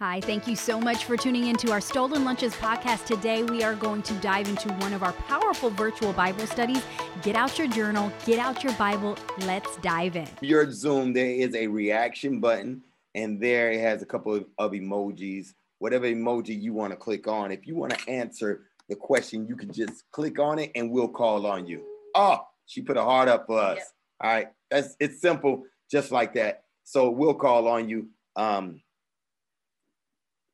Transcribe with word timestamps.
Hi, 0.00 0.20
thank 0.20 0.46
you 0.46 0.54
so 0.54 0.80
much 0.80 1.06
for 1.06 1.16
tuning 1.16 1.48
into 1.48 1.72
our 1.72 1.80
Stolen 1.80 2.24
Lunches 2.24 2.52
podcast. 2.54 3.04
Today, 3.04 3.42
we 3.42 3.64
are 3.64 3.74
going 3.74 4.00
to 4.02 4.14
dive 4.20 4.48
into 4.48 4.68
one 4.74 4.92
of 4.92 5.02
our 5.02 5.12
powerful 5.12 5.70
virtual 5.70 6.12
Bible 6.12 6.46
studies. 6.46 6.84
Get 7.22 7.34
out 7.34 7.58
your 7.58 7.66
journal, 7.66 8.12
get 8.24 8.38
out 8.38 8.62
your 8.62 8.74
Bible. 8.74 9.18
Let's 9.40 9.76
dive 9.78 10.14
in. 10.14 10.28
Your 10.40 10.70
Zoom, 10.70 11.12
there 11.12 11.26
is 11.26 11.52
a 11.56 11.66
reaction 11.66 12.38
button, 12.38 12.80
and 13.16 13.42
there 13.42 13.72
it 13.72 13.80
has 13.80 14.00
a 14.00 14.06
couple 14.06 14.36
of, 14.36 14.46
of 14.56 14.70
emojis. 14.70 15.54
Whatever 15.80 16.06
emoji 16.06 16.62
you 16.62 16.72
want 16.72 16.92
to 16.92 16.96
click 16.96 17.26
on. 17.26 17.50
If 17.50 17.66
you 17.66 17.74
want 17.74 17.98
to 17.98 18.08
answer 18.08 18.66
the 18.88 18.94
question, 18.94 19.48
you 19.48 19.56
can 19.56 19.72
just 19.72 20.04
click 20.12 20.38
on 20.38 20.60
it 20.60 20.70
and 20.76 20.92
we'll 20.92 21.08
call 21.08 21.44
on 21.44 21.66
you. 21.66 21.82
Oh, 22.14 22.46
she 22.66 22.82
put 22.82 22.96
a 22.96 23.02
heart 23.02 23.28
up 23.28 23.48
for 23.48 23.58
us. 23.58 23.78
Yep. 23.78 23.86
All 24.20 24.30
right. 24.30 24.48
That's 24.70 24.94
it's 25.00 25.20
simple, 25.20 25.64
just 25.90 26.12
like 26.12 26.34
that. 26.34 26.62
So 26.84 27.10
we'll 27.10 27.34
call 27.34 27.66
on 27.66 27.88
you. 27.88 28.10
Um, 28.36 28.80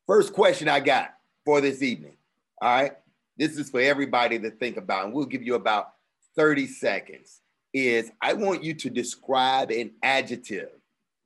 First 0.07 0.33
question 0.33 0.69
I 0.69 0.79
got 0.79 1.15
for 1.43 1.61
this 1.61 1.81
evening. 1.81 2.17
All 2.61 2.69
right. 2.69 2.93
This 3.37 3.57
is 3.57 3.69
for 3.69 3.81
everybody 3.81 4.39
to 4.39 4.51
think 4.51 4.77
about, 4.77 5.05
and 5.05 5.13
we'll 5.13 5.25
give 5.25 5.43
you 5.43 5.55
about 5.55 5.93
30 6.35 6.67
seconds. 6.67 7.41
Is 7.73 8.11
I 8.21 8.33
want 8.33 8.63
you 8.63 8.73
to 8.75 8.89
describe 8.89 9.71
an 9.71 9.91
adjective 10.01 10.69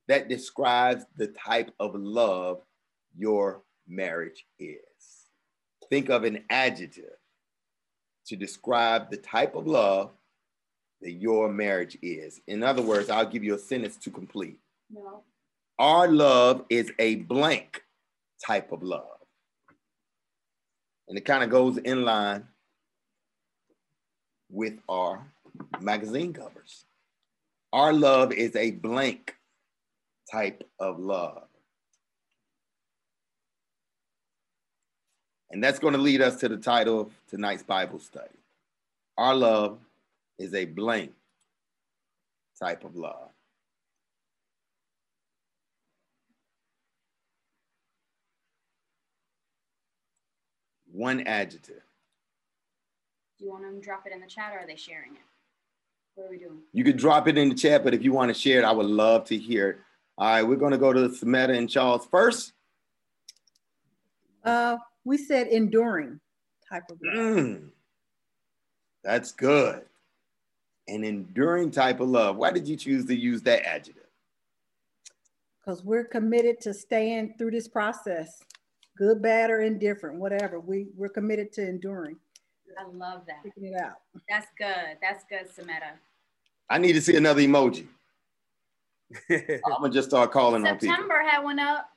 that 0.08 0.28
describes 0.28 1.04
the 1.16 1.28
type 1.28 1.72
of 1.78 1.94
love 1.94 2.62
your 3.16 3.62
marriage 3.86 4.44
is. 4.58 4.80
Think 5.88 6.08
of 6.08 6.24
an 6.24 6.44
adjective 6.50 7.16
to 8.26 8.36
describe 8.36 9.10
the 9.10 9.16
type 9.16 9.54
of 9.54 9.68
love 9.68 10.10
that 11.02 11.12
your 11.12 11.48
marriage 11.48 11.96
is. 12.02 12.40
In 12.48 12.62
other 12.64 12.82
words, 12.82 13.10
I'll 13.10 13.26
give 13.26 13.44
you 13.44 13.54
a 13.54 13.58
sentence 13.58 13.96
to 13.98 14.10
complete. 14.10 14.58
No. 14.90 15.22
Our 15.78 16.08
love 16.08 16.64
is 16.68 16.90
a 16.98 17.16
blank 17.16 17.84
type 18.44 18.72
of 18.72 18.82
love. 18.82 19.04
And 21.08 21.18
it 21.18 21.24
kind 21.24 21.42
of 21.42 21.50
goes 21.50 21.76
in 21.78 22.04
line 22.04 22.44
with 24.48 24.74
our 24.88 25.26
magazine 25.80 26.32
covers. 26.32 26.84
Our 27.72 27.92
love 27.92 28.32
is 28.32 28.56
a 28.56 28.72
blank 28.72 29.36
type 30.30 30.68
of 30.78 30.98
love. 30.98 31.44
And 35.50 35.62
that's 35.62 35.80
going 35.80 35.94
to 35.94 36.00
lead 36.00 36.22
us 36.22 36.36
to 36.40 36.48
the 36.48 36.56
title 36.56 37.00
of 37.00 37.12
tonight's 37.28 37.64
Bible 37.64 37.98
study. 37.98 38.38
Our 39.18 39.34
love 39.34 39.78
is 40.38 40.54
a 40.54 40.64
blank 40.64 41.12
type 42.58 42.84
of 42.84 42.94
love. 42.94 43.29
One 51.00 51.26
adjective. 51.26 51.80
Do 53.38 53.46
you 53.46 53.50
want 53.50 53.62
them 53.62 53.76
to 53.76 53.80
drop 53.80 54.06
it 54.06 54.12
in 54.12 54.20
the 54.20 54.26
chat 54.26 54.52
or 54.52 54.58
are 54.58 54.66
they 54.66 54.76
sharing 54.76 55.12
it? 55.12 55.22
What 56.14 56.26
are 56.26 56.30
we 56.30 56.36
doing? 56.36 56.58
You 56.74 56.84
could 56.84 56.98
drop 56.98 57.26
it 57.26 57.38
in 57.38 57.48
the 57.48 57.54
chat, 57.54 57.82
but 57.84 57.94
if 57.94 58.02
you 58.04 58.12
want 58.12 58.28
to 58.28 58.38
share 58.38 58.58
it, 58.60 58.66
I 58.66 58.70
would 58.70 58.84
love 58.84 59.24
to 59.28 59.38
hear 59.38 59.70
it. 59.70 59.78
All 60.18 60.28
right, 60.28 60.42
we're 60.42 60.56
going 60.56 60.72
to 60.72 60.78
go 60.78 60.92
to 60.92 61.08
Sametta 61.08 61.56
and 61.56 61.70
Charles 61.70 62.04
first. 62.04 62.52
Uh, 64.44 64.76
we 65.02 65.16
said 65.16 65.46
enduring 65.46 66.20
type 66.68 66.82
of 66.90 66.98
love. 67.02 67.16
Mm, 67.16 67.68
that's 69.02 69.32
good. 69.32 69.80
An 70.86 71.02
enduring 71.02 71.70
type 71.70 72.00
of 72.00 72.10
love. 72.10 72.36
Why 72.36 72.50
did 72.50 72.68
you 72.68 72.76
choose 72.76 73.06
to 73.06 73.16
use 73.16 73.40
that 73.44 73.66
adjective? 73.66 74.04
Because 75.64 75.82
we're 75.82 76.04
committed 76.04 76.60
to 76.60 76.74
staying 76.74 77.36
through 77.38 77.52
this 77.52 77.68
process 77.68 78.42
good, 79.00 79.22
bad, 79.22 79.50
or 79.50 79.62
indifferent, 79.62 80.18
whatever. 80.18 80.60
We 80.60 80.88
we're 80.94 81.08
committed 81.08 81.52
to 81.54 81.66
enduring. 81.66 82.16
I 82.78 82.84
love 82.84 83.22
that. 83.26 83.42
Picking 83.42 83.72
it 83.72 83.80
out. 83.80 83.94
That's 84.28 84.46
good. 84.56 84.98
That's 85.00 85.24
good, 85.24 85.48
Sametta. 85.48 85.96
I 86.68 86.78
need 86.78 86.92
to 86.92 87.00
see 87.00 87.16
another 87.16 87.40
emoji. 87.40 87.86
I'm 89.30 89.60
gonna 89.80 89.90
just 89.90 90.10
start 90.10 90.30
calling 90.30 90.62
September 90.62 90.74
on 90.74 90.78
people. 90.78 90.94
September 90.94 91.28
had 91.28 91.42
one 91.42 91.58
up. 91.58 91.88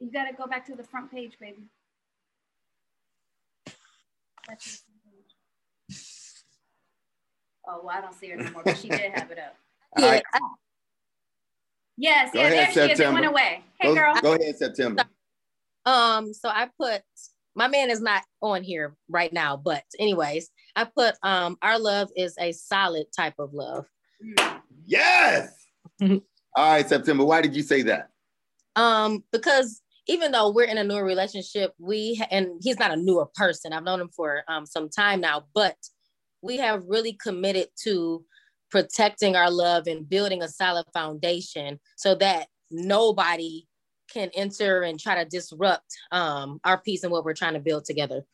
You 0.00 0.10
gotta 0.10 0.34
go 0.34 0.46
back 0.46 0.66
to 0.66 0.74
the 0.74 0.82
front 0.82 1.10
page, 1.10 1.34
baby. 1.40 1.62
Oh, 7.68 7.80
well, 7.84 7.96
I 7.96 8.00
don't 8.00 8.12
see 8.12 8.30
her 8.30 8.40
anymore, 8.40 8.62
but 8.64 8.76
she 8.76 8.88
did 8.88 9.12
have 9.12 9.30
it 9.30 9.38
up. 9.38 9.56
Yeah. 9.98 10.10
Right. 10.10 10.22
Yes, 11.98 12.32
go 12.32 12.40
yeah, 12.40 12.46
ahead, 12.46 12.58
there 12.58 12.66
September. 12.66 12.86
she 12.86 12.92
is. 12.92 13.00
It 13.00 13.12
went 13.12 13.26
away. 13.26 13.62
Hey, 13.78 13.88
go, 13.88 13.94
girl. 13.94 14.14
Go 14.22 14.32
ahead, 14.32 14.56
September. 14.56 15.01
Um, 15.84 16.32
so 16.32 16.48
I 16.48 16.68
put 16.78 17.02
my 17.54 17.68
man 17.68 17.90
is 17.90 18.00
not 18.00 18.22
on 18.40 18.62
here 18.62 18.96
right 19.08 19.32
now, 19.32 19.56
but 19.56 19.84
anyways, 19.98 20.48
I 20.76 20.84
put 20.84 21.14
um 21.22 21.56
our 21.62 21.78
love 21.78 22.10
is 22.16 22.34
a 22.38 22.52
solid 22.52 23.06
type 23.16 23.34
of 23.38 23.52
love. 23.52 23.86
Yes. 24.84 25.54
All 26.02 26.20
right, 26.56 26.88
September. 26.88 27.24
Why 27.24 27.40
did 27.40 27.56
you 27.56 27.62
say 27.62 27.82
that? 27.82 28.10
Um, 28.76 29.24
because 29.32 29.82
even 30.06 30.32
though 30.32 30.50
we're 30.50 30.64
in 30.64 30.78
a 30.78 30.84
newer 30.84 31.04
relationship, 31.04 31.72
we 31.78 32.22
and 32.30 32.60
he's 32.62 32.78
not 32.78 32.92
a 32.92 32.96
newer 32.96 33.26
person. 33.34 33.72
I've 33.72 33.84
known 33.84 34.00
him 34.00 34.10
for 34.14 34.42
um, 34.48 34.66
some 34.66 34.88
time 34.88 35.20
now, 35.20 35.44
but 35.54 35.76
we 36.42 36.56
have 36.58 36.84
really 36.86 37.12
committed 37.12 37.68
to 37.84 38.24
protecting 38.70 39.36
our 39.36 39.50
love 39.50 39.86
and 39.86 40.08
building 40.08 40.42
a 40.42 40.48
solid 40.48 40.86
foundation 40.92 41.78
so 41.96 42.14
that 42.16 42.48
nobody 42.70 43.66
can 44.12 44.30
enter 44.34 44.82
and 44.82 44.98
try 44.98 45.22
to 45.22 45.28
disrupt 45.28 45.96
um, 46.10 46.60
our 46.64 46.78
peace 46.78 47.02
and 47.02 47.12
what 47.12 47.24
we're 47.24 47.34
trying 47.34 47.54
to 47.54 47.60
build 47.60 47.84
together. 47.84 48.24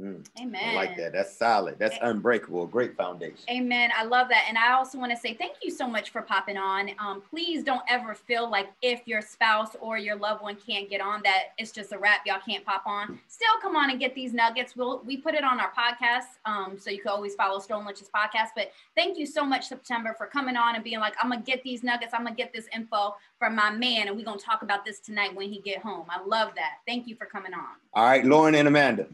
Mm, 0.00 0.24
Amen. 0.40 0.70
I 0.70 0.74
like 0.74 0.96
that. 0.96 1.12
That's 1.12 1.36
solid. 1.36 1.76
That's 1.78 1.96
unbreakable. 2.00 2.66
Great 2.66 2.96
foundation. 2.96 3.44
Amen. 3.50 3.90
I 3.94 4.04
love 4.04 4.28
that. 4.30 4.46
And 4.48 4.56
I 4.56 4.72
also 4.72 4.98
want 4.98 5.12
to 5.12 5.16
say 5.16 5.34
thank 5.34 5.56
you 5.62 5.70
so 5.70 5.86
much 5.86 6.10
for 6.10 6.22
popping 6.22 6.56
on. 6.56 6.90
Um, 6.98 7.22
please 7.28 7.62
don't 7.62 7.82
ever 7.88 8.14
feel 8.14 8.50
like 8.50 8.68
if 8.80 9.06
your 9.06 9.20
spouse 9.20 9.76
or 9.80 9.98
your 9.98 10.16
loved 10.16 10.42
one 10.42 10.56
can't 10.56 10.88
get 10.88 11.02
on, 11.02 11.20
that 11.24 11.52
it's 11.58 11.70
just 11.70 11.92
a 11.92 11.98
wrap. 11.98 12.20
Y'all 12.24 12.40
can't 12.44 12.64
pop 12.64 12.84
on. 12.86 13.20
Still 13.28 13.48
come 13.60 13.76
on 13.76 13.90
and 13.90 14.00
get 14.00 14.14
these 14.14 14.32
nuggets. 14.32 14.74
We'll 14.74 15.02
we 15.04 15.18
put 15.18 15.34
it 15.34 15.44
on 15.44 15.60
our 15.60 15.72
podcast. 15.72 16.38
Um, 16.46 16.78
so 16.78 16.90
you 16.90 17.02
can 17.02 17.10
always 17.10 17.34
follow 17.34 17.58
Stone 17.58 17.84
Lunches 17.84 18.08
podcast. 18.14 18.48
But 18.56 18.72
thank 18.96 19.18
you 19.18 19.26
so 19.26 19.44
much, 19.44 19.68
September, 19.68 20.14
for 20.16 20.26
coming 20.26 20.56
on 20.56 20.76
and 20.76 20.84
being 20.84 21.00
like, 21.00 21.14
I'm 21.22 21.30
gonna 21.30 21.42
get 21.42 21.62
these 21.62 21.82
nuggets, 21.82 22.14
I'm 22.14 22.24
gonna 22.24 22.34
get 22.34 22.54
this 22.54 22.68
info 22.74 23.16
from 23.38 23.54
my 23.54 23.70
man, 23.70 24.08
and 24.08 24.16
we're 24.16 24.24
gonna 24.24 24.38
talk 24.38 24.62
about 24.62 24.84
this 24.84 25.00
tonight 25.00 25.34
when 25.34 25.50
he 25.50 25.60
get 25.60 25.82
home. 25.82 26.06
I 26.08 26.24
love 26.24 26.52
that. 26.56 26.78
Thank 26.86 27.06
you 27.06 27.16
for 27.16 27.26
coming 27.26 27.52
on. 27.52 27.76
All 27.92 28.04
right, 28.04 28.24
Lauren 28.24 28.54
and 28.54 28.66
Amanda. 28.66 29.06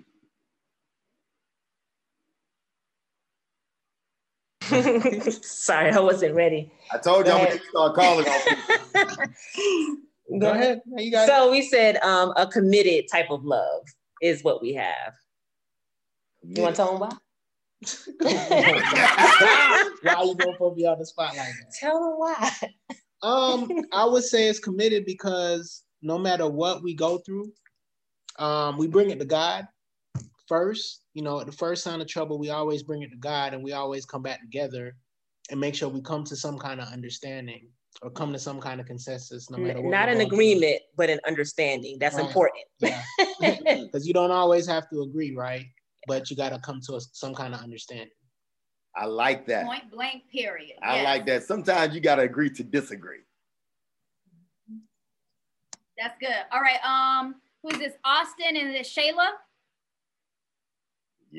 Sorry, 5.42 5.90
I 5.90 6.00
wasn't 6.00 6.34
ready. 6.34 6.72
I 6.90 6.98
told 6.98 7.26
you 7.26 7.32
I'm 7.32 7.44
gonna 7.44 7.60
start 7.70 7.94
calling 7.94 8.26
Go 10.40 10.52
ahead. 10.52 10.82
You 10.96 11.12
got 11.12 11.28
so 11.28 11.50
we 11.50 11.62
said 11.62 11.96
um, 11.98 12.32
a 12.36 12.46
committed 12.46 13.06
type 13.10 13.30
of 13.30 13.44
love 13.44 13.82
is 14.20 14.42
what 14.42 14.60
we 14.60 14.74
have. 14.74 15.14
You 16.42 16.62
want 16.62 16.74
to 16.74 16.82
tell 16.82 16.90
them 16.92 17.00
why? 17.00 17.10
why 20.02 20.22
you 20.24 20.34
gonna 20.34 20.56
put 20.58 20.76
me 20.76 20.84
on 20.86 20.98
the 20.98 21.06
spot 21.06 21.36
like 21.36 21.46
that? 21.46 21.72
Tell 21.78 22.00
them 22.00 22.14
why. 22.18 22.50
um, 23.22 23.70
I 23.92 24.04
would 24.04 24.24
say 24.24 24.48
it's 24.48 24.58
committed 24.58 25.04
because 25.04 25.84
no 26.02 26.18
matter 26.18 26.48
what 26.48 26.82
we 26.82 26.92
go 26.94 27.18
through, 27.18 27.52
um, 28.38 28.78
we 28.78 28.88
bring 28.88 29.10
it 29.10 29.20
to 29.20 29.24
God 29.24 29.68
first, 30.48 31.02
you 31.16 31.22
know, 31.22 31.40
at 31.40 31.46
the 31.46 31.52
first 31.52 31.82
sign 31.82 32.02
of 32.02 32.06
trouble, 32.06 32.38
we 32.38 32.50
always 32.50 32.82
bring 32.82 33.00
it 33.00 33.10
to 33.10 33.16
God 33.16 33.54
and 33.54 33.64
we 33.64 33.72
always 33.72 34.04
come 34.04 34.20
back 34.20 34.38
together 34.42 34.94
and 35.50 35.58
make 35.58 35.74
sure 35.74 35.88
we 35.88 36.02
come 36.02 36.24
to 36.24 36.36
some 36.36 36.58
kind 36.58 36.78
of 36.78 36.92
understanding 36.92 37.70
or 38.02 38.10
come 38.10 38.34
to 38.34 38.38
some 38.38 38.60
kind 38.60 38.82
of 38.82 38.86
consensus, 38.86 39.48
no 39.48 39.56
matter 39.56 39.80
what. 39.80 39.90
Not 39.90 40.10
an 40.10 40.20
agreement, 40.20 40.76
through. 40.76 40.94
but 40.98 41.08
an 41.08 41.18
understanding. 41.26 41.96
That's 41.98 42.16
right. 42.16 42.26
important. 42.26 42.64
Yeah. 42.80 43.02
Because 43.86 44.06
you 44.06 44.12
don't 44.12 44.30
always 44.30 44.66
have 44.66 44.90
to 44.90 45.00
agree, 45.02 45.34
right? 45.34 45.64
But 46.06 46.30
you 46.30 46.36
got 46.36 46.50
to 46.50 46.58
come 46.58 46.80
to 46.86 46.96
a, 46.96 47.00
some 47.00 47.34
kind 47.34 47.54
of 47.54 47.62
understanding. 47.62 48.10
I 48.94 49.06
like 49.06 49.46
that. 49.46 49.64
Point 49.64 49.90
blank, 49.90 50.24
period. 50.30 50.76
I 50.82 50.96
yes. 50.96 51.04
like 51.04 51.26
that. 51.26 51.44
Sometimes 51.44 51.94
you 51.94 52.02
got 52.02 52.16
to 52.16 52.22
agree 52.22 52.50
to 52.50 52.62
disagree. 52.62 53.20
That's 55.98 56.18
good. 56.20 56.44
All 56.52 56.60
right. 56.60 56.78
Um, 56.84 57.36
who's 57.62 57.78
this? 57.78 57.94
Austin 58.04 58.56
and 58.56 58.74
this 58.74 58.94
Shayla? 58.94 59.30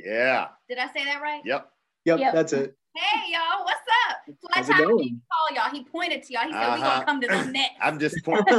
Yeah. 0.06 0.48
Did 0.70 0.78
I 0.78 0.88
say 0.88 1.06
that 1.06 1.22
right? 1.22 1.42
Yep. 1.46 1.70
Yep, 2.06 2.20
yep. 2.20 2.34
that's 2.34 2.54
it. 2.54 2.76
Hey 2.96 3.32
y'all, 3.32 3.64
what's 3.64 3.80
up? 4.10 4.36
Flat 4.42 4.66
time 4.66 4.88
didn't 4.88 5.22
call 5.32 5.56
y'all. 5.56 5.70
He 5.72 5.84
pointed 5.84 6.24
to 6.24 6.34
y'all. 6.34 6.44
He 6.44 6.52
said 6.52 6.62
uh-huh. 6.62 6.76
we 6.76 6.82
gonna 6.82 6.90
uh-huh. 6.90 7.06
come 7.06 7.22
to 7.22 7.28
the 7.28 7.46
next. 7.52 7.76
I'm 7.82 8.00
just 8.00 8.18
pointing, 8.26 8.56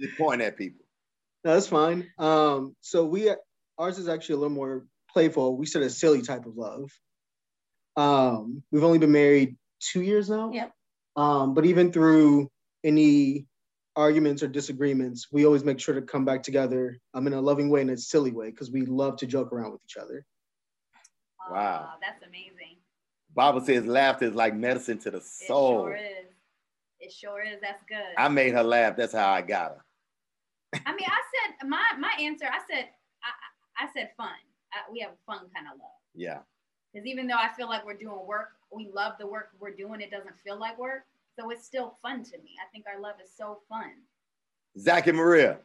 just 0.00 0.18
pointing 0.18 0.46
at 0.46 0.56
people. 0.56 0.84
No, 1.44 1.54
that's 1.54 1.68
fine. 1.68 2.10
Um, 2.18 2.74
so 2.80 3.04
we 3.04 3.30
ours 3.78 3.98
is 3.98 4.08
actually 4.08 4.34
a 4.34 4.38
little 4.38 4.54
more 4.54 4.86
playful. 5.12 5.56
We 5.56 5.66
said 5.66 5.82
a 5.82 5.90
silly 5.90 6.22
type 6.22 6.46
of 6.46 6.56
love. 6.56 6.90
Um, 7.96 8.62
we've 8.70 8.84
only 8.84 8.98
been 8.98 9.12
married 9.12 9.56
two 9.80 10.02
years 10.02 10.28
now. 10.28 10.50
Yep. 10.52 10.72
Um, 11.16 11.54
but 11.54 11.66
even 11.66 11.92
through 11.92 12.50
any 12.84 13.46
arguments 13.96 14.42
or 14.42 14.48
disagreements, 14.48 15.28
we 15.30 15.46
always 15.46 15.64
make 15.64 15.80
sure 15.80 15.94
to 15.94 16.02
come 16.02 16.24
back 16.24 16.42
together 16.42 16.98
um, 17.14 17.26
in 17.26 17.32
a 17.32 17.40
loving 17.40 17.70
way 17.70 17.80
and 17.80 17.90
a 17.90 17.96
silly 17.96 18.32
way 18.32 18.50
because 18.50 18.70
we 18.70 18.82
love 18.82 19.16
to 19.18 19.26
joke 19.26 19.52
around 19.52 19.72
with 19.72 19.80
each 19.84 19.96
other. 19.96 20.24
Wow. 21.50 21.94
That's 22.00 22.22
amazing. 22.26 22.76
Bible 23.34 23.60
says 23.60 23.84
laughter 23.86 24.26
is 24.26 24.34
like 24.34 24.54
medicine 24.54 24.98
to 24.98 25.10
the 25.10 25.20
soul. 25.20 25.86
It 25.86 25.90
sure 25.90 25.96
is. 25.96 26.26
It 27.00 27.12
sure 27.12 27.42
is. 27.42 27.60
That's 27.60 27.82
good. 27.88 28.14
I 28.16 28.28
made 28.28 28.54
her 28.54 28.62
laugh. 28.62 28.96
That's 28.96 29.12
how 29.12 29.30
I 29.30 29.42
got 29.42 29.72
her. 29.72 29.84
I 30.86 30.94
mean, 30.94 31.06
I 31.06 31.20
said 31.32 31.68
my 31.68 31.82
my 31.98 32.12
answer. 32.20 32.46
I 32.46 32.60
said 32.70 32.86
I, 33.22 33.82
I 33.82 33.84
I 33.84 33.88
said 33.94 34.10
fun. 34.16 34.28
I, 34.72 34.90
we 34.90 35.00
have 35.00 35.10
a 35.12 35.24
fun 35.26 35.46
kind 35.54 35.66
of 35.72 35.78
love. 35.78 35.90
Yeah. 36.14 36.38
Because 36.92 37.06
even 37.06 37.26
though 37.26 37.36
I 37.36 37.50
feel 37.56 37.68
like 37.68 37.84
we're 37.84 37.94
doing 37.94 38.26
work, 38.26 38.52
we 38.72 38.88
love 38.92 39.14
the 39.20 39.26
work 39.26 39.50
we're 39.60 39.74
doing. 39.74 40.00
It 40.00 40.10
doesn't 40.10 40.34
feel 40.42 40.58
like 40.58 40.78
work, 40.78 41.04
so 41.38 41.50
it's 41.50 41.64
still 41.64 41.98
fun 42.00 42.24
to 42.24 42.38
me. 42.38 42.56
I 42.62 42.70
think 42.72 42.86
our 42.86 43.00
love 43.00 43.16
is 43.22 43.30
so 43.36 43.60
fun. 43.68 43.90
Zach 44.78 45.06
and 45.06 45.16
Maria. 45.16 45.58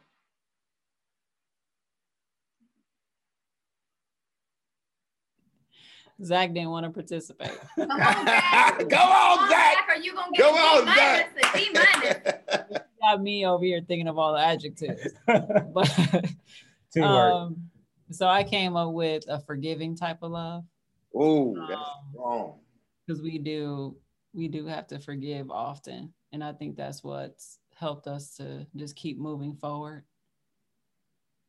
Zach 6.24 6.52
didn't 6.52 6.70
want 6.70 6.84
to 6.86 6.90
participate. 6.90 7.58
Come 7.76 7.90
on, 7.90 8.26
Zach. 8.26 8.78
Come 8.78 8.88
Come 8.88 9.08
on, 9.10 9.38
on, 9.40 9.50
Zach. 9.50 9.74
Zach. 9.74 9.88
Are 9.88 9.96
you 9.96 10.14
gonna 10.14 10.32
get 10.32 10.42
Come 10.44 10.54
a 10.54 10.58
on, 10.58 10.84
Zach. 10.94 11.36
minus? 11.36 11.68
Minus. 12.72 12.78
Got 13.00 13.22
me 13.22 13.44
over 13.46 13.64
here 13.64 13.80
thinking 13.86 14.06
of 14.08 14.18
all 14.18 14.32
the 14.34 14.40
adjectives. 14.40 15.08
But 15.26 16.24
Teamwork. 16.92 17.32
um, 17.34 17.70
so 18.10 18.26
I 18.28 18.44
came 18.44 18.76
up 18.76 18.92
with 18.92 19.24
a 19.28 19.40
forgiving 19.40 19.96
type 19.96 20.18
of 20.22 20.30
love 20.32 20.64
Oh, 21.14 21.54
that's 21.68 21.72
Um, 21.80 21.86
strong. 22.12 22.58
because 23.06 23.22
we 23.22 23.38
do 23.38 23.96
we 24.34 24.48
do 24.48 24.66
have 24.66 24.86
to 24.88 24.98
forgive 24.98 25.50
often, 25.50 26.12
and 26.32 26.42
I 26.44 26.52
think 26.52 26.76
that's 26.76 27.02
what's 27.04 27.58
helped 27.76 28.06
us 28.06 28.36
to 28.36 28.66
just 28.76 28.94
keep 28.96 29.18
moving 29.18 29.54
forward 29.56 30.04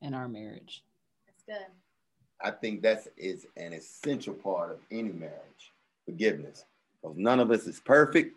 in 0.02 0.14
our 0.14 0.28
marriage. 0.28 0.84
That's 1.28 1.44
good. 1.44 1.68
I 2.44 2.52
think 2.52 2.82
that 2.82 3.08
is 3.18 3.46
is 3.46 3.46
an 3.58 3.74
essential 3.74 4.34
part 4.34 4.72
of 4.72 4.80
any 4.92 5.12
marriage, 5.12 5.72
forgiveness. 6.06 6.66
Because 7.02 7.18
none 7.18 7.40
of 7.40 7.52
us 7.52 7.66
is 7.68 7.80
perfect. 7.80 8.36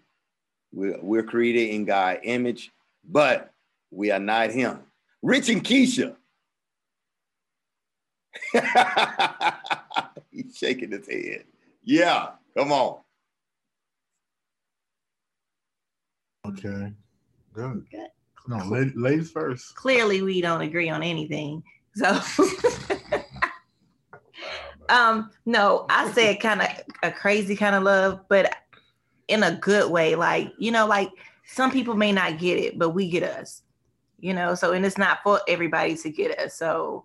We're, 0.72 0.98
we're 1.00 1.22
created 1.22 1.70
in 1.74 1.84
God's 1.84 2.20
image, 2.22 2.70
but 3.08 3.52
we 3.90 4.10
are 4.10 4.20
not 4.20 4.50
Him. 4.50 4.80
Rich 5.22 5.48
and 5.48 5.64
Keisha. 5.64 6.14
He's 10.30 10.56
shaking 10.56 10.90
his 10.90 11.08
head. 11.08 11.44
Yeah, 11.82 12.28
come 12.56 12.72
on. 12.72 12.98
Okay. 16.46 16.92
Good. 17.52 17.86
Good. 17.90 18.08
No, 18.48 18.58
ladies 18.94 19.30
first. 19.32 19.74
Clearly, 19.74 20.22
we 20.22 20.40
don't 20.40 20.60
agree 20.60 20.88
on 20.88 21.02
anything. 21.02 21.62
So, 21.94 22.20
um, 24.88 25.30
no, 25.44 25.86
I 25.88 26.10
said 26.12 26.40
kind 26.40 26.62
of 26.62 26.68
a 27.02 27.10
crazy 27.10 27.56
kind 27.56 27.74
of 27.74 27.82
love, 27.82 28.20
but 28.28 28.54
in 29.28 29.42
a 29.42 29.56
good 29.56 29.90
way. 29.90 30.14
Like, 30.14 30.52
you 30.58 30.70
know, 30.70 30.86
like 30.86 31.10
some 31.46 31.70
people 31.70 31.94
may 31.94 32.12
not 32.12 32.38
get 32.38 32.58
it, 32.58 32.78
but 32.78 32.90
we 32.90 33.08
get 33.08 33.22
us, 33.22 33.62
you 34.18 34.34
know. 34.34 34.54
So, 34.54 34.72
and 34.72 34.84
it's 34.84 34.98
not 34.98 35.20
for 35.22 35.40
everybody 35.48 35.96
to 35.96 36.10
get 36.10 36.38
us. 36.38 36.54
So, 36.54 37.04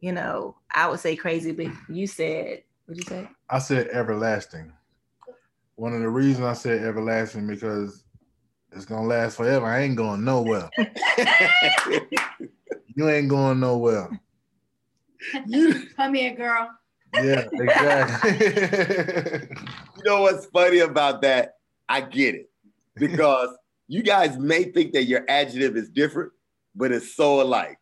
you 0.00 0.12
know, 0.12 0.56
I 0.74 0.88
would 0.88 1.00
say 1.00 1.16
crazy, 1.16 1.52
but 1.52 1.66
you 1.88 2.06
said, 2.06 2.62
what'd 2.86 3.04
you 3.04 3.08
say? 3.08 3.28
I 3.48 3.58
said 3.58 3.88
everlasting. 3.88 4.72
One 5.76 5.94
of 5.94 6.00
the 6.00 6.08
reasons 6.08 6.46
I 6.46 6.52
said 6.52 6.82
everlasting 6.82 7.46
because 7.46 8.04
it's 8.72 8.84
gonna 8.84 9.06
last 9.06 9.36
forever. 9.36 9.66
I 9.66 9.80
ain't 9.80 9.96
going 9.96 10.24
nowhere. 10.24 10.70
You 12.96 13.08
ain't 13.08 13.28
going 13.28 13.60
nowhere. 13.60 14.10
Come 15.96 16.14
here, 16.14 16.34
girl. 16.34 16.70
Yeah, 17.14 17.48
exactly. 17.52 19.56
You 19.96 20.04
know 20.10 20.22
what's 20.22 20.46
funny 20.46 20.78
about 20.78 21.20
that? 21.22 21.56
I 21.86 22.00
get 22.00 22.34
it 22.34 22.48
because 22.96 23.50
you 23.86 24.02
guys 24.02 24.38
may 24.38 24.64
think 24.64 24.94
that 24.94 25.04
your 25.04 25.26
adjective 25.28 25.76
is 25.76 25.90
different, 25.90 26.32
but 26.74 26.90
it's 26.90 27.14
so 27.14 27.42
alike. 27.42 27.76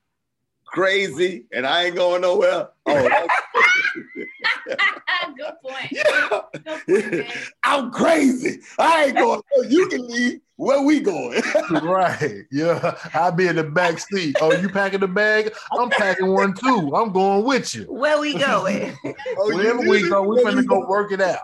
Crazy, 0.65 1.45
and 1.53 1.65
I 1.65 1.85
ain't 1.85 1.95
going 1.95 2.23
nowhere. 2.23 2.71
Oh, 2.87 3.09
that's- 3.09 4.89
good 5.39 5.55
point. 5.65 5.87
yeah. 5.91 6.41
Good 6.53 6.65
point, 6.87 7.13
man. 7.13 7.27
I'm 7.65 7.91
crazy. 7.91 8.61
I 8.79 9.07
ain't 9.07 9.17
going. 9.17 9.43
You 9.69 9.89
can 9.89 10.07
leave. 10.07 10.41
Where 10.57 10.83
we 10.83 10.99
going? 11.01 11.41
right. 11.71 12.45
Yeah. 12.51 12.99
I'll 13.15 13.31
be 13.31 13.47
in 13.47 13.55
the 13.57 13.63
back 13.65 14.01
seat. 14.01 14.37
Oh, 14.41 14.53
you 14.53 14.69
packing 14.69 15.01
the 15.01 15.07
bag? 15.09 15.55
I'm 15.79 15.89
packing 15.89 16.33
one 16.33 16.53
too. 16.53 16.93
I'm 16.97 17.13
going 17.13 17.45
with 17.45 17.75
you. 17.77 17.85
Where 17.85 18.19
we 18.21 18.37
going? 18.37 18.97
Oh, 19.05 19.15
Wherever 19.55 19.79
we 19.79 19.89
leaving? 19.89 20.11
go, 20.11 20.23
we 20.23 20.43
Where 20.43 20.53
finna 20.53 20.57
we 20.57 20.67
go 20.67 20.85
work 20.89 21.13
it 21.13 21.21
out. 21.21 21.43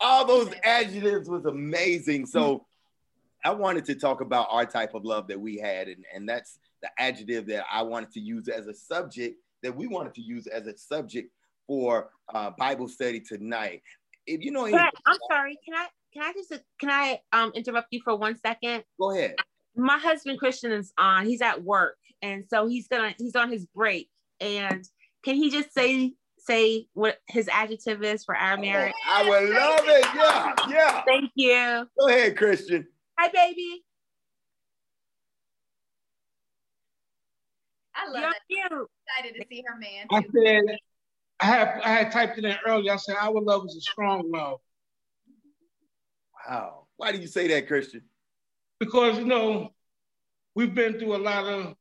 All 0.00 0.24
those 0.26 0.50
adjectives 0.64 1.28
was 1.28 1.44
amazing. 1.44 2.24
So 2.24 2.64
I 3.44 3.50
wanted 3.50 3.84
to 3.86 3.94
talk 3.94 4.22
about 4.22 4.48
our 4.50 4.64
type 4.64 4.94
of 4.94 5.04
love 5.04 5.28
that 5.28 5.40
we 5.40 5.58
had, 5.58 5.88
and, 5.88 6.04
and 6.14 6.28
that's 6.28 6.58
the 6.80 6.88
adjective 6.98 7.46
that 7.46 7.64
I 7.70 7.82
wanted 7.82 8.12
to 8.12 8.20
use 8.20 8.48
as 8.48 8.66
a 8.66 8.74
subject 8.74 9.36
that 9.62 9.74
we 9.74 9.86
wanted 9.86 10.14
to 10.14 10.20
use 10.20 10.46
as 10.46 10.66
a 10.66 10.76
subject 10.76 11.32
for 11.66 12.10
uh, 12.34 12.50
Bible 12.58 12.88
study 12.88 13.20
tonight. 13.20 13.82
If 14.26 14.42
you 14.44 14.50
know, 14.50 14.64
any- 14.64 14.72
But 14.72 14.92
I'm 15.06 15.18
sorry. 15.30 15.58
Can 15.64 15.74
I 15.74 15.86
can 16.12 16.22
I 16.22 16.32
just 16.32 16.52
can 16.78 16.90
I 16.90 17.20
um 17.32 17.52
interrupt 17.54 17.88
you 17.90 18.00
for 18.04 18.16
one 18.16 18.36
second? 18.38 18.84
go 19.00 19.12
ahead. 19.12 19.36
My 19.74 19.98
husband 19.98 20.38
Christian 20.38 20.70
is 20.72 20.92
on. 20.98 21.24
He's 21.26 21.40
at 21.40 21.62
work, 21.62 21.96
and 22.20 22.44
so 22.48 22.66
he's 22.66 22.88
gonna 22.88 23.14
he's 23.18 23.34
on 23.34 23.50
his 23.50 23.64
break. 23.66 24.10
And 24.40 24.84
can 25.24 25.36
he 25.36 25.50
just 25.50 25.72
say 25.72 26.12
say 26.38 26.86
what 26.92 27.18
his 27.28 27.48
adjective 27.48 28.02
is 28.02 28.24
for 28.24 28.36
our 28.36 28.56
marriage? 28.58 28.92
I 29.08 29.28
would 29.28 29.48
love 29.48 29.80
it. 29.86 30.04
Yeah, 30.14 30.54
yeah. 30.68 31.02
Thank 31.04 31.30
you. 31.34 31.88
Go 31.98 32.08
ahead, 32.08 32.36
Christian. 32.36 32.86
Hi, 33.18 33.28
baby. 33.28 33.84
I 37.94 38.06
love 38.08 38.22
You're 38.22 38.30
that. 38.30 38.68
cute. 38.70 38.88
Excited 39.18 39.40
to 39.40 39.46
see 39.48 39.64
her 39.66 39.76
man. 39.78 40.06
I 40.10 40.22
Too. 40.22 40.30
said, 40.44 40.78
I 41.40 41.46
had 41.46 41.80
I 41.84 41.88
had 41.88 42.12
typed 42.12 42.38
it 42.38 42.44
in 42.44 42.56
earlier. 42.66 42.92
I 42.92 42.96
said, 42.96 43.16
our 43.20 43.40
love 43.40 43.64
is 43.66 43.76
a 43.76 43.80
strong 43.80 44.30
love 44.30 44.60
Wow. 46.48 46.86
Why 46.96 47.12
do 47.12 47.18
you 47.18 47.26
say 47.26 47.48
that, 47.48 47.66
Christian? 47.68 48.02
because 48.82 49.16
you 49.16 49.24
know 49.24 49.70
we've 50.56 50.74
been 50.74 50.98
through 50.98 51.14
a 51.14 51.18
lot 51.18 51.44
of 51.44 51.76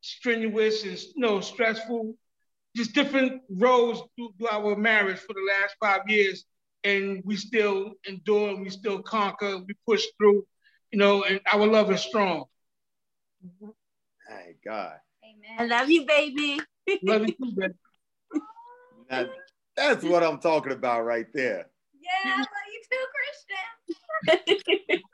strenuous 0.00 0.82
and 0.82 0.98
you 0.98 1.12
know 1.16 1.40
stressful, 1.42 2.14
just 2.74 2.94
different 2.94 3.42
roads 3.50 4.00
through, 4.16 4.32
through 4.38 4.48
our 4.50 4.76
marriage 4.76 5.18
for 5.18 5.34
the 5.34 5.46
last 5.46 5.76
five 5.78 6.08
years, 6.08 6.44
and 6.84 7.22
we 7.26 7.36
still 7.36 7.92
endure, 8.08 8.56
we 8.56 8.70
still 8.70 9.02
conquer, 9.02 9.58
we 9.58 9.74
push 9.86 10.04
through, 10.16 10.46
you 10.90 10.98
know, 10.98 11.22
and 11.24 11.38
our 11.52 11.66
love 11.66 11.90
is 11.92 12.00
strong. 12.00 12.44
My 13.60 14.54
God. 14.64 14.96
I 15.58 15.64
love 15.64 15.90
you, 15.90 16.06
baby. 16.06 16.60
Love 17.02 17.22
you 17.28 17.34
too, 17.34 17.52
baby. 17.56 17.74
Now, 19.10 19.26
that's 19.76 20.04
what 20.04 20.22
I'm 20.22 20.38
talking 20.38 20.72
about 20.72 21.04
right 21.04 21.26
there. 21.34 21.66
Yeah, 22.00 22.32
I 22.32 22.38
love 22.38 22.46
you 22.72 22.82
too, 22.90 23.06
Christian. 24.26 25.00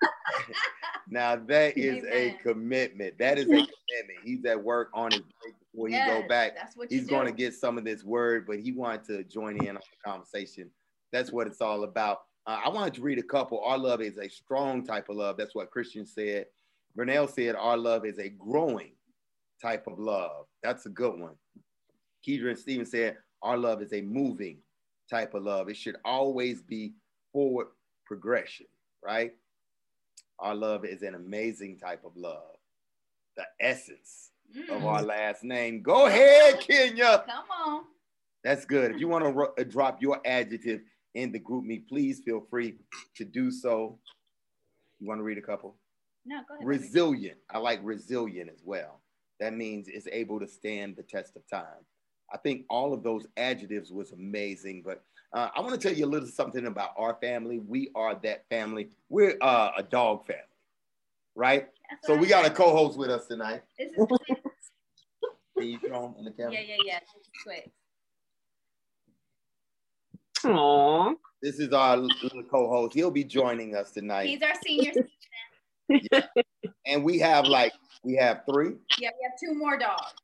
Now 1.09 1.37
that 1.37 1.79
is 1.79 2.05
a 2.11 2.33
commitment. 2.43 3.19
That 3.19 3.39
is 3.39 3.45
a 3.45 3.49
commitment. 3.49 4.19
He's 4.25 4.45
at 4.45 4.63
work 4.63 4.91
on 4.93 5.13
his 5.13 5.23
break 5.41 5.55
before 5.73 5.89
he 5.89 5.95
go 5.95 6.27
back. 6.29 6.57
That's 6.57 6.77
what 6.77 6.91
He's 6.91 7.07
going 7.07 7.27
to 7.27 7.33
get 7.33 7.55
some 7.55 7.79
of 7.79 7.85
this 7.85 8.03
word, 8.03 8.47
but 8.47 8.59
he 8.59 8.73
wanted 8.73 9.05
to 9.07 9.25
join 9.25 9.57
in 9.57 9.69
on 9.69 9.75
the 9.75 10.11
conversation. 10.11 10.71
That's 11.13 11.31
what 11.31 11.47
it's 11.47 11.61
all 11.61 11.85
about. 11.85 12.23
Uh, 12.47 12.61
I 12.65 12.69
wanted 12.71 12.95
to 12.95 13.03
read 13.03 13.19
a 13.19 13.23
couple. 13.23 13.61
Our 13.61 13.79
love 13.79 14.01
is 14.01 14.19
a 14.19 14.29
strong 14.29 14.85
type 14.85 15.09
of 15.09 15.17
love. 15.17 15.37
That's 15.37 15.55
what 15.55 15.71
Christian 15.71 16.07
said. 16.07 16.47
Vernell 16.99 17.31
said 17.33 17.55
our 17.55 17.77
love 17.77 18.05
is 18.05 18.19
a 18.19 18.29
growing 18.31 18.93
type 19.61 19.87
of 19.87 19.99
love. 19.99 20.47
That's 20.63 20.87
a 20.87 20.91
good 20.91 21.19
one. 21.19 21.35
Kedra 22.27 22.51
and 22.51 22.59
Stephen 22.59 22.87
said 22.87 23.17
our 23.43 23.57
love 23.57 23.83
is 23.83 23.93
a 23.93 24.01
moving 24.01 24.59
type 25.09 25.35
of 25.35 25.43
love. 25.43 25.69
It 25.69 25.77
should 25.77 25.97
always 26.05 26.63
be 26.63 26.95
forward 27.33 27.69
progression, 28.05 28.67
right? 29.05 29.35
Our 30.39 30.55
love 30.55 30.85
is 30.85 31.03
an 31.03 31.15
amazing 31.15 31.79
type 31.79 32.05
of 32.05 32.17
love. 32.17 32.57
The 33.37 33.45
essence 33.61 34.31
of 34.71 34.85
our 34.85 35.03
last 35.03 35.45
name. 35.45 35.83
Go 35.83 36.07
ahead, 36.07 36.61
Kenya. 36.61 37.25
Come 37.27 37.45
on. 37.67 37.83
That's 38.43 38.65
good. 38.65 38.93
If 38.93 39.01
you 39.01 39.09
want 39.09 39.25
to 39.25 39.63
uh, 39.63 39.65
drop 39.65 40.01
your 40.01 40.21
adjective 40.25 40.81
in 41.15 41.33
the 41.33 41.41
GroupMe, 41.41 41.87
please 41.89 42.21
feel 42.21 42.47
free 42.49 42.77
to 43.17 43.25
do 43.25 43.51
so. 43.51 43.99
You 45.01 45.09
want 45.09 45.19
to 45.19 45.25
read 45.25 45.39
a 45.39 45.43
couple? 45.43 45.77
No, 46.25 46.41
go 46.49 46.55
ahead. 46.55 46.67
Resilient. 46.67 47.39
I 47.51 47.59
like 47.59 47.81
resilient 47.83 48.51
as 48.51 48.63
well. 48.65 49.01
That 49.41 49.55
means 49.55 49.89
it's 49.89 50.09
able 50.11 50.41
to 50.41 50.49
stand 50.49 50.97
the 50.97 51.03
test 51.03 51.37
of 51.37 51.47
time. 51.49 51.85
I 52.33 52.39
think 52.39 52.65
all 52.71 52.93
of 52.93 53.03
those 53.03 53.27
adjectives 53.37 53.93
was 53.93 54.13
amazing, 54.13 54.83
but 54.85 55.03
Uh, 55.33 55.51
I 55.55 55.61
want 55.61 55.73
to 55.73 55.79
tell 55.79 55.93
you 55.97 56.07
a 56.07 56.13
little 56.15 56.29
something 56.29 56.67
about 56.67 56.91
our 56.97 57.15
family. 57.21 57.59
We 57.59 57.91
are 57.95 58.15
that 58.23 58.49
family. 58.49 58.89
We're 59.09 59.37
uh, 59.43 59.73
a 59.77 59.83
dog 59.83 60.25
family, 60.25 60.43
right? 61.35 61.69
That's 61.91 62.07
So 62.07 62.15
we 62.17 62.29
I 62.29 62.31
got 62.31 62.47
a 62.47 62.51
co-host 62.51 62.97
with 62.97 63.11
us 63.11 63.27
tonight. 63.27 63.63
This 63.77 63.91
is 63.91 63.97
Can 65.59 65.67
you 65.69 65.79
throw 65.81 66.07
him 66.07 66.15
in 66.19 66.25
the 66.27 66.31
camera? 66.31 66.53
yeah, 66.55 66.61
yeah, 66.61 66.77
yeah. 66.87 67.01
This 67.01 67.43
quick. 67.43 67.71
Aww. 70.45 71.15
This 71.43 71.59
is 71.59 71.73
our 71.73 71.97
little 71.97 72.43
co-host. 72.45 72.95
He'll 72.95 73.11
be 73.11 73.25
joining 73.25 73.75
us 73.75 73.91
tonight. 73.91 74.29
He's 74.29 74.43
our 74.43 74.55
senior. 74.65 74.93
yeah. 76.13 76.27
and 76.87 77.05
we 77.05 77.19
have 77.19 77.47
like 77.47 77.73
we 78.07 78.15
have 78.15 78.43
three. 78.49 78.75
yeah, 79.01 79.11
we 79.19 79.29
have 79.29 79.39
two 79.39 79.59
more 79.59 79.77
dogs. 79.77 80.15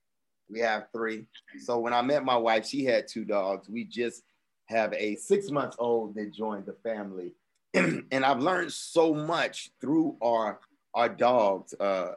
We 0.49 0.61
have 0.61 0.87
three. 0.93 1.27
So 1.65 1.79
when 1.81 1.93
I 1.93 2.01
met 2.03 2.25
my 2.25 2.37
wife, 2.37 2.65
she 2.67 2.85
had 2.85 3.09
two 3.09 3.25
dogs. 3.25 3.69
We 3.69 3.85
just 3.85 4.23
have 4.67 4.93
a 4.95 5.17
six 5.17 5.51
months 5.51 5.77
old 5.79 6.15
that 6.15 6.33
joined 6.33 6.67
the 6.67 6.75
family. 6.85 7.33
and 7.75 8.25
I've 8.25 8.41
learned 8.41 8.73
so 8.73 9.13
much 9.13 9.71
through 9.81 10.17
our 10.23 10.61
our 10.95 11.09
dogs. 11.09 11.75
Uh, 11.75 12.13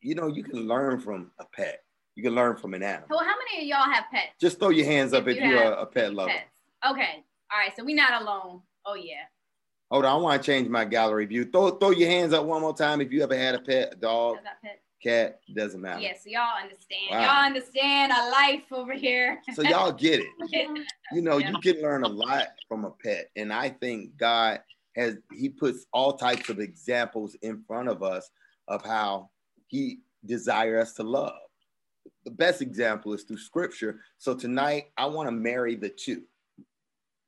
you 0.00 0.14
know, 0.14 0.28
you 0.28 0.42
can 0.42 0.66
learn 0.66 1.00
from 1.00 1.30
a 1.38 1.44
pet. 1.44 1.82
You 2.14 2.22
can 2.22 2.34
learn 2.34 2.56
from 2.56 2.74
an 2.74 2.82
animal. 2.82 3.08
So 3.10 3.18
how 3.18 3.34
many 3.52 3.62
of 3.62 3.68
y'all 3.68 3.92
have 3.92 4.04
pets? 4.10 4.32
Just 4.40 4.58
throw 4.58 4.70
your 4.70 4.86
hands 4.86 5.12
up 5.12 5.26
If 5.28 5.36
if 5.36 5.42
you 5.42 5.50
you're 5.50 5.62
a, 5.62 5.86
pet 5.86 6.14
lover. 6.14 6.30
Pets. 6.30 6.44
Okay. 6.90 7.24
All 7.52 7.58
right. 7.58 7.76
So 7.76 7.84
we're 7.84 7.96
not 7.96 8.22
alone. 8.22 8.62
Oh 8.86 8.94
yeah. 8.94 9.24
Hold 9.90 10.04
on, 10.04 10.12
I 10.12 10.22
want 10.22 10.40
to 10.40 10.46
change 10.46 10.68
my 10.68 10.84
gallery 10.84 11.26
view. 11.26 11.44
Throw 11.44 11.70
throw 11.70 11.90
your 11.90 12.08
hands 12.08 12.32
up 12.32 12.44
one 12.46 12.60
more 12.62 12.74
time 12.74 13.00
if 13.00 13.12
you 13.12 13.22
ever 13.24 13.36
had 13.36 13.56
a 13.56 13.58
pet, 13.58 13.94
a 13.94 13.96
dog, 13.96 14.36
How's 14.36 14.44
that 14.44 14.62
pet? 14.62 14.80
Cat, 15.02 15.40
doesn't 15.54 15.80
matter. 15.80 16.00
Yes, 16.00 16.22
y'all 16.26 16.56
understand. 16.62 17.10
Wow. 17.10 17.22
Y'all 17.22 17.46
understand 17.46 18.12
our 18.12 18.30
life 18.30 18.64
over 18.72 18.92
here. 18.92 19.40
So 19.54 19.62
y'all 19.62 19.92
get 19.92 20.20
it. 20.20 20.26
you 21.12 21.22
know, 21.22 21.38
Yeah. 21.38 21.50
you 21.50 21.58
can 21.58 21.82
learn 21.82 22.04
a 22.04 22.08
lot 22.08 22.48
from 22.68 22.84
a 22.84 22.90
pet. 22.90 23.30
And 23.36 23.52
I 23.52 23.70
think 23.70 24.16
God 24.16 24.60
has, 24.96 25.16
He 25.32 25.48
puts 25.48 25.86
all 25.92 26.16
types 26.16 26.48
of 26.48 26.60
examples 26.60 27.36
in 27.42 27.62
front 27.66 27.88
of 27.88 28.02
us 28.02 28.30
of 28.68 28.84
how 28.84 29.30
He 29.68 30.00
desires 30.24 30.88
us 30.88 30.94
to 30.94 31.02
love. 31.02 31.32
The 32.24 32.30
best 32.30 32.60
example 32.60 33.14
is 33.14 33.22
through 33.22 33.38
scripture. 33.38 34.00
So 34.18 34.34
tonight, 34.34 34.90
I 34.96 35.06
want 35.06 35.28
to 35.28 35.32
marry 35.32 35.74
the 35.74 35.88
two. 35.88 36.22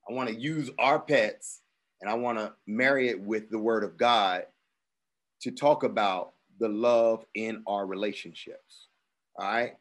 I 0.09 0.13
want 0.13 0.29
to 0.29 0.35
use 0.35 0.71
our 0.79 0.99
pets 0.99 1.61
and 2.01 2.11
I 2.11 2.15
want 2.15 2.39
to 2.39 2.53
marry 2.67 3.09
it 3.09 3.21
with 3.21 3.49
the 3.51 3.59
word 3.59 3.85
of 3.85 3.97
God 3.97 4.45
to 5.43 5.51
talk 5.51 5.85
about 5.85 6.32
the 6.63 6.69
love 6.69 7.27
in 7.35 7.63
our 7.67 7.85
relationships. 7.87 8.87
All 9.37 9.47
right. 9.47 9.75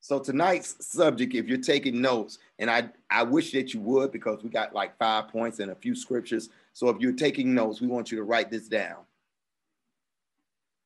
So 0.00 0.18
tonight's 0.18 0.86
subject, 0.86 1.34
if 1.34 1.46
you're 1.46 1.58
taking 1.58 2.00
notes, 2.00 2.38
and 2.58 2.70
I, 2.70 2.90
I 3.10 3.22
wish 3.22 3.52
that 3.52 3.72
you 3.74 3.80
would 3.80 4.12
because 4.12 4.42
we 4.42 4.50
got 4.50 4.74
like 4.74 4.96
five 4.98 5.28
points 5.28 5.60
and 5.60 5.70
a 5.70 5.74
few 5.74 5.94
scriptures. 5.94 6.50
So 6.74 6.88
if 6.90 7.00
you're 7.00 7.12
taking 7.12 7.54
notes, 7.54 7.80
we 7.80 7.86
want 7.86 8.10
you 8.10 8.18
to 8.18 8.24
write 8.24 8.50
this 8.50 8.68
down. 8.68 8.98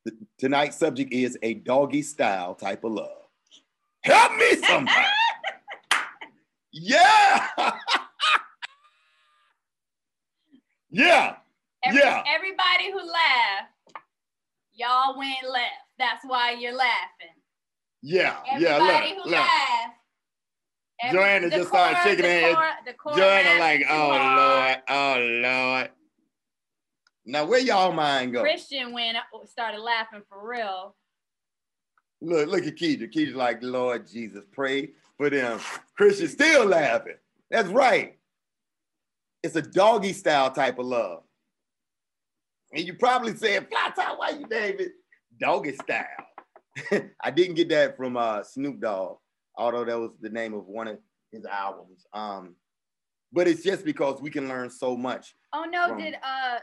The- 0.05 0.17
tonight's 0.38 0.76
subject 0.76 1.12
is 1.12 1.37
a 1.43 1.55
doggy 1.55 2.03
style 2.03 2.55
type 2.55 2.85
of 2.85 2.93
love. 2.93 3.29
Help 4.03 4.37
me 4.37 4.55
somebody. 4.67 5.07
yeah. 6.73 7.47
yeah. 10.91 11.37
Every, 11.85 12.00
Yeah. 12.00 12.23
Everybody 12.35 12.93
who 12.93 12.99
laughed, 12.99 13.74
y'all 14.75 15.19
went 15.19 15.37
left. 15.50 15.73
That's 15.99 16.25
why 16.25 16.52
you're 16.52 16.75
laughing. 16.75 17.35
Yeah. 18.02 18.37
Yeah. 18.59 18.75
Everybody 18.76 19.14
Look, 19.14 19.25
who 19.25 19.31
look. 19.31 19.38
laughed. 19.38 19.95
every- 21.02 21.19
Joanna 21.19 21.50
just 21.50 21.69
started 21.69 21.99
shaking 22.02 22.25
her 22.25 22.31
head. 22.31 22.54
core- 22.54 22.95
core 22.95 23.16
Joanna 23.16 23.61
like, 23.61 23.85
oh. 23.88 24.09
Lord, 24.09 24.76
oh 24.88 25.40
Lord. 25.43 25.90
Now 27.26 27.47
where 27.47 27.61
y'all 27.61 27.93
mind 27.93 28.33
go? 28.35 28.43
Christian 28.43 28.93
went 28.93 29.16
started 29.47 29.81
laughing 29.81 30.23
for 30.28 30.47
real. 30.47 30.95
Look, 32.21 32.49
look 32.49 32.66
at 32.66 32.76
Keisha. 32.76 33.12
Keisha 33.12 33.35
like, 33.35 33.62
Lord 33.62 34.07
Jesus, 34.07 34.45
pray 34.52 34.90
for 35.16 35.31
them. 35.31 35.61
Christian 35.97 36.28
still 36.28 36.66
laughing. 36.66 37.16
That's 37.50 37.69
right. 37.69 38.19
It's 39.43 39.57
a 39.57 39.62
doggy 39.62 40.12
style 40.12 40.50
type 40.50 40.78
of 40.78 40.87
love. 40.87 41.23
And 42.75 42.85
you 42.85 42.95
probably 42.95 43.37
saying, 43.37 43.66
fly 43.71 43.93
top, 43.95 44.19
why 44.19 44.31
you 44.31 44.47
name 44.49 44.76
it 44.81 44.93
doggy 45.38 45.75
style? 45.76 46.07
I 47.23 47.31
didn't 47.31 47.54
get 47.54 47.69
that 47.69 47.97
from 47.97 48.16
uh, 48.16 48.43
Snoop 48.43 48.81
Dogg, 48.81 49.19
although 49.57 49.85
that 49.85 49.99
was 49.99 50.11
the 50.21 50.28
name 50.31 50.54
of 50.54 50.66
one 50.66 50.88
of 50.88 50.99
his 51.31 51.45
albums. 51.45 52.04
Um, 52.12 52.57
but 53.33 53.47
it's 53.47 53.62
just 53.62 53.85
because 53.85 54.21
we 54.21 54.31
can 54.31 54.49
learn 54.49 54.71
so 54.71 54.97
much. 54.97 55.35
Oh 55.52 55.64
no, 55.64 55.88
From- 55.88 55.99
did 55.99 56.14
uh 56.25 56.59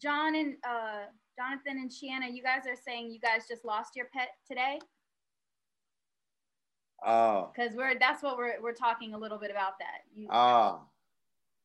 John 0.00 0.34
and 0.34 0.54
uh 0.68 1.04
Jonathan 1.38 1.78
and 1.78 1.92
Shanna, 1.92 2.28
you 2.28 2.42
guys 2.42 2.66
are 2.66 2.76
saying 2.76 3.10
you 3.10 3.20
guys 3.20 3.46
just 3.48 3.64
lost 3.64 3.96
your 3.96 4.06
pet 4.12 4.28
today? 4.46 4.78
Oh. 7.04 7.50
Because 7.54 7.74
we're 7.74 7.98
that's 7.98 8.22
what 8.22 8.36
we're 8.36 8.60
we're 8.62 8.72
talking 8.74 9.14
a 9.14 9.18
little 9.18 9.38
bit 9.38 9.50
about 9.50 9.78
that. 9.78 10.02
You, 10.14 10.28
uh, 10.28 10.78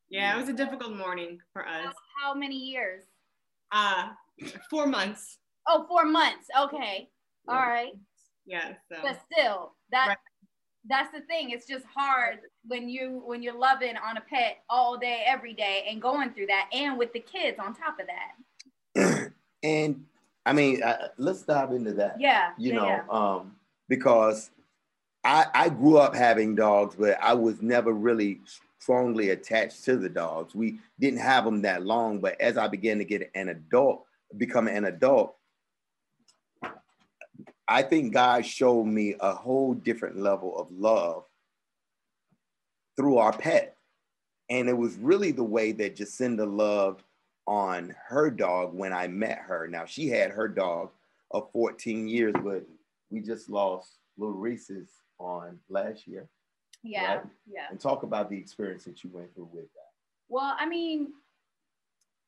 Yeah, 0.08 0.36
it 0.36 0.40
was 0.40 0.48
a 0.48 0.54
difficult 0.54 0.94
morning 0.94 1.38
for 1.52 1.62
how, 1.62 1.88
us. 1.88 1.94
how 2.22 2.34
many 2.34 2.56
years? 2.56 3.04
Uh, 3.72 4.10
four 4.68 4.86
months. 4.86 5.38
Oh, 5.68 5.84
four 5.88 6.04
months. 6.04 6.48
Okay. 6.58 7.08
All 7.48 7.56
right. 7.56 7.92
Yeah, 8.46 8.74
so 8.88 8.96
But 9.02 9.20
still, 9.30 9.72
that 9.90 10.08
Right. 10.08 10.18
that's 10.86 11.12
the 11.12 11.20
thing. 11.22 11.50
It's 11.50 11.66
just 11.66 11.84
hard 11.84 12.40
when 12.66 12.88
you 12.88 13.22
when 13.24 13.42
you're 13.42 13.58
loving 13.58 13.96
on 13.96 14.16
a 14.16 14.20
pet 14.20 14.58
all 14.68 14.96
day, 14.96 15.24
every 15.26 15.52
day, 15.52 15.86
and 15.88 16.00
going 16.00 16.32
through 16.32 16.46
that, 16.46 16.68
and 16.72 16.98
with 16.98 17.12
the 17.12 17.20
kids 17.20 17.58
on 17.58 17.74
top 17.74 17.98
of 18.00 18.06
that. 18.06 19.32
and 19.62 20.04
I 20.46 20.52
mean, 20.52 20.82
uh, 20.82 21.08
let's 21.18 21.42
dive 21.42 21.72
into 21.72 21.92
that. 21.94 22.20
Yeah. 22.20 22.52
you 22.56 22.72
yeah, 22.72 22.78
know, 22.78 22.86
yeah. 22.86 23.04
um, 23.10 23.56
because 23.88 24.50
I, 25.22 25.46
I 25.54 25.68
grew 25.68 25.98
up 25.98 26.14
having 26.14 26.54
dogs, 26.54 26.96
but 26.96 27.18
I 27.20 27.34
was 27.34 27.60
never 27.60 27.92
really 27.92 28.40
strongly 28.80 29.30
attached 29.30 29.84
to 29.84 29.96
the 29.96 30.08
dogs. 30.08 30.54
We 30.54 30.78
didn't 30.98 31.20
have 31.20 31.44
them 31.44 31.62
that 31.62 31.84
long, 31.84 32.20
but 32.20 32.40
as 32.40 32.56
I 32.56 32.66
began 32.66 32.98
to 32.98 33.04
get 33.04 33.30
an 33.34 33.50
adult, 33.50 34.06
become 34.36 34.68
an 34.68 34.86
adult, 34.86 35.36
I 37.68 37.82
think 37.82 38.12
God 38.12 38.44
showed 38.44 38.86
me 38.86 39.14
a 39.20 39.32
whole 39.32 39.74
different 39.74 40.18
level 40.18 40.58
of 40.58 40.72
love 40.72 41.24
through 42.96 43.18
our 43.18 43.32
pet. 43.32 43.76
And 44.48 44.68
it 44.68 44.76
was 44.76 44.96
really 44.96 45.30
the 45.30 45.44
way 45.44 45.70
that 45.72 45.96
Jacinda 45.96 46.44
loved 46.44 47.04
on 47.46 47.94
her 48.08 48.30
dog 48.30 48.74
when 48.74 48.92
I 48.92 49.06
met 49.06 49.38
her. 49.38 49.68
Now, 49.68 49.84
she 49.84 50.08
had 50.08 50.32
her 50.32 50.48
dog 50.48 50.90
of 51.30 51.52
14 51.52 52.08
years, 52.08 52.34
but 52.42 52.64
we 53.10 53.20
just 53.20 53.48
lost 53.48 53.98
little 54.18 54.34
Reese's 54.34 54.88
on 55.18 55.58
last 55.68 56.08
year. 56.08 56.28
Yeah. 56.82 57.14
right? 57.16 57.24
Yeah. 57.46 57.66
And 57.70 57.78
talk 57.80 58.02
about 58.02 58.30
the 58.30 58.36
experience 58.36 58.84
that 58.84 59.04
you 59.04 59.10
went 59.12 59.34
through 59.34 59.48
with 59.52 59.72
that. 59.74 59.90
Well, 60.28 60.54
I 60.58 60.66
mean, 60.66 61.12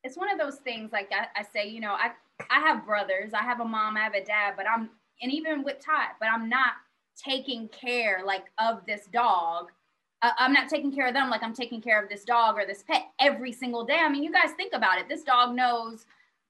it's 0.05 0.17
one 0.17 0.31
of 0.31 0.39
those 0.39 0.57
things. 0.57 0.93
Like 0.93 1.13
I, 1.13 1.41
I 1.41 1.45
say, 1.45 1.69
you 1.69 1.81
know, 1.81 1.93
I 1.93 2.13
I 2.51 2.61
have 2.61 2.85
brothers, 2.85 3.33
I 3.35 3.43
have 3.43 3.61
a 3.61 3.65
mom, 3.65 3.97
I 3.97 4.01
have 4.01 4.15
a 4.15 4.25
dad, 4.25 4.55
but 4.57 4.67
I'm 4.69 4.91
and 5.23 5.33
even 5.33 5.63
with 5.63 5.79
Todd, 5.79 6.11
but 6.19 6.29
I'm 6.29 6.49
not 6.49 6.73
taking 7.17 7.69
care 7.69 8.23
like 8.25 8.47
of 8.59 8.85
this 8.87 9.07
dog. 9.13 9.71
I'm 10.23 10.53
not 10.53 10.69
taking 10.69 10.95
care 10.95 11.09
of 11.09 11.15
them 11.15 11.31
like 11.31 11.43
I'm 11.43 11.55
taking 11.55 11.81
care 11.81 12.01
of 12.01 12.09
this 12.09 12.25
dog 12.25 12.57
or 12.57 12.65
this 12.65 12.85
pet 12.85 13.07
every 13.21 13.51
single 13.51 13.85
day. 13.85 13.99
I 14.01 14.09
mean, 14.09 14.23
you 14.23 14.31
guys 14.31 14.53
think 14.57 14.73
about 14.73 14.99
it. 14.99 15.09
This 15.09 15.25
dog 15.25 15.55
knows, 15.55 16.07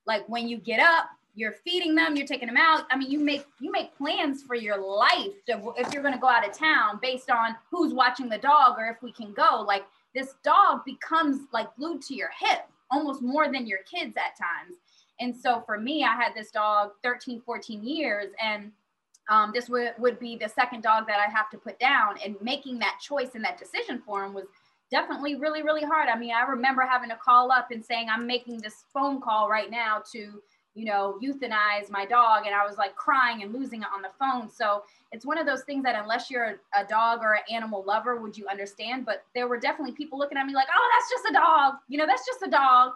like 0.06 0.28
when 0.28 0.46
you 0.46 0.58
get 0.58 0.78
up, 0.78 1.06
you're 1.34 1.52
feeding 1.64 1.94
them, 1.94 2.16
you're 2.16 2.26
taking 2.26 2.48
them 2.48 2.56
out. 2.56 2.86
I 2.90 2.96
mean, 2.96 3.10
you 3.10 3.18
make 3.18 3.46
you 3.60 3.70
make 3.70 3.96
plans 3.96 4.42
for 4.42 4.54
your 4.54 4.78
life 4.78 5.32
to, 5.46 5.72
if 5.76 5.92
you're 5.92 6.02
going 6.02 6.14
to 6.14 6.20
go 6.20 6.28
out 6.28 6.46
of 6.46 6.56
town 6.56 6.98
based 7.00 7.30
on 7.30 7.56
who's 7.70 7.94
watching 7.94 8.28
the 8.28 8.38
dog 8.38 8.78
or 8.78 8.86
if 8.86 9.02
we 9.02 9.12
can 9.12 9.32
go. 9.32 9.64
Like 9.66 9.84
this 10.14 10.34
dog 10.44 10.84
becomes 10.84 11.46
like 11.52 11.74
glued 11.76 12.02
to 12.02 12.14
your 12.14 12.30
hip 12.38 12.66
almost 12.90 13.22
more 13.22 13.50
than 13.50 13.66
your 13.66 13.80
kids 13.90 14.16
at 14.16 14.36
times. 14.36 14.78
And 15.20 15.34
so 15.34 15.62
for 15.64 15.78
me, 15.78 16.04
I 16.04 16.14
had 16.14 16.34
this 16.34 16.50
dog 16.50 16.90
13, 17.02 17.42
14 17.42 17.84
years, 17.84 18.32
and 18.42 18.72
um, 19.30 19.52
this 19.54 19.68
would, 19.68 19.94
would 19.98 20.18
be 20.18 20.36
the 20.36 20.48
second 20.48 20.82
dog 20.82 21.06
that 21.06 21.20
I 21.20 21.30
have 21.30 21.48
to 21.50 21.58
put 21.58 21.78
down. 21.78 22.16
And 22.24 22.36
making 22.42 22.78
that 22.80 22.98
choice 23.00 23.30
and 23.34 23.44
that 23.44 23.58
decision 23.58 24.02
for 24.04 24.24
him 24.24 24.34
was 24.34 24.46
definitely 24.90 25.36
really, 25.36 25.62
really 25.62 25.84
hard. 25.84 26.08
I 26.08 26.18
mean, 26.18 26.32
I 26.34 26.42
remember 26.42 26.82
having 26.82 27.08
to 27.10 27.16
call 27.16 27.52
up 27.52 27.70
and 27.70 27.84
saying, 27.84 28.08
I'm 28.10 28.26
making 28.26 28.58
this 28.58 28.84
phone 28.92 29.20
call 29.20 29.48
right 29.48 29.70
now 29.70 30.02
to, 30.12 30.42
you 30.74 30.84
know, 30.86 31.18
euthanize 31.22 31.90
my 31.90 32.06
dog. 32.06 32.46
And 32.46 32.54
I 32.54 32.64
was 32.66 32.78
like 32.78 32.96
crying 32.96 33.42
and 33.42 33.52
losing 33.52 33.82
it 33.82 33.88
on 33.94 34.02
the 34.02 34.08
phone. 34.18 34.48
So 34.50 34.84
it's 35.10 35.26
one 35.26 35.38
of 35.38 35.46
those 35.46 35.62
things 35.62 35.82
that 35.84 36.00
unless 36.00 36.30
you're 36.30 36.58
a, 36.74 36.84
dog 36.84 37.20
or 37.22 37.34
an 37.34 37.42
animal 37.50 37.84
lover, 37.86 38.20
would 38.20 38.36
you 38.36 38.46
understand? 38.48 39.04
But 39.04 39.24
there 39.34 39.48
were 39.48 39.58
definitely 39.58 39.92
people 39.92 40.18
looking 40.18 40.38
at 40.38 40.46
me 40.46 40.54
like, 40.54 40.68
oh, 40.74 40.90
that's 40.94 41.10
just 41.10 41.30
a 41.30 41.32
dog. 41.34 41.74
You 41.88 41.98
know, 41.98 42.06
that's 42.06 42.26
just 42.26 42.42
a 42.42 42.50
dog. 42.50 42.92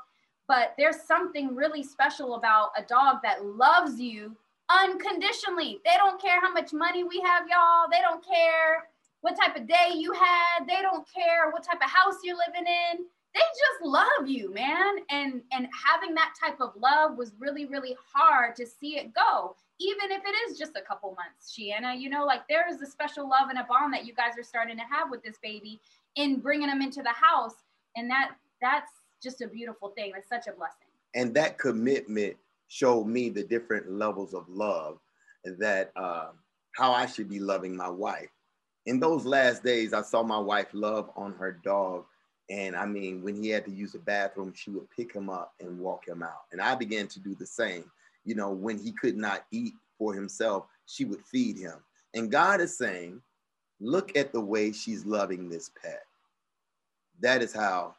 But 0.48 0.74
there's 0.78 1.02
something 1.02 1.54
really 1.54 1.82
special 1.82 2.36
about 2.36 2.70
a 2.78 2.82
dog 2.82 3.18
that 3.22 3.44
loves 3.44 4.00
you 4.00 4.36
unconditionally. 4.70 5.80
They 5.84 5.96
don't 5.96 6.20
care 6.20 6.40
how 6.40 6.52
much 6.52 6.72
money 6.72 7.04
we 7.04 7.20
have, 7.20 7.44
y'all. 7.48 7.88
They 7.90 8.00
don't 8.00 8.24
care 8.24 8.88
what 9.20 9.36
type 9.36 9.56
of 9.56 9.66
day 9.66 9.92
you 9.94 10.12
had. 10.12 10.66
They 10.66 10.82
don't 10.82 11.06
care 11.12 11.50
what 11.50 11.64
type 11.64 11.80
of 11.82 11.90
house 11.90 12.16
you're 12.22 12.36
living 12.36 12.66
in. 12.66 13.06
They 13.36 13.42
just 13.42 13.84
love 13.84 14.26
you, 14.26 14.52
man. 14.52 14.96
And 15.10 15.42
and 15.52 15.68
having 15.86 16.14
that 16.14 16.34
type 16.42 16.60
of 16.60 16.72
love 16.76 17.16
was 17.16 17.34
really, 17.38 17.66
really 17.66 17.96
hard 18.12 18.56
to 18.56 18.66
see 18.66 18.96
it 18.96 19.14
go, 19.14 19.54
even 19.78 20.10
if 20.10 20.22
it 20.24 20.50
is 20.50 20.58
just 20.58 20.72
a 20.76 20.80
couple 20.80 21.10
months, 21.10 21.54
Shiana. 21.54 21.98
You 21.98 22.08
know, 22.08 22.24
like 22.24 22.48
there 22.48 22.66
is 22.68 22.80
a 22.80 22.86
special 22.86 23.28
love 23.28 23.50
and 23.50 23.58
a 23.58 23.64
bond 23.64 23.92
that 23.92 24.06
you 24.06 24.14
guys 24.14 24.38
are 24.38 24.42
starting 24.42 24.76
to 24.76 24.84
have 24.90 25.10
with 25.10 25.22
this 25.22 25.36
baby 25.42 25.80
in 26.16 26.40
bringing 26.40 26.68
them 26.68 26.80
into 26.80 27.02
the 27.02 27.12
house. 27.12 27.54
And 27.96 28.10
that 28.10 28.32
that's 28.62 28.90
just 29.22 29.42
a 29.42 29.48
beautiful 29.48 29.90
thing. 29.90 30.12
It's 30.16 30.28
such 30.28 30.46
a 30.46 30.52
blessing. 30.52 30.88
And 31.14 31.34
that 31.34 31.58
commitment 31.58 32.36
showed 32.68 33.04
me 33.04 33.28
the 33.28 33.44
different 33.44 33.90
levels 33.90 34.34
of 34.34 34.48
love 34.48 34.98
that 35.58 35.92
uh, 35.96 36.28
how 36.72 36.92
I 36.92 37.06
should 37.06 37.28
be 37.28 37.38
loving 37.38 37.76
my 37.76 37.88
wife. 37.88 38.28
In 38.86 39.00
those 39.00 39.24
last 39.24 39.62
days, 39.62 39.92
I 39.92 40.02
saw 40.02 40.22
my 40.22 40.38
wife 40.38 40.68
love 40.72 41.10
on 41.16 41.34
her 41.34 41.52
dog. 41.64 42.04
And 42.48 42.76
I 42.76 42.86
mean, 42.86 43.22
when 43.22 43.42
he 43.42 43.48
had 43.48 43.64
to 43.64 43.70
use 43.72 43.92
the 43.92 43.98
bathroom, 43.98 44.52
she 44.54 44.70
would 44.70 44.88
pick 44.90 45.12
him 45.12 45.28
up 45.28 45.54
and 45.60 45.78
walk 45.78 46.06
him 46.06 46.22
out. 46.22 46.44
And 46.52 46.60
I 46.60 46.74
began 46.74 47.08
to 47.08 47.20
do 47.20 47.34
the 47.34 47.46
same. 47.46 47.90
You 48.24 48.34
know, 48.34 48.50
when 48.50 48.78
he 48.78 48.92
could 48.92 49.16
not 49.16 49.46
eat 49.50 49.74
for 49.98 50.14
himself, 50.14 50.66
she 50.86 51.04
would 51.04 51.24
feed 51.24 51.58
him. 51.58 51.74
And 52.14 52.30
God 52.30 52.60
is 52.60 52.76
saying, 52.78 53.20
look 53.80 54.16
at 54.16 54.32
the 54.32 54.40
way 54.40 54.72
she's 54.72 55.04
loving 55.04 55.48
this 55.48 55.70
pet. 55.82 56.02
That 57.20 57.42
is 57.42 57.52
how 57.52 57.96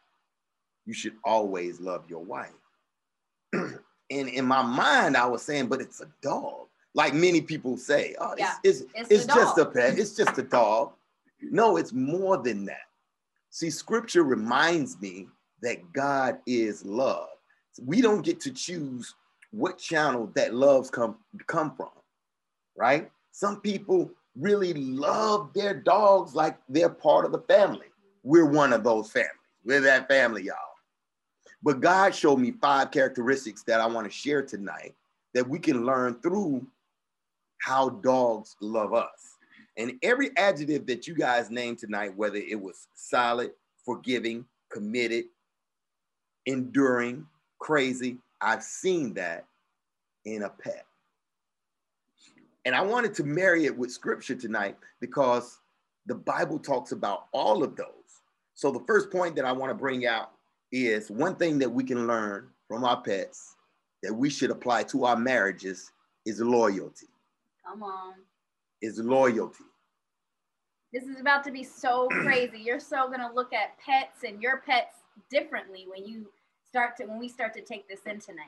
you 0.86 0.94
should 0.94 1.16
always 1.24 1.82
love 1.82 2.10
your 2.10 2.24
wife. 2.24 2.52
and 3.54 3.80
in 4.10 4.46
my 4.46 4.62
mind, 4.62 5.18
I 5.18 5.26
was 5.26 5.42
saying, 5.42 5.68
but 5.68 5.82
it's 5.82 6.02
a 6.02 6.08
dog. 6.22 6.68
Like 6.94 7.14
many 7.14 7.42
people 7.42 7.78
say, 7.78 8.16
oh, 8.20 8.34
Yeah, 8.38 8.54
it's, 8.64 8.82
it's, 8.82 8.92
it's 8.96 9.12
it's, 9.12 9.26
just 9.26 9.58
a 9.58 9.66
pet, 9.66 10.00
it's 10.00 10.16
just 10.16 10.38
a 10.38 10.44
dog. 10.44 10.94
No, 11.42 11.78
it's 11.78 11.94
more 11.94 12.38
than 12.38 12.66
that. 12.66 12.87
See, 13.50 13.70
scripture 13.70 14.24
reminds 14.24 15.00
me 15.02 15.28
that 15.62 15.92
God 15.94 16.40
is 16.46 16.86
love. 16.86 17.30
We 17.84 18.02
don't 18.02 18.24
get 18.24 18.40
to 18.42 18.52
choose 18.52 19.16
what 19.52 19.78
channel 19.78 20.30
that 20.36 20.54
loves 20.54 20.90
come, 20.90 21.18
come 21.48 21.76
from, 21.76 21.90
right? 22.76 23.10
Some 23.32 23.62
people 23.62 24.12
really 24.36 24.74
love 24.74 25.52
their 25.54 25.74
dogs 25.74 26.36
like 26.36 26.58
they're 26.70 26.90
part 26.90 27.26
of 27.26 27.32
the 27.32 27.42
family. 27.42 27.88
We're 28.24 28.46
one 28.46 28.74
of 28.74 28.84
those 28.84 29.12
families. 29.12 29.32
We're 29.64 29.82
that 29.82 30.08
family, 30.08 30.44
y'all. 30.44 30.56
But 31.64 31.82
God 31.82 32.14
showed 32.14 32.38
me 32.38 32.52
five 32.52 32.92
characteristics 32.92 33.64
that 33.64 33.80
I 33.80 33.88
want 33.88 34.06
to 34.06 34.12
share 34.12 34.42
tonight 34.42 34.96
that 35.34 35.48
we 35.48 35.60
can 35.60 35.86
learn 35.86 36.16
through 36.22 36.66
how 37.60 37.90
dogs 37.90 38.56
love 38.62 38.94
us. 38.94 39.37
And 39.78 39.94
every 40.02 40.36
adjective 40.38 40.88
that 40.88 41.08
you 41.08 41.14
guys 41.14 41.52
named 41.52 41.78
tonight, 41.78 42.16
whether 42.18 42.38
it 42.38 42.60
was 42.60 42.88
solid, 42.96 43.52
forgiving, 43.86 44.46
committed, 44.70 45.26
enduring, 46.48 47.28
crazy, 47.60 48.18
I've 48.42 48.64
seen 48.64 49.14
that 49.14 49.46
in 50.26 50.44
a 50.44 50.50
pet. 50.50 50.86
And 52.66 52.76
I 52.76 52.82
wanted 52.82 53.14
to 53.16 53.24
marry 53.24 53.66
it 53.66 53.78
with 53.78 53.92
scripture 53.92 54.36
tonight 54.36 54.76
because 55.00 55.60
the 56.08 56.16
Bible 56.16 56.60
talks 56.60 56.92
about 56.92 57.28
all 57.32 57.64
of 57.64 57.76
those. 57.76 57.88
So 58.56 58.72
the 58.72 58.84
first 58.88 59.12
point 59.12 59.36
that 59.36 59.46
I 59.46 59.52
want 59.52 59.70
to 59.70 59.76
bring 59.76 60.06
out 60.06 60.32
is 60.72 61.10
one 61.10 61.36
thing 61.36 61.60
that 61.60 61.72
we 61.72 61.84
can 61.84 62.08
learn 62.08 62.48
from 62.68 62.84
our 62.84 63.02
pets 63.02 63.56
that 64.04 64.14
we 64.14 64.30
should 64.30 64.52
apply 64.52 64.84
to 64.84 65.06
our 65.06 65.16
marriages 65.16 65.92
is 66.26 66.42
loyalty. 66.42 67.08
Come 67.66 67.84
on. 67.84 68.16
Is 68.82 69.00
loyalty. 69.00 69.64
This 70.94 71.04
is 71.04 71.20
about 71.20 71.44
to 71.46 71.52
be 71.52 71.64
so 71.64 72.08
crazy. 72.24 72.60
You're 72.60 72.80
so 72.80 73.10
gonna 73.10 73.32
look 73.34 73.54
at 73.54 73.78
pets 73.80 74.24
and 74.24 74.42
your 74.42 74.62
pets 74.66 74.98
differently 75.30 75.86
when 75.90 76.06
you 76.06 76.28
start 76.68 76.96
to 76.98 77.06
when 77.06 77.20
we 77.20 77.28
start 77.28 77.54
to 77.56 77.62
take 77.62 77.88
this 77.90 78.02
in 78.06 78.20
tonight. 78.20 78.46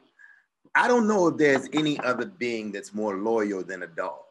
I 0.76 0.88
don't 0.88 1.08
know 1.08 1.28
if 1.28 1.38
there's 1.38 1.68
any 1.74 2.00
other 2.00 2.26
being 2.26 2.72
that's 2.72 2.94
more 2.94 3.18
loyal 3.18 3.64
than 3.64 3.84
a 3.84 3.88
dog. 3.88 4.22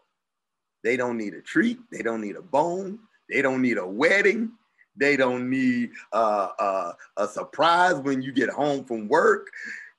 They 0.85 0.97
don't 0.97 1.17
need 1.17 1.35
a 1.35 1.43
treat. 1.43 1.79
They 1.91 2.03
don't 2.03 2.21
need 2.21 2.37
a 2.37 2.43
bone. 2.43 3.01
They 3.29 3.43
don't 3.43 3.61
need 3.61 3.79
a 3.79 3.87
wedding. 3.87 4.53
They 4.97 5.17
don't 5.17 5.49
need 5.51 5.91
uh, 6.13 6.49
uh, 6.59 6.93
a 7.17 7.29
surprise 7.29 7.97
when 7.97 8.23
you 8.23 8.33
get 8.33 8.51
home 8.51 8.85
from 8.85 9.09
work. 9.09 9.49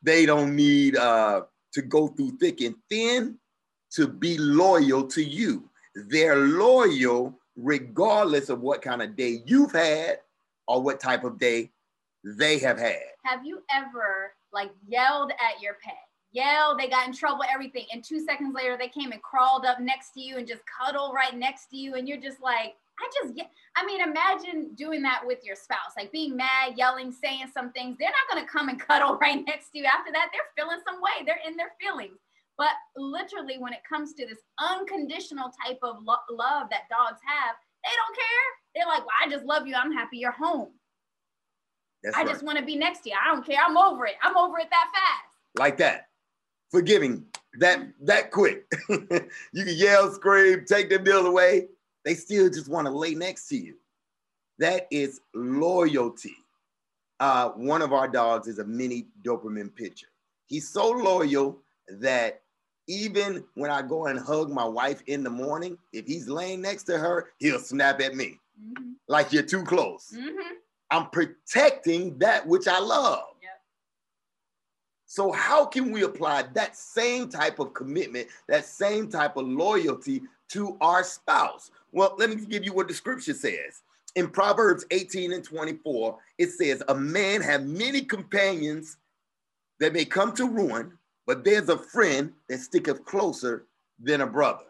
They 0.02 0.26
don't 0.26 0.56
need 0.56 0.96
uh, 0.98 1.42
to 1.74 1.82
go 1.82 2.08
through 2.08 2.38
thick 2.38 2.62
and 2.62 2.76
thin 2.90 3.38
to 3.92 4.08
be 4.08 4.38
loyal 4.38 5.08
to 5.08 5.24
you. 5.24 5.69
They're 6.08 6.38
loyal 6.38 7.38
regardless 7.56 8.50
of 8.50 8.62
what 8.62 8.82
kind 8.82 9.02
of 9.02 9.16
day 9.16 9.42
you've 9.46 9.72
had 9.72 10.20
or 10.68 10.82
what 10.82 11.00
type 11.00 11.24
of 11.24 11.40
day 11.40 11.72
they 12.24 12.60
have 12.60 12.80
had. 12.80 13.00
Have 13.26 13.46
you 13.46 13.62
ever 13.74 14.34
like 14.54 14.72
yelled 14.88 15.32
at 15.32 15.62
your 15.62 15.76
pet? 15.84 15.98
Yelled, 16.32 16.80
they 16.80 16.88
got 16.88 17.08
in 17.08 17.14
trouble, 17.14 17.44
everything. 17.52 17.86
And 17.92 18.04
two 18.04 18.24
seconds 18.24 18.54
later, 18.56 18.78
they 18.78 18.88
came 18.88 19.12
and 19.12 19.22
crawled 19.22 19.66
up 19.66 19.80
next 19.80 20.12
to 20.12 20.22
you 20.22 20.38
and 20.38 20.48
just 20.48 20.62
cuddle 20.66 21.12
right 21.12 21.36
next 21.36 21.68
to 21.72 21.78
you. 21.78 21.96
And 21.96 22.08
you're 22.08 22.22
just 22.22 22.40
like, 22.40 22.76
I 23.00 23.10
just 23.24 23.36
get, 23.36 23.50
I 23.76 23.86
mean, 23.86 24.02
imagine 24.02 24.76
doing 24.76 25.02
that 25.04 25.22
with 25.26 25.40
your 25.44 25.56
spouse, 25.56 25.96
like 25.98 26.12
being 26.12 26.36
mad, 26.36 26.74
yelling, 26.76 27.12
saying 27.12 27.46
some 27.54 27.72
things. 27.72 27.98
They're 27.98 28.10
not 28.10 28.34
going 28.34 28.46
to 28.46 28.52
come 28.52 28.70
and 28.70 28.80
cuddle 28.88 29.18
right 29.18 29.44
next 29.48 29.72
to 29.72 29.80
you. 29.80 29.86
After 29.86 30.12
that, 30.12 30.30
they're 30.32 30.54
feeling 30.56 30.80
some 30.86 31.02
way. 31.02 31.26
They're 31.26 31.40
in 31.48 31.58
their 31.58 31.72
feelings. 31.82 32.20
But 32.60 32.74
literally, 32.98 33.58
when 33.58 33.72
it 33.72 33.80
comes 33.88 34.14
to 34.16 34.26
this 34.26 34.40
unconditional 34.60 35.50
type 35.66 35.80
of 35.82 35.96
lo- 36.04 36.16
love 36.30 36.68
that 36.70 36.90
dogs 36.90 37.22
have, 37.26 37.56
they 37.86 37.92
don't 37.96 38.16
care. 38.16 38.46
They're 38.76 38.86
like, 38.86 39.00
well, 39.00 39.16
I 39.26 39.30
just 39.30 39.46
love 39.46 39.66
you. 39.66 39.76
I'm 39.76 39.94
happy 39.94 40.18
you're 40.18 40.34
home. 40.34 40.68
That's 42.04 42.18
I 42.18 42.20
right. 42.24 42.28
just 42.30 42.44
want 42.44 42.58
to 42.58 42.66
be 42.66 42.76
next 42.76 43.00
to 43.02 43.12
you. 43.12 43.16
I 43.16 43.34
don't 43.34 43.46
care. 43.46 43.60
I'm 43.66 43.78
over 43.78 44.06
it. 44.06 44.16
I'm 44.22 44.36
over 44.36 44.60
it 44.60 44.68
that 44.72 44.92
fast. 44.94 45.36
like 45.58 45.78
that. 45.78 46.10
Forgiving 46.70 47.26
that 47.60 47.80
that 48.02 48.30
quick. 48.32 48.66
you 48.90 49.00
can 49.00 49.78
yell, 49.78 50.12
scream, 50.12 50.66
take 50.68 50.90
their 50.90 51.00
bills 51.00 51.26
away. 51.26 51.70
They 52.04 52.14
still 52.14 52.50
just 52.50 52.68
want 52.68 52.88
to 52.88 52.92
lay 52.94 53.16
next 53.16 53.48
to 53.48 53.58
you. 53.58 53.76
That 54.60 54.86
is 54.92 55.22
loyalty. 55.34 56.36
Uh, 57.22 57.50
one 57.52 57.82
of 57.82 57.94
our 57.94 58.10
dogs 58.10 58.48
is 58.50 58.60
a 58.60 58.66
mini 58.66 59.08
Doberman 59.24 59.72
pinscher. 59.72 60.06
He's 60.46 60.68
so 60.68 60.90
loyal 60.90 61.60
that 62.00 62.42
even 62.90 63.44
when 63.54 63.70
I 63.70 63.84
go 63.84 64.08
and 64.08 64.20
hug 64.20 64.50
my 64.50 64.66
wife 64.66 65.02
in 65.06 65.24
the 65.24 65.30
morning, 65.30 65.78
if 65.94 66.08
he's 66.08 66.28
laying 66.28 66.62
next 66.62 66.84
to 66.86 66.98
her, 66.98 67.30
he'll 67.38 67.60
snap 67.60 68.02
at 68.02 68.16
me 68.16 68.40
Mhm. 68.60 68.96
like 69.08 69.32
you're 69.32 69.44
too 69.44 69.64
close. 69.64 70.12
Mhm. 70.12 70.58
I'm 70.90 71.10
protecting 71.12 72.18
that 72.18 72.48
which 72.48 72.68
I 72.68 72.80
love. 72.80 73.36
Yep. 73.44 73.62
So, 75.06 75.32
how 75.32 75.66
can 75.66 75.92
we 75.92 76.02
apply 76.04 76.44
that 76.54 76.76
same 76.76 77.30
type 77.30 77.60
of 77.60 77.74
commitment, 77.76 78.28
that 78.48 78.66
same 78.66 79.08
type 79.08 79.38
of 79.38 79.48
loyalty 79.48 80.24
to 80.50 80.76
our 80.82 81.04
spouse? 81.04 81.70
Well, 81.92 82.16
let 82.18 82.32
me 82.32 82.44
give 82.44 82.66
you 82.66 82.74
what 82.74 82.88
the 82.88 82.94
scripture 82.96 83.36
says. 83.36 83.84
In 84.16 84.30
Proverbs 84.32 84.86
18 84.90 85.32
and 85.32 85.44
24, 85.44 86.20
it 86.40 86.50
says, 86.52 86.82
A 86.88 86.96
man 86.96 87.42
have 87.42 87.68
many 87.68 88.02
companions 88.02 88.98
that 89.80 89.94
may 89.94 90.06
come 90.06 90.34
to 90.34 90.48
ruin, 90.50 90.99
but 91.30 91.44
there's 91.44 91.70
a 91.70 91.78
friend 91.78 92.34
that 92.48 92.60
sticketh 92.60 93.06
closer 93.06 93.68
than 94.00 94.22
a 94.22 94.26
brother. 94.26 94.66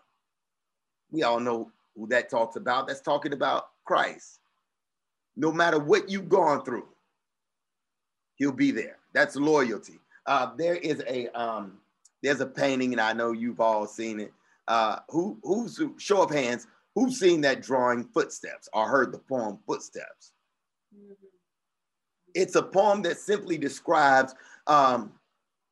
We 1.10 1.24
all 1.24 1.40
know 1.40 1.72
who 1.96 2.06
that 2.08 2.30
talks 2.30 2.58
about. 2.58 2.86
That's 2.86 3.00
talking 3.00 3.32
about 3.32 3.70
Christ. 3.86 4.42
No 5.38 5.54
matter 5.54 5.80
what 5.80 6.10
you've 6.10 6.28
gone 6.28 6.66
through, 6.66 6.90
he'll 8.36 8.52
be 8.52 8.72
there. 8.72 8.98
That's 9.14 9.38
loyalty. 9.38 10.02
Uh, 10.26 10.50
there 10.58 10.76
is 10.76 11.02
a 11.08 11.30
um, 11.30 11.78
there's 12.22 12.42
a 12.42 12.46
painting, 12.46 12.92
and 12.92 13.00
I 13.00 13.14
know 13.14 13.32
you've 13.32 13.62
all 13.62 13.88
seen 13.88 14.20
it. 14.20 14.34
Uh, 14.68 14.98
who 15.08 15.40
who's 15.44 15.82
show 15.98 16.24
of 16.24 16.30
hands? 16.30 16.68
Who's 16.94 17.18
seen 17.18 17.40
that 17.40 17.62
drawing 17.62 18.04
Footsteps 18.04 18.68
or 18.74 18.86
heard 18.86 19.14
the 19.14 19.20
poem 19.20 19.60
Footsteps? 19.66 20.34
It's 22.36 22.56
a 22.56 22.64
poem 22.64 23.02
that 23.04 23.18
simply 23.18 23.58
describes, 23.58 24.36
um, 24.68 25.14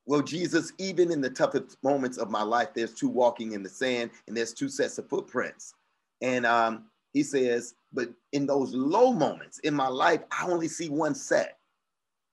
well, 0.08 0.22
Jesus, 0.22 0.72
even 0.78 1.12
in 1.12 1.20
the 1.20 1.30
toughest 1.30 1.78
moments 1.84 2.18
of 2.18 2.32
my 2.32 2.42
life, 2.42 2.70
there's 2.74 2.94
two 2.94 3.10
walking 3.10 3.52
in 3.52 3.62
the 3.62 3.70
sand 3.70 4.10
and 4.28 4.36
there's 4.36 4.54
two 4.54 4.70
sets 4.70 4.98
of 4.98 5.10
footprints. 5.10 5.76
And 6.22 6.46
um, 6.46 6.86
he 7.12 7.24
says, 7.24 7.76
but 7.92 8.10
in 8.32 8.48
those 8.48 8.74
low 8.74 9.12
moments 9.12 9.60
in 9.60 9.74
my 9.74 9.90
life, 9.90 10.22
I 10.32 10.48
only 10.48 10.70
see 10.70 10.88
one 10.88 11.14
set. 11.14 11.58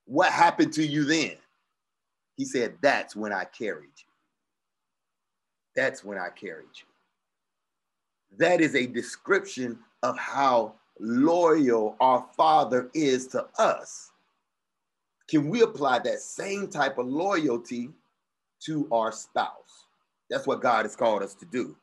What 0.07 0.33
happened 0.33 0.73
to 0.75 0.87
you 0.87 1.05
then? 1.05 1.33
He 2.37 2.45
said, 2.45 2.75
that's 2.81 3.17
when 3.17 3.33
I 3.33 3.45
carried 3.45 3.91
you. 3.97 4.07
That's 5.75 6.05
when 6.05 6.17
I 6.17 6.29
carried 6.29 6.69
you. 6.77 6.87
That 8.39 8.61
is 8.61 8.77
a 8.77 8.87
description 8.87 9.81
of 10.05 10.17
how 10.17 10.75
loyal 11.01 11.97
our 11.99 12.25
Father 12.37 12.89
is 12.95 13.27
to 13.29 13.47
us. 13.59 14.13
Can 15.29 15.49
we 15.49 15.63
apply 15.63 16.01
that 16.01 16.21
same 16.21 16.69
type 16.69 16.99
of 16.99 17.07
loyalty 17.07 17.91
to 18.65 18.89
our 18.93 19.13
spouse? 19.13 19.87
That's 20.31 20.47
what 20.47 20.61
God 20.61 20.85
has 20.85 20.97
called 20.97 21.23
us 21.23 21.35
to 21.37 21.47
do. 21.47 21.77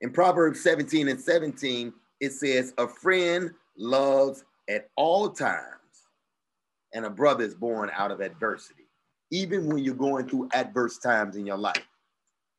In 0.00 0.10
Proverbs 0.10 0.62
17 0.62 1.08
and 1.08 1.20
17, 1.20 1.92
it 2.20 2.32
says, 2.32 2.74
A 2.78 2.88
friend 2.88 3.52
loves 3.76 4.44
at 4.68 4.88
all 4.96 5.28
times, 5.30 6.08
and 6.92 7.04
a 7.04 7.10
brother 7.10 7.44
is 7.44 7.54
born 7.54 7.90
out 7.94 8.10
of 8.10 8.20
adversity. 8.20 8.88
Even 9.30 9.66
when 9.66 9.78
you're 9.78 9.94
going 9.94 10.28
through 10.28 10.48
adverse 10.52 10.98
times 10.98 11.36
in 11.36 11.46
your 11.46 11.56
life, 11.56 11.86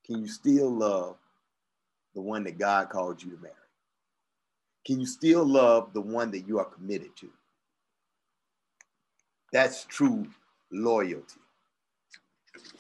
can 0.06 0.20
you 0.20 0.28
still 0.28 0.70
love 0.70 1.18
the 2.16 2.22
one 2.22 2.44
that 2.44 2.58
God 2.58 2.90
called 2.90 3.22
you 3.22 3.32
to 3.32 3.42
marry? 3.42 3.54
Can 4.86 5.00
you 5.00 5.06
still 5.06 5.46
love 5.46 5.94
the 5.94 6.02
one 6.02 6.32
that 6.32 6.48
you 6.48 6.60
are 6.60 6.66
committed 6.66 7.16
to? 7.18 7.30
That's 9.54 9.86
true 9.86 10.28
loyalty. 10.72 11.40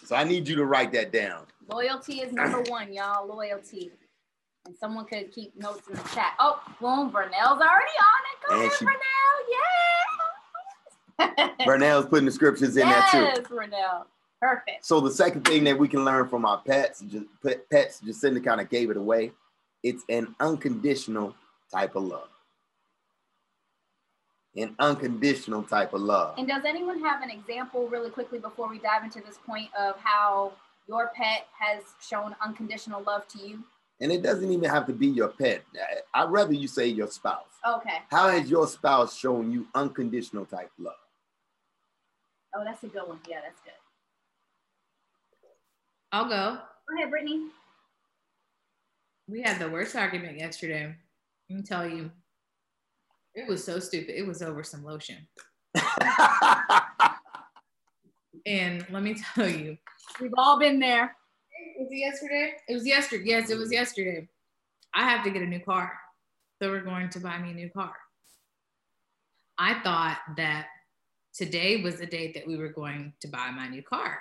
So 0.06 0.16
I 0.16 0.24
need 0.26 0.48
you 0.48 0.56
to 0.58 0.66
write 0.66 0.92
that 0.94 1.14
down. 1.14 1.46
Loyalty 1.72 2.20
is 2.22 2.34
number 2.34 2.62
one, 2.70 2.92
y'all. 2.92 3.26
Loyalty. 3.28 3.92
And 4.66 4.76
someone 4.76 5.06
could 5.06 5.32
keep 5.32 5.56
notes 5.56 5.88
in 5.88 5.94
the 5.96 6.02
chat. 6.16 6.34
Oh, 6.40 6.60
boom, 6.82 7.12
Vernell's 7.12 7.62
already 7.62 7.98
on 8.00 8.24
it. 8.32 8.50
Go 8.50 8.56
And 8.56 8.62
ahead, 8.64 8.72
she- 8.80 8.86
Vernell. 8.86 9.36
Yeah. 11.60 11.66
Vernell's 11.68 12.06
putting 12.08 12.26
the 12.26 12.32
scriptures 12.32 12.76
in 12.76 12.88
there 12.90 13.04
too. 13.12 13.18
yes, 13.20 13.40
Vernell. 13.42 14.06
Perfect. 14.42 14.84
So 14.86 15.00
the 15.00 15.12
second 15.12 15.46
thing 15.46 15.64
that 15.66 15.78
we 15.78 15.88
can 15.88 16.04
learn 16.04 16.28
from 16.28 16.44
our 16.46 16.58
pets, 16.60 17.02
just 17.02 17.26
pet- 17.46 17.70
pets, 17.70 18.02
Jacinda 18.06 18.44
kind 18.44 18.60
of 18.60 18.70
gave 18.70 18.90
it 18.90 18.98
away. 18.98 19.32
It's 19.84 20.04
an 20.10 20.34
unconditional 20.40 21.36
type 21.72 21.96
of 21.96 22.04
love. 22.04 22.28
An 24.56 24.76
unconditional 24.78 25.63
type 25.63 25.94
of 25.94 26.02
love. 26.02 26.36
And 26.38 26.48
does 26.48 26.63
anyone 26.66 27.00
have 27.02 27.24
an 27.24 27.32
example 27.32 27.88
really 27.88 28.12
quickly 28.12 28.38
before 28.38 28.70
we 28.70 28.78
dive 28.78 29.04
into 29.04 29.20
this 29.22 29.39
point 29.46 29.70
of 29.80 29.96
how 29.98 30.54
your 30.88 31.12
pet 31.16 31.48
has 31.60 31.84
shown 32.00 32.36
unconditional 32.44 33.02
love 33.02 33.28
to 33.30 33.39
you? 33.39 33.63
And 34.00 34.12
it 34.12 34.22
doesn't 34.22 34.52
even 34.52 34.70
have 34.70 34.86
to 34.88 34.94
be 34.94 35.08
your 35.08 35.30
pet. 35.30 35.63
I- 35.76 36.22
I'd 36.22 36.30
rather 36.30 36.54
you 36.54 36.68
say 36.68 36.88
your 36.88 37.08
spouse. 37.08 37.48
Okay. 37.68 38.02
How 38.12 38.30
has 38.30 38.50
your 38.50 38.68
spouse 38.68 39.18
shown 39.18 39.52
you 39.52 39.68
unconditional 39.74 40.46
type 40.46 40.72
love? 40.78 40.96
Oh, 42.56 42.63
that's 42.63 42.84
a 42.84 42.88
good 42.88 43.08
one. 43.08 43.20
Yeah, 43.28 43.42
that's 43.42 43.60
good. 43.62 43.74
I'll 46.12 46.30
go. 46.30 46.60
Go 46.88 46.96
ahead, 46.96 47.10
Brittany. 47.10 47.48
We 49.28 49.42
had 49.42 49.58
the 49.58 49.70
worst 49.70 49.96
argument 49.96 50.38
yesterday. 50.38 50.96
Let 51.50 51.56
me 51.58 51.63
tell 51.63 51.88
you, 51.89 52.12
it 53.36 53.48
was 53.48 53.63
so 53.63 53.80
stupid. 53.80 54.17
It 54.17 54.26
was 54.28 54.41
over 54.41 54.63
some 54.63 54.84
lotion. 54.84 55.28
and 58.46 58.86
let 58.89 59.04
me 59.04 59.15
tell 59.36 59.48
you, 59.50 59.78
We've 60.19 60.34
all 60.38 60.60
been 60.60 60.80
there. 60.80 61.15
was 61.80 61.88
it 61.91 61.96
yesterday? 61.98 62.54
It 62.67 62.74
was 62.74 62.86
yesterday. 62.86 63.24
Yes, 63.26 63.50
it 63.50 63.58
was 63.58 63.72
yesterday. 63.72 64.28
I 64.93 65.10
have 65.10 65.24
to 65.24 65.32
get 65.32 65.41
a 65.41 65.46
new 65.46 65.60
car. 65.62 65.93
So 66.62 66.69
we're 66.69 66.82
going 66.82 67.10
to 67.10 67.19
buy 67.19 67.39
me 67.39 67.52
a 67.52 67.54
new 67.54 67.69
car. 67.69 67.93
I 69.58 69.80
thought 69.82 70.19
that 70.38 70.67
today 71.34 71.82
was 71.82 71.98
the 71.98 72.06
date 72.06 72.34
that 72.36 72.46
we 72.46 72.58
were 72.58 72.69
going 72.69 73.13
to 73.22 73.28
buy 73.28 73.50
my 73.52 73.67
new 73.67 73.82
car 73.82 74.19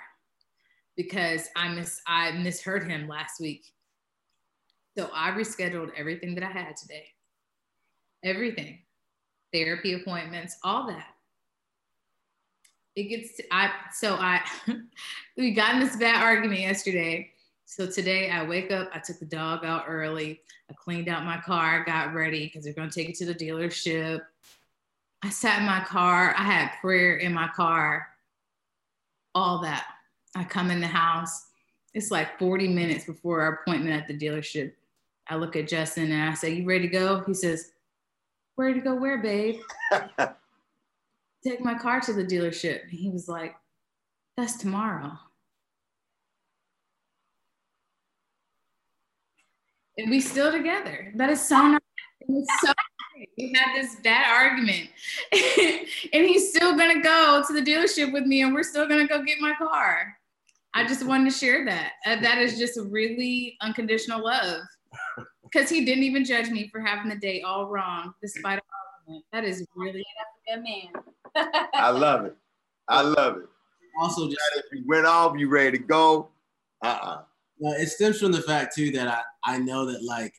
because 0.97 1.47
I 1.55 1.69
miss 1.69 2.01
I 2.07 2.31
misheard 2.31 2.89
him 2.89 3.07
last 3.07 3.39
week. 3.39 3.65
So 4.97 5.09
I 5.13 5.31
rescheduled 5.31 5.91
everything 5.95 6.35
that 6.35 6.43
I 6.43 6.51
had 6.51 6.75
today. 6.77 7.05
Everything. 8.23 8.79
Therapy 9.53 9.93
appointments, 9.93 10.57
all 10.63 10.87
that. 10.87 11.07
It 12.95 13.03
gets 13.03 13.37
to, 13.37 13.43
I 13.51 13.71
so 13.93 14.15
I 14.15 14.41
we 15.37 15.51
got 15.51 15.75
in 15.75 15.79
this 15.79 15.95
bad 15.95 16.21
argument 16.23 16.61
yesterday. 16.61 17.31
So 17.65 17.87
today 17.87 18.29
I 18.29 18.45
wake 18.45 18.71
up, 18.71 18.89
I 18.93 18.99
took 18.99 19.19
the 19.19 19.25
dog 19.25 19.63
out 19.65 19.85
early, 19.87 20.41
I 20.69 20.73
cleaned 20.73 21.09
out 21.09 21.25
my 21.25 21.37
car, 21.37 21.83
got 21.85 22.13
ready 22.13 22.45
because 22.45 22.65
we're 22.65 22.73
gonna 22.73 22.91
take 22.91 23.09
it 23.09 23.15
to 23.15 23.25
the 23.25 23.35
dealership. 23.35 24.21
I 25.23 25.29
sat 25.29 25.59
in 25.59 25.65
my 25.65 25.81
car, 25.81 26.35
I 26.37 26.43
had 26.43 26.71
prayer 26.81 27.17
in 27.17 27.33
my 27.33 27.47
car, 27.47 28.07
all 29.33 29.59
that. 29.61 29.85
I 30.35 30.43
come 30.43 30.71
in 30.71 30.81
the 30.81 30.87
house. 30.87 31.47
It's 31.93 32.11
like 32.11 32.39
40 32.39 32.67
minutes 32.69 33.05
before 33.05 33.41
our 33.41 33.61
appointment 33.61 33.95
at 33.95 34.07
the 34.07 34.17
dealership. 34.17 34.73
I 35.27 35.35
look 35.35 35.55
at 35.55 35.67
Justin 35.67 36.11
and 36.11 36.29
I 36.29 36.33
say, 36.33 36.53
You 36.53 36.65
ready 36.65 36.87
to 36.87 36.93
go? 36.93 37.23
He 37.25 37.33
says, 37.33 37.72
Ready 38.55 38.75
to 38.75 38.81
go 38.81 38.95
where, 38.95 39.21
babe? 39.21 39.59
Take 41.45 41.61
my 41.61 41.75
car 41.75 41.99
to 42.01 42.13
the 42.13 42.23
dealership. 42.23 42.83
And 42.83 42.91
he 42.91 43.09
was 43.09 43.27
like, 43.27 43.55
That's 44.37 44.57
tomorrow. 44.57 45.11
And 49.97 50.09
we 50.09 50.19
still 50.19 50.51
together. 50.51 51.11
That 51.15 51.29
is 51.29 51.47
so 51.47 51.67
nice. 51.67 51.79
It's 52.21 52.61
so. 52.61 52.73
We 53.37 53.53
had 53.53 53.75
this 53.75 53.95
bad 54.03 54.25
argument. 54.31 54.89
and 56.13 56.25
he's 56.25 56.49
still 56.49 56.75
gonna 56.75 57.01
go 57.01 57.43
to 57.45 57.53
the 57.53 57.61
dealership 57.61 58.11
with 58.11 58.23
me 58.23 58.41
and 58.41 58.53
we're 58.53 58.63
still 58.63 58.87
gonna 58.87 59.07
go 59.07 59.23
get 59.23 59.39
my 59.39 59.53
car. 59.57 60.15
I 60.73 60.87
just 60.87 61.05
wanted 61.05 61.31
to 61.31 61.37
share 61.37 61.65
that. 61.65 61.91
Uh, 62.05 62.19
that 62.21 62.39
is 62.39 62.57
just 62.57 62.79
really 62.89 63.55
unconditional 63.61 64.23
love. 64.23 64.61
Because 65.53 65.69
he 65.69 65.85
didn't 65.85 66.03
even 66.03 66.25
judge 66.25 66.49
me 66.49 66.67
for 66.69 66.79
having 66.79 67.09
the 67.09 67.15
date 67.15 67.43
all 67.43 67.67
wrong, 67.67 68.13
despite 68.21 68.57
our 68.59 68.63
argument. 68.97 69.25
That 69.31 69.43
is 69.43 69.65
really 69.75 70.03
That's 70.17 70.31
a 70.47 70.55
good 70.55 70.63
man. 70.63 71.69
I 71.75 71.89
love 71.89 72.25
it. 72.25 72.35
I 72.87 73.01
love 73.01 73.37
it. 73.37 73.45
Also, 73.99 74.27
just 74.27 74.41
if 74.55 74.65
you 74.71 74.83
went 74.87 75.05
off, 75.05 75.37
you 75.37 75.49
ready 75.49 75.77
to 75.77 75.83
go? 75.83 76.29
Uh-uh. 76.83 77.21
No, 77.59 77.71
it 77.73 77.87
stems 77.87 78.19
from 78.19 78.31
the 78.31 78.41
fact 78.41 78.75
too 78.75 78.91
that 78.91 79.07
I, 79.07 79.21
I 79.45 79.57
know 79.59 79.85
that 79.85 80.03
like 80.03 80.33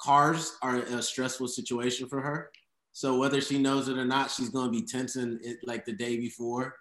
cars 0.00 0.56
are 0.60 0.76
a 0.76 1.00
stressful 1.00 1.48
situation 1.48 2.08
for 2.08 2.20
her. 2.20 2.50
So 2.92 3.18
whether 3.18 3.40
she 3.40 3.58
knows 3.58 3.88
it 3.88 3.96
or 3.98 4.04
not, 4.04 4.30
she's 4.30 4.50
gonna 4.50 4.70
be 4.70 4.82
tensing 4.82 5.38
it 5.42 5.58
like 5.64 5.86
the 5.86 5.92
day 5.92 6.18
before. 6.18 6.74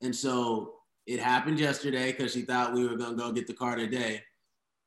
And 0.00 0.14
so 0.14 0.74
it 1.06 1.20
happened 1.20 1.60
yesterday 1.60 2.12
because 2.12 2.32
she 2.32 2.42
thought 2.42 2.72
we 2.72 2.88
were 2.88 2.96
gonna 2.96 3.16
go 3.16 3.30
get 3.30 3.46
the 3.46 3.54
car 3.54 3.76
today. 3.76 4.22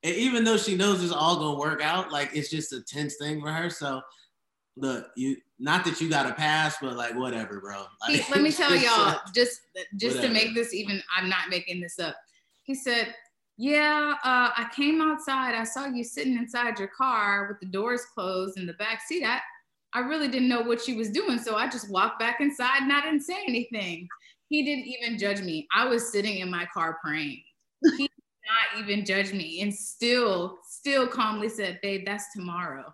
And 0.04 0.16
even 0.16 0.44
though 0.44 0.58
she 0.58 0.76
knows 0.76 1.04
it's 1.04 1.14
all 1.14 1.38
gonna 1.38 1.60
work 1.60 1.82
out, 1.82 2.12
like 2.12 2.32
it's 2.34 2.50
just 2.50 2.74
a 2.74 2.82
tense 2.82 3.16
thing 3.16 3.42
for 3.42 3.52
her. 3.52 3.70
So 3.70 4.02
look, 4.76 5.08
you 5.16 5.38
not 5.60 5.86
that 5.86 6.02
you 6.02 6.10
got 6.10 6.30
a 6.30 6.34
pass, 6.34 6.78
but 6.82 6.96
like 6.96 7.16
whatever, 7.16 7.60
bro. 7.60 7.86
Like, 8.08 8.30
let 8.30 8.42
me 8.42 8.52
tell 8.52 8.76
y'all, 8.76 9.10
uh, 9.10 9.20
just 9.34 9.62
just 9.96 10.22
to 10.22 10.30
make 10.30 10.54
this 10.54 10.74
even, 10.74 11.02
I'm 11.16 11.30
not 11.30 11.50
making 11.50 11.80
this 11.80 12.00
up. 12.00 12.16
He 12.64 12.76
said, 12.76 13.14
"Yeah, 13.58 14.16
uh, 14.24 14.50
I 14.56 14.70
came 14.76 15.02
outside. 15.02 15.56
I 15.56 15.64
saw 15.64 15.86
you 15.88 16.04
sitting 16.04 16.38
inside 16.38 16.80
your 16.80 16.90
car 16.90 17.48
with 17.48 17.60
the 17.60 17.68
doors 17.68 18.06
closed 18.14 18.58
in 18.58 18.66
the 18.66 18.74
back 18.74 19.02
seat. 19.02 19.24
I, 19.24 19.40
I 19.94 20.00
really 20.00 20.28
didn't 20.28 20.50
know 20.50 20.62
what 20.62 20.88
you 20.88 20.98
was 20.98 21.10
doing, 21.10 21.40
so 21.40 21.56
I 21.56 21.70
just 21.70 21.90
walked 21.90 22.20
back 22.20 22.42
inside 22.42 22.82
and 22.82 22.92
I 22.92 23.02
didn't 23.02 23.22
say 23.22 23.44
anything. 23.48 24.08
He 24.50 24.64
didn't 24.64 24.86
even 24.86 25.18
judge 25.18 25.42
me. 25.42 25.68
I 25.74 25.88
was 25.88 26.12
sitting 26.12 26.38
in 26.38 26.50
my 26.50 26.68
car 26.74 26.98
praying. 27.04 27.42
He 27.98 28.10
not 28.54 28.84
even 28.84 29.06
judge 29.06 29.34
me, 29.34 29.62
and 29.62 29.74
still, 29.74 30.58
still 30.68 31.08
calmly 31.08 31.50
said, 31.50 31.80
"Babe, 31.82 32.04
that's 32.06 32.34
tomorrow." 32.34 32.94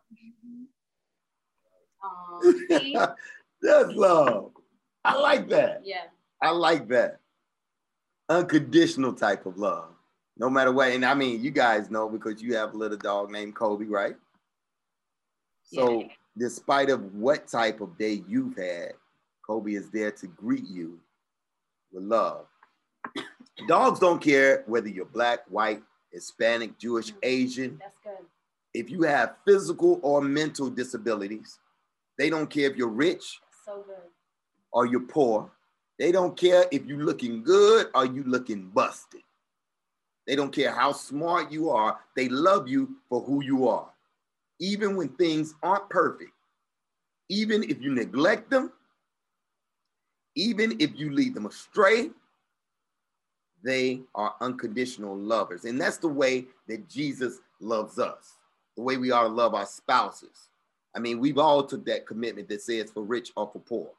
Um. 2.04 2.66
That's 3.62 3.94
love. 3.94 4.52
I 5.04 5.18
like 5.18 5.50
that. 5.50 5.82
yeah. 5.84 6.06
I 6.42 6.52
like 6.52 6.88
that. 6.90 7.20
Unconditional 8.30 9.14
type 9.14 9.46
of 9.46 9.58
love. 9.58 9.90
No 10.38 10.50
matter 10.50 10.72
what. 10.72 10.94
And 10.94 11.04
I 11.04 11.14
mean, 11.14 11.44
you 11.44 11.52
guys 11.52 11.92
know 11.92 12.08
because 12.08 12.42
you 12.42 12.56
have 12.56 12.74
a 12.74 12.78
little 12.78 12.98
dog 12.98 13.32
named 13.32 13.56
Kobe, 13.56 13.86
right? 13.86 14.16
So, 15.64 16.06
despite 16.38 16.90
of 16.90 17.14
what 17.14 17.48
type 17.48 17.82
of 17.82 17.98
day 17.98 18.24
you've 18.28 18.56
had, 18.56 18.94
Kobe 19.46 19.74
is 19.74 19.90
there 19.92 20.12
to 20.12 20.28
greet 20.28 20.68
you 20.68 21.00
with 21.92 22.04
love. 22.04 22.46
Dogs 23.68 24.00
don't 24.00 24.22
care 24.22 24.64
whether 24.68 24.88
you're 24.88 25.06
black, 25.06 25.40
white, 25.50 25.84
Hispanic, 26.12 26.78
Jewish, 26.78 27.10
mm-hmm. 27.10 27.20
Asian. 27.24 27.78
That's 27.80 28.00
good. 28.04 28.26
If 28.74 28.90
you 28.90 29.04
have 29.04 29.36
physical 29.46 30.00
or 30.04 30.22
mental 30.22 30.70
disabilities, 30.70 31.60
they 32.18 32.30
don't 32.30 32.50
care 32.50 32.70
if 32.70 32.78
you're 32.78 32.88
rich 32.88 33.40
So 33.66 33.86
or 34.72 34.86
you're 34.86 35.02
poor. 35.02 35.52
They 35.98 36.12
don't 36.12 36.38
care 36.38 36.66
if 36.72 36.86
you're 36.86 37.04
looking 37.04 37.44
good 37.44 37.88
or 37.94 38.06
you 38.06 38.24
looking 38.24 38.68
busted. 38.68 39.22
They 40.28 40.36
don't 40.36 40.54
care 40.54 40.72
how 40.72 40.92
smart 40.92 41.52
you 41.52 41.70
are. 41.72 42.00
They 42.16 42.30
love 42.30 42.68
you 42.68 42.98
for 43.10 43.22
who 43.22 43.44
you 43.44 43.68
are. 43.68 43.90
Even 44.60 44.96
when 44.96 45.10
things 45.10 45.56
aren't 45.64 45.90
perfect, 45.90 46.32
even 47.30 47.64
if 47.64 47.82
you 47.82 47.94
neglect 47.94 48.50
them, 48.50 48.72
even 50.36 50.76
if 50.80 50.92
you 50.96 51.12
lead 51.12 51.34
them 51.34 51.48
astray, 51.48 52.12
they 53.64 54.02
are 54.16 54.36
unconditional 54.42 55.16
lovers. 55.16 55.66
And 55.66 55.80
that's 55.80 55.98
the 55.98 56.08
way 56.08 56.46
that 56.68 56.90
Jesus 56.90 57.40
loves 57.60 58.00
us, 58.00 58.36
the 58.76 58.84
way 58.84 58.98
we 58.98 59.12
ought 59.12 59.24
to 59.24 59.30
love 59.30 59.54
our 59.54 59.66
spouses. 59.66 60.50
I 60.96 61.00
mean, 61.00 61.20
we've 61.20 61.38
all 61.38 61.64
took 61.64 61.86
that 61.86 62.08
commitment 62.08 62.50
that 62.50 62.62
says 62.62 62.92
for 62.92 63.04
rich 63.04 63.32
or 63.36 63.50
for 63.52 63.60
poor, 63.60 63.90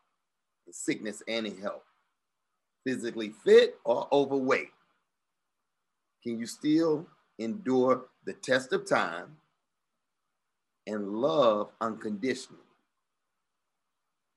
in 0.66 0.73
sickness 0.73 1.23
and 1.29 1.46
in 1.46 1.57
health, 1.61 1.85
physically 2.85 3.33
fit 3.44 3.79
or 3.85 4.09
overweight. 4.12 4.70
Can 6.23 6.38
you 6.38 6.46
still 6.46 7.07
endure 7.38 8.07
the 8.25 8.35
test 8.35 8.73
of 8.73 8.88
time 8.88 9.37
and 10.87 11.09
love 11.09 11.70
unconditionally? 11.81 12.64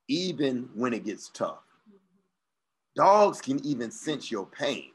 even 0.07 0.69
when 0.73 0.93
it 0.93 1.05
gets 1.05 1.29
tough. 1.29 1.63
Dogs 2.95 3.41
can 3.41 3.65
even 3.65 3.91
sense 3.91 4.29
your 4.29 4.45
pain 4.45 4.91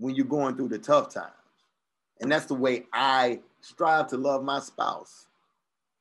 when 0.00 0.14
you're 0.14 0.26
going 0.26 0.56
through 0.56 0.68
the 0.68 0.78
tough 0.78 1.12
times. 1.12 1.30
And 2.20 2.32
that's 2.32 2.46
the 2.46 2.54
way 2.54 2.86
I 2.92 3.40
strive 3.60 4.08
to 4.08 4.16
love 4.16 4.42
my 4.42 4.58
spouse. 4.58 5.26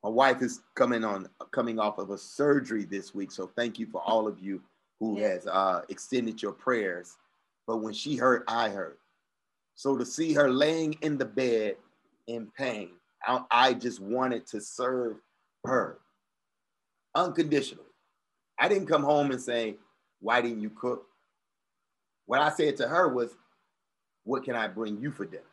My 0.04 0.10
wife 0.10 0.42
is 0.42 0.62
coming 0.76 1.04
on 1.04 1.28
coming 1.52 1.78
off 1.78 1.98
of 1.98 2.10
a 2.10 2.18
surgery 2.18 2.86
this 2.86 3.14
week, 3.14 3.32
so 3.32 3.52
thank 3.56 3.78
you 3.78 3.86
for 3.86 4.02
all 4.02 4.28
of 4.28 4.40
you 4.40 4.62
who 5.02 5.18
has 5.18 5.46
uh, 5.46 5.82
extended 5.90 6.42
your 6.42 6.54
prayers. 6.54 7.18
But 7.68 7.78
when 7.78 7.94
she 7.94 8.16
hurt, 8.16 8.46
I 8.48 8.70
hurt. 8.70 9.00
So 9.76 9.98
to 9.98 10.06
see 10.06 10.34
her 10.34 10.50
laying 10.50 10.94
in 11.02 11.18
the 11.18 11.26
bed 11.26 11.76
in 12.28 12.48
pain, 12.58 12.92
I, 13.26 13.42
I 13.52 13.74
just 13.74 14.00
wanted 14.00 14.48
to 14.48 14.62
serve 14.62 15.18
her 15.66 16.00
unconditionally. 17.16 17.84
I 18.58 18.70
didn't 18.70 18.88
come 18.88 19.04
home 19.04 19.32
and 19.32 19.42
say, 19.42 19.76
Why 20.22 20.42
didn't 20.42 20.62
you 20.62 20.70
cook? 20.70 21.06
What 22.26 22.40
I 22.40 22.50
said 22.50 22.78
to 22.78 22.88
her 22.88 23.10
was, 23.10 23.36
What 24.24 24.44
can 24.44 24.56
I 24.56 24.68
bring 24.68 25.00
you 25.00 25.12
for 25.12 25.26
dinner? 25.26 25.44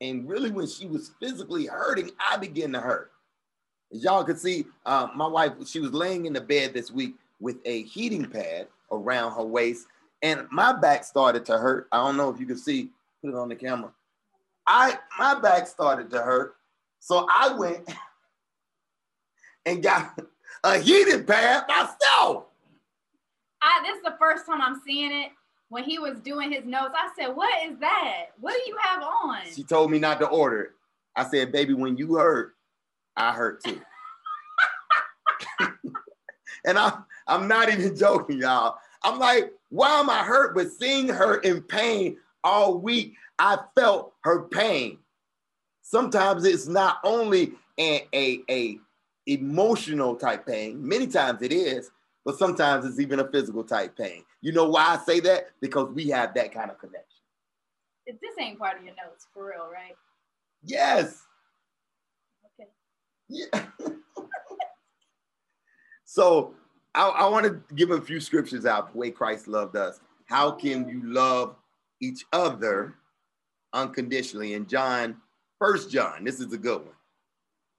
And 0.00 0.28
really, 0.28 0.50
when 0.50 0.66
she 0.66 0.86
was 0.86 1.12
physically 1.20 1.66
hurting, 1.66 2.10
I 2.30 2.36
began 2.36 2.72
to 2.72 2.80
hurt. 2.80 3.10
As 3.92 4.04
y'all 4.04 4.24
could 4.24 4.38
see, 4.38 4.66
uh, 4.86 5.08
my 5.14 5.26
wife, 5.26 5.52
she 5.66 5.80
was 5.80 5.92
laying 5.92 6.26
in 6.26 6.32
the 6.32 6.40
bed 6.40 6.74
this 6.74 6.90
week 6.90 7.14
with 7.40 7.56
a 7.64 7.82
heating 7.84 8.24
pad 8.24 8.68
around 8.92 9.32
her 9.32 9.44
waist, 9.44 9.86
and 10.22 10.46
my 10.50 10.72
back 10.72 11.04
started 11.04 11.44
to 11.46 11.58
hurt. 11.58 11.88
I 11.90 11.98
don't 11.98 12.16
know 12.16 12.28
if 12.28 12.38
you 12.38 12.46
can 12.46 12.58
see, 12.58 12.90
put 13.22 13.30
it 13.30 13.36
on 13.36 13.48
the 13.48 13.56
camera. 13.56 13.90
I 14.66 14.98
my 15.18 15.40
back 15.40 15.66
started 15.66 16.10
to 16.10 16.22
hurt. 16.22 16.56
So 17.00 17.26
I 17.32 17.54
went 17.54 17.88
and 19.66 19.82
got 19.82 20.20
a 20.64 20.78
heated 20.78 21.26
pad 21.26 21.64
myself. 21.68 22.44
I 23.62 23.82
this 23.84 23.96
is 23.96 24.02
the 24.04 24.16
first 24.20 24.46
time 24.46 24.60
I'm 24.60 24.80
seeing 24.86 25.12
it. 25.12 25.30
When 25.70 25.84
he 25.84 25.98
was 25.98 26.18
doing 26.20 26.52
his 26.52 26.64
notes, 26.64 26.94
I 26.96 27.10
said, 27.18 27.36
"What 27.36 27.52
is 27.66 27.78
that? 27.78 28.26
What 28.40 28.54
do 28.54 28.70
you 28.70 28.76
have 28.80 29.02
on?" 29.02 29.40
She 29.52 29.64
told 29.64 29.90
me 29.90 29.98
not 29.98 30.18
to 30.20 30.26
order 30.26 30.62
it. 30.62 30.70
I 31.14 31.28
said, 31.28 31.52
"Baby, 31.52 31.74
when 31.74 31.96
you 31.96 32.14
hurt, 32.14 32.54
I 33.16 33.32
hurt 33.32 33.62
too." 33.62 33.80
and 36.64 36.78
I'm 36.78 37.04
I'm 37.26 37.46
not 37.46 37.70
even 37.70 37.96
joking, 37.96 38.38
y'all. 38.38 38.76
I'm 39.02 39.18
like, 39.18 39.52
why 39.70 40.00
am 40.00 40.10
I 40.10 40.24
hurt? 40.24 40.54
But 40.54 40.70
seeing 40.72 41.08
her 41.08 41.36
in 41.36 41.62
pain 41.62 42.16
all 42.42 42.78
week, 42.78 43.14
I 43.38 43.58
felt 43.76 44.14
her 44.24 44.48
pain. 44.48 44.98
Sometimes 45.82 46.44
it's 46.44 46.66
not 46.66 46.98
only 47.04 47.52
a, 47.78 48.06
a, 48.14 48.42
a 48.50 48.78
emotional 49.26 50.16
type 50.16 50.46
pain, 50.46 50.86
many 50.86 51.06
times 51.06 51.42
it 51.42 51.52
is, 51.52 51.90
but 52.28 52.38
sometimes 52.38 52.84
it's 52.84 53.00
even 53.00 53.20
a 53.20 53.26
physical 53.26 53.64
type 53.64 53.96
pain. 53.96 54.22
You 54.42 54.52
know 54.52 54.68
why 54.68 54.84
I 54.88 54.98
say 54.98 55.18
that? 55.20 55.48
Because 55.62 55.88
we 55.94 56.08
have 56.10 56.34
that 56.34 56.52
kind 56.52 56.70
of 56.70 56.78
connection. 56.78 57.22
If 58.04 58.20
this 58.20 58.34
ain't 58.38 58.58
part 58.58 58.76
of 58.76 58.84
your 58.84 58.94
notes, 59.02 59.26
for 59.32 59.46
real, 59.46 59.66
right? 59.72 59.96
Yes. 60.62 61.22
Okay. 62.60 62.68
Yeah. 63.30 63.64
so 66.04 66.52
I, 66.94 67.08
I 67.08 67.28
want 67.28 67.46
to 67.46 67.62
give 67.74 67.92
a 67.92 68.00
few 68.02 68.20
scriptures 68.20 68.66
out 68.66 68.92
the 68.92 68.98
way 68.98 69.10
Christ 69.10 69.48
loved 69.48 69.76
us. 69.76 69.98
How 70.26 70.50
can 70.50 70.86
you 70.86 71.00
love 71.10 71.56
each 72.02 72.26
other 72.34 72.96
unconditionally? 73.72 74.52
In 74.52 74.66
John, 74.66 75.16
First 75.58 75.90
John, 75.90 76.24
this 76.24 76.40
is 76.40 76.52
a 76.52 76.58
good 76.58 76.82
one. 76.82 76.94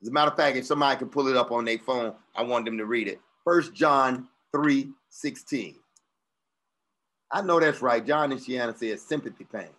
As 0.02 0.08
a 0.08 0.12
matter 0.12 0.32
of 0.32 0.38
fact, 0.38 0.58
if 0.58 0.66
somebody 0.66 0.98
can 0.98 1.10
pull 1.10 1.28
it 1.28 1.38
up 1.38 1.52
on 1.52 1.66
their 1.66 1.78
phone, 1.78 2.16
I 2.36 2.42
want 2.42 2.66
them 2.66 2.80
to 2.80 2.86
read 2.86 3.08
it. 3.08 3.22
First 3.44 3.76
John 3.76 4.28
3 4.54 4.90
16. 5.10 5.76
I 7.32 7.42
know 7.42 7.60
that's 7.60 7.82
right. 7.82 8.06
John 8.06 8.32
and 8.32 8.42
Shiana 8.42 8.78
said 8.78 9.00
sympathy 9.00 9.46
pains. 9.46 9.70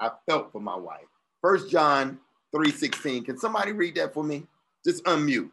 I 0.00 0.10
felt 0.28 0.52
for 0.52 0.60
my 0.60 0.76
wife. 0.76 1.06
First 1.40 1.70
John 1.70 2.18
3 2.54 2.70
16. 2.70 3.24
Can 3.24 3.38
somebody 3.38 3.72
read 3.72 3.94
that 3.96 4.14
for 4.14 4.24
me? 4.24 4.44
Just 4.84 5.04
unmute. 5.04 5.50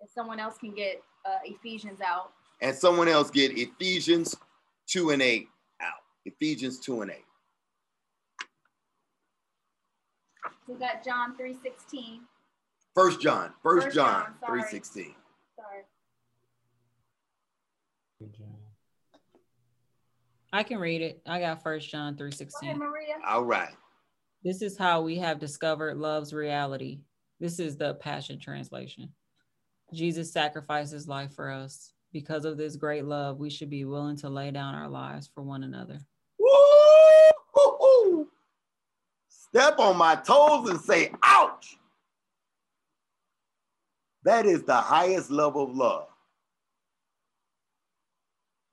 If 0.00 0.10
someone 0.10 0.38
else 0.38 0.58
can 0.58 0.74
get 0.74 1.02
uh, 1.24 1.38
Ephesians 1.44 2.00
out. 2.00 2.32
And 2.60 2.74
someone 2.74 3.08
else 3.08 3.30
get 3.30 3.56
Ephesians 3.56 4.36
2 4.88 5.10
and 5.10 5.22
8 5.22 5.48
out. 5.80 5.92
Ephesians 6.24 6.80
2 6.80 7.02
and 7.02 7.10
8. 7.10 7.16
We 10.68 10.74
got 10.74 11.02
John 11.02 11.34
3:16. 11.36 12.20
First 12.94 13.20
John. 13.20 13.54
First, 13.62 13.86
First 13.86 13.96
John, 13.96 14.22
John, 14.22 14.34
sorry. 14.40 14.62
3:16. 14.62 15.14
Sorry. 15.56 15.84
I 20.52 20.62
can 20.62 20.78
read 20.78 21.02
it. 21.02 21.20
I 21.26 21.40
got 21.40 21.62
First 21.62 21.90
John 21.90 22.16
three 22.16 22.30
Go 22.30 22.34
ahead, 22.34 22.38
sixteen. 22.38 22.78
Maria. 22.78 23.14
All 23.26 23.44
right. 23.44 23.74
This 24.44 24.62
is 24.62 24.78
how 24.78 25.02
we 25.02 25.18
have 25.18 25.38
discovered 25.38 25.98
love's 25.98 26.32
reality. 26.32 27.00
This 27.40 27.58
is 27.58 27.76
the 27.76 27.94
Passion 27.94 28.40
Translation. 28.40 29.12
Jesus 29.92 30.32
sacrificed 30.32 30.92
his 30.92 31.06
life 31.08 31.34
for 31.34 31.50
us. 31.50 31.92
Because 32.12 32.46
of 32.46 32.56
this 32.56 32.76
great 32.76 33.04
love, 33.04 33.38
we 33.38 33.50
should 33.50 33.68
be 33.68 33.84
willing 33.84 34.16
to 34.16 34.30
lay 34.30 34.50
down 34.50 34.74
our 34.74 34.88
lives 34.88 35.30
for 35.34 35.42
one 35.42 35.62
another. 35.62 35.98
Woo! 36.38 38.28
Step 39.28 39.78
on 39.78 39.96
my 39.98 40.14
toes 40.14 40.70
and 40.70 40.80
say, 40.80 41.12
ouch. 41.22 41.76
That 44.24 44.46
is 44.46 44.62
the 44.62 44.76
highest 44.76 45.30
level 45.30 45.64
of 45.64 45.76
love. 45.76 46.08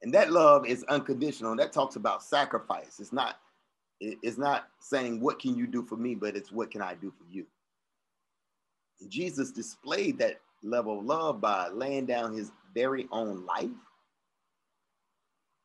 And 0.05 0.13
that 0.13 0.31
love 0.31 0.67
is 0.67 0.83
unconditional. 0.83 1.55
That 1.55 1.73
talks 1.73 1.95
about 1.95 2.21
sacrifice. 2.21 2.99
It's 2.99 3.11
not, 3.11 3.39
it's 3.99 4.37
not 4.37 4.67
saying 4.79 5.19
what 5.19 5.39
can 5.39 5.57
you 5.57 5.65
do 5.65 5.81
for 5.81 5.97
me, 5.97 6.13
but 6.13 6.35
it's 6.35 6.51
what 6.51 6.69
can 6.69 6.83
I 6.83 6.93
do 6.93 7.09
for 7.09 7.25
you. 7.27 7.43
And 9.01 9.09
Jesus 9.09 9.51
displayed 9.51 10.19
that 10.19 10.39
level 10.61 10.99
of 10.99 11.05
love 11.05 11.41
by 11.41 11.69
laying 11.69 12.05
down 12.05 12.35
his 12.35 12.51
very 12.75 13.07
own 13.11 13.47
life. 13.47 13.71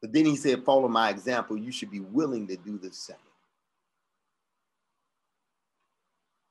But 0.00 0.14
then 0.14 0.24
he 0.24 0.36
said, 0.36 0.64
follow 0.64 0.88
my 0.88 1.10
example. 1.10 1.58
You 1.58 1.70
should 1.70 1.90
be 1.90 2.00
willing 2.00 2.46
to 2.46 2.56
do 2.56 2.78
the 2.78 2.90
same. 2.90 3.16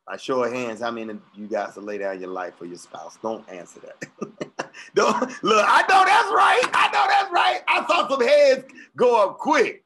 By 0.05 0.17
show 0.17 0.43
of 0.43 0.53
hands, 0.53 0.81
how 0.81 0.91
many 0.91 1.13
of 1.13 1.21
you 1.33 1.47
guys 1.47 1.75
will 1.75 1.83
lay 1.85 1.97
down 1.97 2.19
your 2.19 2.29
life 2.29 2.53
for 2.55 2.65
your 2.65 2.77
spouse? 2.77 3.17
Don't 3.19 3.49
answer 3.49 3.79
that. 3.79 4.39
Don't 4.95 5.43
look, 5.43 5.65
I 5.67 5.81
know 5.81 6.03
that's 6.05 6.31
right. 6.31 6.61
I 6.73 6.89
know 6.91 7.05
that's 7.07 7.31
right. 7.31 7.61
I 7.67 7.85
saw 7.87 8.07
some 8.09 8.21
heads 8.21 8.65
go 8.95 9.23
up 9.23 9.37
quick. 9.37 9.83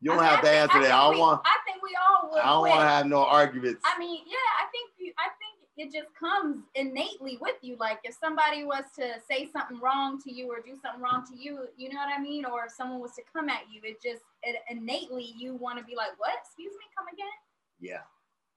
You 0.00 0.12
don't 0.12 0.22
have 0.22 0.42
to 0.42 0.50
answer 0.50 0.80
that. 0.80 0.92
I 0.92 1.04
don't 1.04 1.14
we, 1.14 1.20
want 1.20 1.42
I 1.44 1.56
think 1.66 1.82
we 1.82 1.90
all 1.98 2.30
would. 2.30 2.40
I 2.40 2.46
don't 2.46 2.68
want 2.68 2.80
to 2.80 2.88
have 2.88 3.06
no 3.06 3.24
arguments. 3.24 3.82
I 3.84 3.98
mean, 3.98 4.22
yeah, 4.26 4.36
I 4.62 4.70
think 4.70 4.90
you, 4.98 5.12
I 5.18 5.28
think 5.38 5.58
it 5.76 5.92
just 5.92 6.14
comes 6.14 6.62
innately 6.74 7.38
with 7.40 7.56
you. 7.62 7.76
Like 7.78 7.98
if 8.04 8.16
somebody 8.20 8.64
was 8.64 8.84
to 8.96 9.14
say 9.28 9.48
something 9.52 9.80
wrong 9.80 10.20
to 10.22 10.32
you 10.32 10.48
or 10.48 10.60
do 10.60 10.76
something 10.82 11.02
wrong 11.02 11.24
to 11.30 11.36
you, 11.36 11.66
you 11.76 11.88
know 11.88 11.96
what 11.96 12.16
I 12.16 12.20
mean? 12.20 12.44
Or 12.44 12.66
if 12.66 12.72
someone 12.72 13.00
was 13.00 13.12
to 13.14 13.22
come 13.32 13.48
at 13.48 13.62
you, 13.72 13.80
it 13.84 14.02
just 14.02 14.22
it 14.42 14.56
innately 14.70 15.34
you 15.36 15.56
want 15.56 15.78
to 15.78 15.84
be 15.84 15.96
like, 15.96 16.18
what? 16.18 16.32
Excuse 16.44 16.72
me, 16.72 16.86
come 16.96 17.06
again? 17.12 17.26
Yeah. 17.80 18.02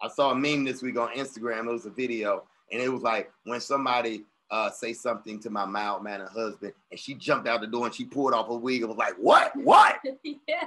I 0.02 0.08
saw 0.08 0.32
a 0.32 0.36
meme 0.36 0.64
this 0.64 0.82
week 0.82 0.98
on 0.98 1.10
Instagram. 1.10 1.68
It 1.68 1.72
was 1.72 1.86
a 1.86 1.92
video, 1.92 2.44
and 2.72 2.82
it 2.82 2.90
was 2.90 3.04
like 3.04 3.32
when 3.44 3.62
somebody 3.62 4.26
uh, 4.52 4.70
say 4.70 4.94
something 4.94 5.40
to 5.40 5.50
my 5.50 5.66
mild 5.66 6.04
mannered 6.04 6.30
husband, 6.30 6.74
and 6.92 7.00
she 7.00 7.14
jumped 7.16 7.48
out 7.48 7.62
the 7.62 7.68
door 7.68 7.86
and 7.86 7.96
she 7.96 8.04
pulled 8.06 8.34
off 8.34 8.48
her 8.48 8.56
wig 8.58 8.82
and 8.82 8.90
was 8.90 8.98
like, 8.98 9.16
"What? 9.16 9.56
What?" 9.56 9.98
yeah. 10.24 10.64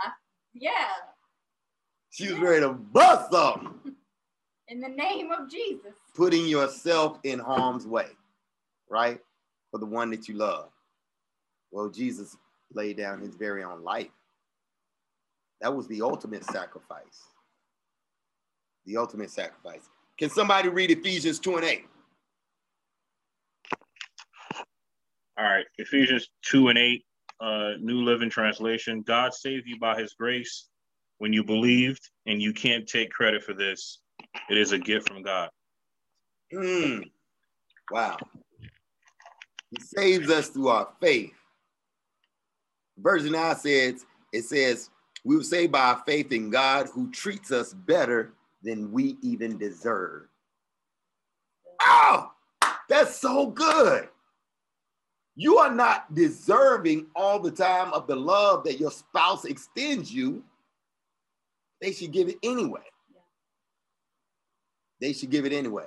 I- 0.00 0.12
yeah. 0.54 0.88
She 2.10 2.30
was 2.30 2.38
ready 2.40 2.60
to 2.60 2.70
bust 2.72 3.30
something, 3.32 3.74
In 4.68 4.80
the 4.80 4.88
name 4.88 5.30
of 5.32 5.50
Jesus. 5.50 5.92
putting 6.14 6.46
yourself 6.46 7.18
in 7.24 7.38
harm's 7.38 7.86
way, 7.86 8.08
right, 8.88 9.20
for 9.70 9.78
the 9.78 9.86
one 9.86 10.10
that 10.10 10.28
you 10.28 10.34
love. 10.34 10.70
Well, 11.70 11.88
Jesus 11.90 12.36
laid 12.72 12.96
down 12.96 13.20
His 13.20 13.34
very 13.34 13.62
own 13.64 13.82
life. 13.84 14.08
That 15.60 15.74
was 15.74 15.86
the 15.88 16.02
ultimate 16.02 16.44
sacrifice. 16.44 17.24
The 18.86 18.96
ultimate 18.96 19.30
sacrifice. 19.30 19.88
Can 20.18 20.30
somebody 20.30 20.68
read 20.68 20.90
Ephesians 20.90 21.38
2 21.38 21.56
and 21.56 21.64
8? 21.64 21.84
All 25.38 25.44
right, 25.44 25.66
Ephesians 25.76 26.28
2 26.46 26.68
and 26.68 26.78
8, 26.78 27.04
uh, 27.40 27.70
New 27.78 28.02
Living 28.02 28.28
Translation. 28.28 29.02
God 29.02 29.32
saved 29.32 29.68
you 29.68 29.78
by 29.78 29.96
his 29.96 30.14
grace 30.14 30.66
when 31.18 31.32
you 31.32 31.44
believed, 31.44 32.10
and 32.26 32.42
you 32.42 32.52
can't 32.52 32.88
take 32.88 33.12
credit 33.12 33.44
for 33.44 33.54
this. 33.54 34.00
It 34.50 34.58
is 34.58 34.72
a 34.72 34.78
gift 34.78 35.08
from 35.08 35.22
God. 35.22 35.50
Hmm. 36.52 37.02
Wow. 37.92 38.16
He 39.70 39.80
saves 39.80 40.28
us 40.28 40.48
through 40.48 40.68
our 40.68 40.88
faith. 41.00 41.34
Version 42.98 43.36
I 43.36 43.54
says, 43.54 44.04
it 44.32 44.42
says, 44.42 44.90
we 45.24 45.36
were 45.36 45.44
saved 45.44 45.70
by 45.70 45.90
our 45.90 46.02
faith 46.04 46.32
in 46.32 46.50
God 46.50 46.88
who 46.92 47.12
treats 47.12 47.52
us 47.52 47.72
better 47.72 48.32
than 48.64 48.90
we 48.90 49.16
even 49.22 49.56
deserve. 49.56 50.26
Oh, 51.80 52.32
that's 52.88 53.20
so 53.20 53.46
good. 53.46 54.08
You 55.40 55.58
are 55.58 55.72
not 55.72 56.12
deserving 56.16 57.06
all 57.14 57.38
the 57.38 57.52
time 57.52 57.92
of 57.92 58.08
the 58.08 58.16
love 58.16 58.64
that 58.64 58.80
your 58.80 58.90
spouse 58.90 59.44
extends 59.44 60.12
you. 60.12 60.42
They 61.80 61.92
should 61.92 62.10
give 62.10 62.28
it 62.28 62.38
anyway. 62.42 62.82
They 65.00 65.12
should 65.12 65.30
give 65.30 65.46
it 65.46 65.52
anyway. 65.52 65.84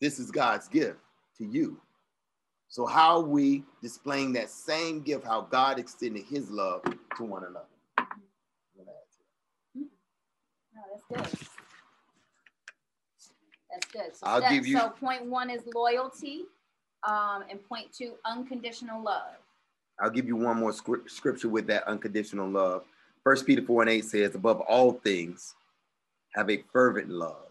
This 0.00 0.20
is 0.20 0.30
God's 0.30 0.68
gift 0.68 1.00
to 1.38 1.44
you. 1.44 1.80
So, 2.68 2.86
how 2.86 3.16
are 3.16 3.22
we 3.24 3.64
displaying 3.82 4.32
that 4.34 4.48
same 4.48 5.00
gift, 5.00 5.26
how 5.26 5.40
God 5.40 5.80
extended 5.80 6.26
his 6.26 6.48
love 6.48 6.84
to 7.16 7.24
one 7.24 7.42
another? 7.42 7.66
No, 8.76 8.84
that's 10.86 11.02
good. 11.08 11.26
That's 13.68 13.86
good. 13.92 14.16
So, 14.16 14.26
I'll 14.28 14.38
step- 14.38 14.52
give 14.52 14.64
you- 14.68 14.78
so 14.78 14.90
point 14.90 15.24
one 15.24 15.50
is 15.50 15.66
loyalty, 15.74 16.46
um, 17.06 17.44
and 17.50 17.62
point 17.68 17.92
to 17.94 18.14
unconditional 18.24 19.02
love. 19.02 19.36
I'll 20.00 20.10
give 20.10 20.26
you 20.26 20.36
one 20.36 20.58
more 20.58 20.72
scrip- 20.72 21.10
scripture 21.10 21.48
with 21.48 21.66
that 21.66 21.86
unconditional 21.88 22.48
love. 22.48 22.84
First 23.24 23.46
Peter 23.46 23.62
4 23.62 23.82
and 23.82 23.90
8 23.90 24.04
says, 24.04 24.34
above 24.34 24.60
all 24.60 24.92
things, 24.92 25.54
have 26.34 26.50
a 26.50 26.62
fervent 26.72 27.10
love 27.10 27.50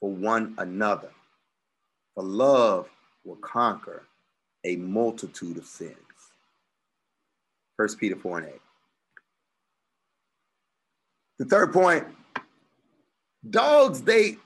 for 0.00 0.10
one 0.10 0.54
another. 0.58 1.10
For 2.14 2.24
love 2.24 2.88
will 3.24 3.36
conquer 3.36 4.04
a 4.64 4.76
multitude 4.76 5.58
of 5.58 5.66
sins. 5.66 5.94
First 7.76 7.98
Peter 7.98 8.16
4 8.16 8.38
and 8.38 8.48
8. 8.48 8.54
The 11.38 11.44
third 11.44 11.72
point, 11.72 12.04
dogs, 13.48 14.02
they 14.02 14.38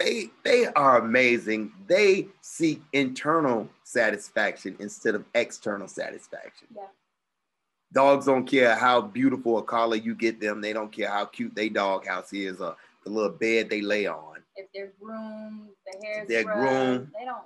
they 0.00 0.30
they 0.44 0.66
are 0.66 0.98
amazing. 0.98 1.72
They 1.86 2.28
seek 2.40 2.82
internal 2.92 3.68
satisfaction 3.84 4.76
instead 4.80 5.14
of 5.14 5.24
external 5.34 5.88
satisfaction. 5.88 6.68
Yeah. 6.74 6.86
Dogs 7.92 8.26
don't 8.26 8.46
care 8.46 8.76
how 8.76 9.00
beautiful 9.00 9.58
a 9.58 9.62
collar 9.62 9.96
you 9.96 10.14
get 10.14 10.40
them. 10.40 10.60
They 10.60 10.72
don't 10.72 10.90
care 10.90 11.10
how 11.10 11.26
cute 11.26 11.54
they 11.54 11.68
dog 11.68 12.06
house 12.06 12.32
is 12.32 12.60
or 12.60 12.76
the 13.04 13.10
little 13.10 13.30
bed 13.30 13.68
they 13.68 13.82
lay 13.82 14.06
on. 14.06 14.38
If 14.56 14.68
they're 14.72 14.92
groomed, 15.00 15.70
the 15.86 16.06
hair's 16.06 16.28
They're 16.28 16.44
rubbed, 16.44 16.60
groomed. 16.60 17.08
They 17.18 17.24
don't. 17.24 17.44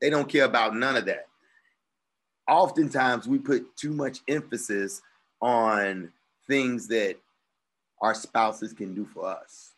They 0.00 0.10
don't 0.10 0.28
care 0.28 0.44
about 0.44 0.76
none 0.76 0.96
of 0.96 1.06
that. 1.06 1.26
Oftentimes, 2.46 3.26
we 3.26 3.38
put 3.38 3.76
too 3.76 3.92
much 3.92 4.18
emphasis 4.28 5.00
on 5.40 6.12
things 6.46 6.86
that 6.88 7.16
our 8.02 8.14
spouses 8.14 8.74
can 8.74 8.94
do 8.94 9.06
for 9.06 9.26
us 9.26 9.72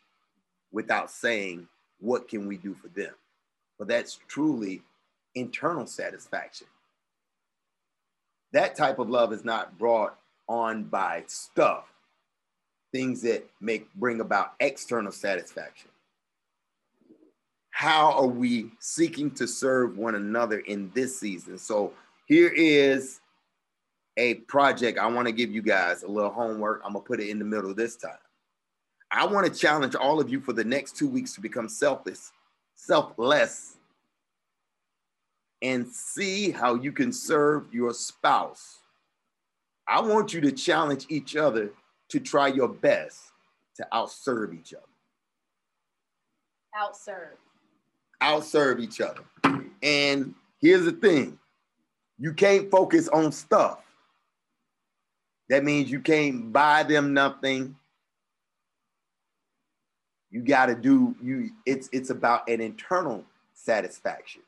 without 0.71 1.09
saying, 1.09 1.67
what 1.99 2.27
can 2.27 2.47
we 2.47 2.57
do 2.57 2.73
for 2.73 2.87
them? 2.89 3.13
But 3.77 3.87
that's 3.87 4.19
truly 4.27 4.81
internal 5.35 5.85
satisfaction. 5.85 6.67
That 8.53 8.75
type 8.75 8.99
of 8.99 9.09
love 9.09 9.33
is 9.33 9.43
not 9.43 9.77
brought 9.77 10.17
on 10.47 10.83
by 10.83 11.23
stuff, 11.27 11.85
things 12.91 13.21
that 13.21 13.47
make 13.59 13.93
bring 13.95 14.21
about 14.21 14.53
external 14.59 15.11
satisfaction. 15.11 15.89
How 17.71 18.13
are 18.13 18.27
we 18.27 18.71
seeking 18.79 19.29
to 19.31 19.47
serve 19.47 19.97
one 19.97 20.15
another 20.15 20.59
in 20.59 20.89
this 20.95 21.19
season? 21.19 21.57
So 21.59 21.93
here 22.25 22.51
is 22.55 23.19
a 24.17 24.35
project 24.35 24.97
I 24.97 25.05
want 25.07 25.27
to 25.27 25.31
give 25.31 25.51
you 25.51 25.61
guys 25.61 26.01
a 26.01 26.07
little 26.07 26.31
homework. 26.31 26.81
I'm 26.83 26.93
gonna 26.93 27.05
put 27.05 27.19
it 27.19 27.29
in 27.29 27.37
the 27.37 27.45
middle 27.45 27.73
this 27.73 27.95
time. 27.95 28.17
I 29.11 29.25
want 29.25 29.51
to 29.51 29.53
challenge 29.59 29.95
all 29.95 30.19
of 30.19 30.29
you 30.29 30.39
for 30.41 30.53
the 30.53 30.63
next 30.63 30.97
two 30.97 31.07
weeks 31.07 31.33
to 31.35 31.41
become 31.41 31.69
selfless, 31.69 32.31
selfless, 32.75 33.77
and 35.61 35.87
see 35.87 36.51
how 36.51 36.75
you 36.75 36.91
can 36.91 37.11
serve 37.11 37.73
your 37.73 37.93
spouse. 37.93 38.79
I 39.87 40.01
want 40.01 40.33
you 40.33 40.41
to 40.41 40.51
challenge 40.51 41.05
each 41.09 41.35
other 41.35 41.71
to 42.09 42.19
try 42.19 42.47
your 42.47 42.67
best 42.67 43.31
to 43.77 43.87
outserve 43.93 44.53
each 44.53 44.73
other, 44.73 44.83
Outserve. 46.77 47.37
outserve 48.21 48.79
each 48.81 48.99
other. 49.01 49.21
And 49.81 50.33
here's 50.59 50.85
the 50.85 50.91
thing 50.91 51.39
you 52.19 52.33
can't 52.33 52.69
focus 52.69 53.07
on 53.07 53.31
stuff. 53.31 53.79
That 55.49 55.63
means 55.63 55.89
you 55.89 56.01
can't 56.01 56.51
buy 56.51 56.83
them 56.83 57.13
nothing. 57.13 57.75
You 60.31 60.41
got 60.41 60.67
to 60.67 60.75
do 60.75 61.15
you 61.21 61.51
it's 61.65 61.89
it's 61.91 62.09
about 62.09 62.49
an 62.49 62.61
internal 62.61 63.23
satisfaction. 63.53 64.41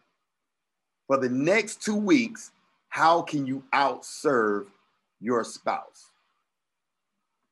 For 1.07 1.17
the 1.17 1.29
next 1.29 1.81
2 1.83 1.95
weeks, 1.95 2.51
how 2.89 3.21
can 3.21 3.47
you 3.47 3.63
outserve 3.73 4.67
your 5.19 5.43
spouse? 5.43 6.11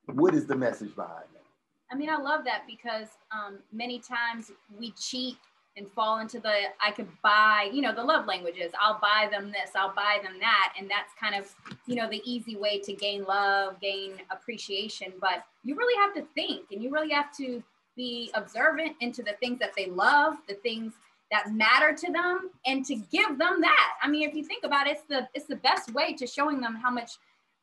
What 0.05 0.35
is 0.35 0.45
the 0.45 0.55
message 0.55 0.95
behind 0.95 1.25
that? 1.33 1.43
I 1.91 1.95
mean, 1.95 2.09
I 2.09 2.17
love 2.17 2.43
that 2.45 2.63
because 2.67 3.07
um, 3.31 3.59
many 3.71 3.99
times 3.99 4.51
we 4.77 4.91
cheat 4.91 5.37
and 5.77 5.87
fall 5.87 6.19
into 6.19 6.39
the 6.39 6.53
I 6.81 6.91
could 6.91 7.07
buy, 7.21 7.69
you 7.71 7.81
know, 7.81 7.93
the 7.93 8.03
love 8.03 8.25
languages. 8.25 8.71
I'll 8.81 8.99
buy 8.99 9.29
them 9.31 9.51
this, 9.51 9.71
I'll 9.75 9.93
buy 9.93 10.19
them 10.23 10.33
that. 10.39 10.73
And 10.77 10.89
that's 10.89 11.13
kind 11.19 11.35
of, 11.35 11.53
you 11.85 11.95
know, 11.95 12.09
the 12.09 12.21
easy 12.25 12.55
way 12.55 12.79
to 12.79 12.93
gain 12.93 13.23
love, 13.25 13.79
gain 13.79 14.13
appreciation. 14.31 15.13
But 15.21 15.45
you 15.63 15.75
really 15.75 15.95
have 16.01 16.13
to 16.15 16.23
think 16.33 16.71
and 16.71 16.81
you 16.81 16.91
really 16.91 17.11
have 17.11 17.31
to 17.37 17.63
be 17.97 18.31
observant 18.36 18.95
into 19.01 19.21
the 19.23 19.33
things 19.41 19.60
that 19.60 19.71
they 19.75 19.88
love, 19.88 20.36
the 20.47 20.53
things 20.53 20.93
that 21.31 21.51
matter 21.51 21.93
to 21.93 22.12
them, 22.12 22.51
and 22.65 22.86
to 22.86 22.95
give 22.95 23.38
them 23.38 23.60
that. 23.60 23.93
I 24.01 24.07
mean, 24.07 24.29
if 24.29 24.33
you 24.33 24.45
think 24.45 24.63
about 24.63 24.88
it, 24.88 24.91
it's 24.91 25.03
the 25.10 25.27
it's 25.33 25.47
the 25.47 25.57
best 25.57 25.93
way 25.93 26.13
to 26.13 26.25
showing 26.25 26.62
them 26.62 26.75
how 26.75 26.91
much 26.91 27.12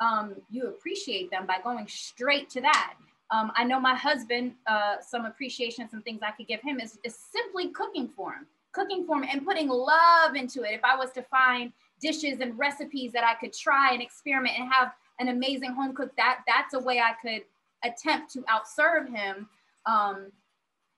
um, 0.00 0.34
you 0.50 0.66
appreciate 0.66 1.30
them 1.30 1.46
by 1.46 1.56
going 1.62 1.86
straight 1.88 2.50
to 2.50 2.60
that. 2.60 2.94
Um, 3.30 3.52
I 3.56 3.64
know 3.64 3.80
my 3.80 3.94
husband, 3.94 4.52
uh, 4.66 4.96
some 5.00 5.24
appreciation, 5.24 5.88
some 5.88 6.02
things 6.02 6.20
I 6.22 6.32
could 6.32 6.46
give 6.46 6.60
him 6.60 6.78
is, 6.78 6.98
is 7.04 7.16
simply 7.32 7.68
cooking 7.68 8.08
for 8.14 8.32
him, 8.32 8.46
cooking 8.72 9.06
for 9.06 9.16
him 9.16 9.28
and 9.30 9.44
putting 9.44 9.68
love 9.68 10.36
into 10.36 10.62
it. 10.62 10.72
If 10.72 10.84
I 10.84 10.96
was 10.96 11.10
to 11.12 11.22
find 11.22 11.72
dishes 12.00 12.40
and 12.40 12.58
recipes 12.58 13.12
that 13.12 13.24
I 13.24 13.34
could 13.34 13.54
try 13.54 13.92
and 13.92 14.02
experiment 14.02 14.58
and 14.58 14.70
have 14.70 14.92
an 15.20 15.28
amazing 15.28 15.72
home 15.72 15.94
cook, 15.94 16.14
that 16.16 16.40
that's 16.46 16.74
a 16.74 16.78
way 16.78 17.00
I 17.00 17.12
could 17.22 17.42
attempt 17.82 18.32
to 18.32 18.42
outserve 18.42 19.14
him 19.14 19.48
um, 19.86 20.30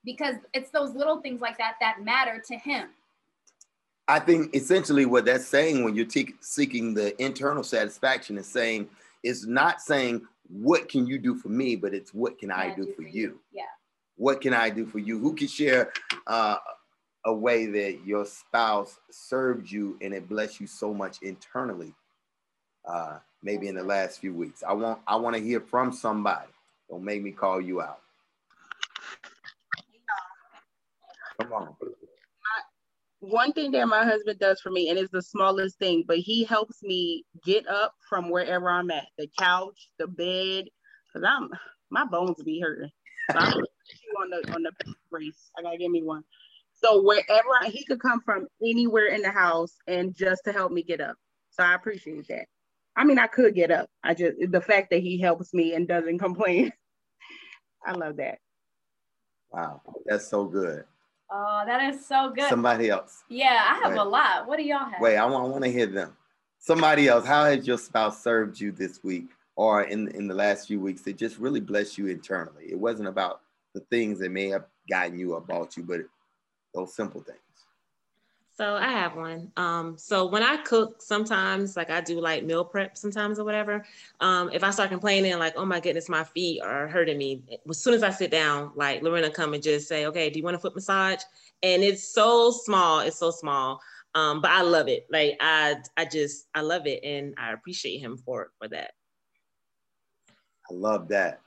because 0.03 0.35
it's 0.53 0.69
those 0.71 0.93
little 0.95 1.21
things 1.21 1.41
like 1.41 1.57
that 1.57 1.75
that 1.81 2.03
matter 2.03 2.41
to 2.47 2.55
him. 2.55 2.89
I 4.07 4.19
think 4.19 4.55
essentially 4.55 5.05
what 5.05 5.25
that's 5.25 5.45
saying 5.45 5.83
when 5.83 5.95
you're 5.95 6.05
te- 6.05 6.35
seeking 6.39 6.93
the 6.93 7.21
internal 7.21 7.63
satisfaction 7.63 8.37
is 8.37 8.47
saying 8.47 8.87
it's 9.23 9.45
not 9.45 9.81
saying 9.81 10.25
what 10.49 10.87
can 10.87 11.05
you 11.05 11.17
do 11.17 11.35
for 11.35 11.49
me, 11.49 11.75
but 11.75 11.93
it's 11.93 12.13
what 12.13 12.39
can 12.39 12.49
I 12.49 12.73
do 12.73 12.93
for 12.95 13.01
you. 13.01 13.39
Yeah. 13.51 13.63
What 14.15 14.39
can 14.39 14.53
I 14.53 14.69
do 14.69 14.85
for 14.85 14.99
you? 14.99 15.19
Who 15.19 15.35
can 15.35 15.47
share 15.47 15.91
uh, 16.25 16.57
a 17.25 17.33
way 17.33 17.65
that 17.65 17.99
your 18.05 18.25
spouse 18.25 18.97
served 19.11 19.69
you 19.69 19.97
and 20.01 20.13
it 20.13 20.29
blessed 20.29 20.61
you 20.61 20.67
so 20.67 20.93
much 20.93 21.21
internally? 21.21 21.93
Uh, 22.85 23.19
maybe 23.43 23.67
in 23.67 23.75
the 23.75 23.83
last 23.83 24.19
few 24.19 24.33
weeks. 24.33 24.63
I 24.65 24.71
want 24.73 24.99
I 25.05 25.17
want 25.17 25.35
to 25.35 25.41
hear 25.41 25.59
from 25.59 25.91
somebody. 25.91 26.47
Don't 26.89 27.03
make 27.03 27.21
me 27.21 27.31
call 27.31 27.59
you 27.59 27.81
out. 27.81 27.99
Come 31.41 31.53
on. 31.53 31.75
one 33.19 33.53
thing 33.53 33.71
that 33.71 33.87
my 33.87 34.03
husband 34.03 34.39
does 34.39 34.59
for 34.61 34.69
me, 34.71 34.89
and 34.89 34.97
it's 34.97 35.11
the 35.11 35.21
smallest 35.21 35.77
thing, 35.79 36.03
but 36.07 36.17
he 36.17 36.43
helps 36.43 36.81
me 36.83 37.25
get 37.43 37.67
up 37.67 37.93
from 38.09 38.29
wherever 38.29 38.69
I'm 38.69 38.91
at, 38.91 39.07
the 39.17 39.27
couch, 39.37 39.89
the 39.99 40.07
bed, 40.07 40.65
because 41.07 41.27
I'm 41.27 41.49
my 41.89 42.05
bones 42.05 42.41
be 42.43 42.59
hurting. 42.59 42.89
So 43.31 43.37
I'm 43.37 43.51
gonna 43.51 43.61
put 43.61 43.69
you 44.03 44.15
on 44.21 44.29
the 44.29 44.53
on 44.53 44.63
the 44.63 44.71
brace. 45.09 45.51
I 45.57 45.61
gotta 45.61 45.77
give 45.77 45.91
me 45.91 46.03
one. 46.03 46.23
So 46.73 47.01
wherever 47.01 47.49
I, 47.61 47.69
he 47.69 47.83
could 47.85 48.01
come 48.01 48.21
from 48.21 48.47
anywhere 48.61 49.07
in 49.07 49.21
the 49.21 49.31
house 49.31 49.75
and 49.87 50.15
just 50.15 50.43
to 50.45 50.51
help 50.51 50.71
me 50.71 50.83
get 50.83 51.01
up. 51.01 51.15
So 51.49 51.63
I 51.63 51.73
appreciate 51.73 52.27
that. 52.27 52.45
I 52.95 53.03
mean, 53.03 53.19
I 53.19 53.27
could 53.27 53.55
get 53.55 53.71
up. 53.71 53.89
I 54.03 54.13
just 54.13 54.35
the 54.51 54.61
fact 54.61 54.89
that 54.91 55.01
he 55.01 55.19
helps 55.19 55.53
me 55.53 55.73
and 55.73 55.87
doesn't 55.87 56.19
complain. 56.19 56.71
I 57.85 57.93
love 57.93 58.17
that. 58.17 58.39
Wow, 59.51 59.81
that's 60.05 60.27
so 60.27 60.45
good. 60.45 60.83
Oh, 61.29 61.63
that 61.65 61.93
is 61.93 62.05
so 62.05 62.31
good. 62.33 62.49
Somebody 62.49 62.89
else. 62.89 63.23
Yeah, 63.29 63.63
I 63.69 63.79
have 63.83 63.97
a 63.97 64.03
lot. 64.03 64.47
What 64.47 64.57
do 64.57 64.63
y'all 64.63 64.89
have? 64.89 65.01
Wait, 65.01 65.17
I 65.17 65.25
want, 65.25 65.45
I 65.45 65.47
want 65.49 65.63
to 65.65 65.71
hear 65.71 65.85
them. 65.87 66.15
Somebody 66.59 67.07
else. 67.07 67.25
How 67.25 67.45
has 67.45 67.67
your 67.67 67.77
spouse 67.77 68.23
served 68.23 68.59
you 68.59 68.71
this 68.71 69.03
week 69.03 69.29
or 69.55 69.83
in 69.83 70.07
in 70.09 70.27
the 70.27 70.33
last 70.33 70.67
few 70.67 70.79
weeks? 70.79 71.05
It 71.05 71.17
just 71.17 71.37
really 71.37 71.59
blessed 71.59 71.97
you 71.97 72.07
internally. 72.07 72.65
It 72.69 72.79
wasn't 72.79 73.09
about 73.09 73.41
the 73.73 73.81
things 73.91 74.19
that 74.19 74.31
may 74.31 74.47
have 74.49 74.65
gotten 74.89 75.19
you 75.19 75.33
or 75.33 75.41
bought 75.41 75.75
you, 75.77 75.83
but 75.83 76.01
those 76.73 76.95
simple 76.95 77.21
things. 77.21 77.39
So 78.57 78.73
I 78.73 78.87
have 78.87 79.15
one. 79.15 79.51
Um, 79.55 79.99
so 79.99 80.25
when 80.25 80.41
I 80.41 80.57
cook, 80.57 80.99
sometimes 80.99 81.77
like 81.77 81.91
I 81.91 82.01
do 82.01 82.19
like 82.19 82.43
meal 82.43 82.65
prep 82.65 82.97
sometimes 82.97 83.37
or 83.37 83.43
whatever. 83.43 83.85
Um, 84.19 84.49
if 84.51 84.63
I 84.63 84.71
start 84.71 84.89
complaining 84.89 85.37
like, 85.37 85.53
oh 85.57 85.65
my 85.65 85.79
goodness, 85.79 86.09
my 86.09 86.23
feet 86.23 86.61
are 86.63 86.87
hurting 86.87 87.19
me. 87.19 87.43
As 87.69 87.77
soon 87.77 87.93
as 87.93 88.01
I 88.01 88.09
sit 88.09 88.31
down, 88.31 88.71
like 88.75 89.03
Lorena 89.03 89.29
come 89.29 89.53
and 89.53 89.61
just 89.61 89.87
say, 89.87 90.07
okay, 90.07 90.31
do 90.31 90.39
you 90.39 90.43
want 90.43 90.55
a 90.55 90.59
foot 90.59 90.73
massage? 90.73 91.21
And 91.61 91.83
it's 91.83 92.03
so 92.03 92.49
small. 92.49 93.01
It's 93.01 93.19
so 93.19 93.29
small. 93.29 93.79
Um, 94.15 94.41
but 94.41 94.49
I 94.49 94.63
love 94.63 94.87
it. 94.87 95.05
Like 95.11 95.37
I, 95.39 95.75
I 95.95 96.05
just, 96.05 96.47
I 96.55 96.61
love 96.61 96.87
it, 96.87 97.03
and 97.03 97.35
I 97.37 97.53
appreciate 97.53 97.99
him 97.99 98.17
for 98.17 98.53
for 98.57 98.67
that. 98.69 98.91
I 100.71 100.73
love 100.73 101.07
that. 101.09 101.41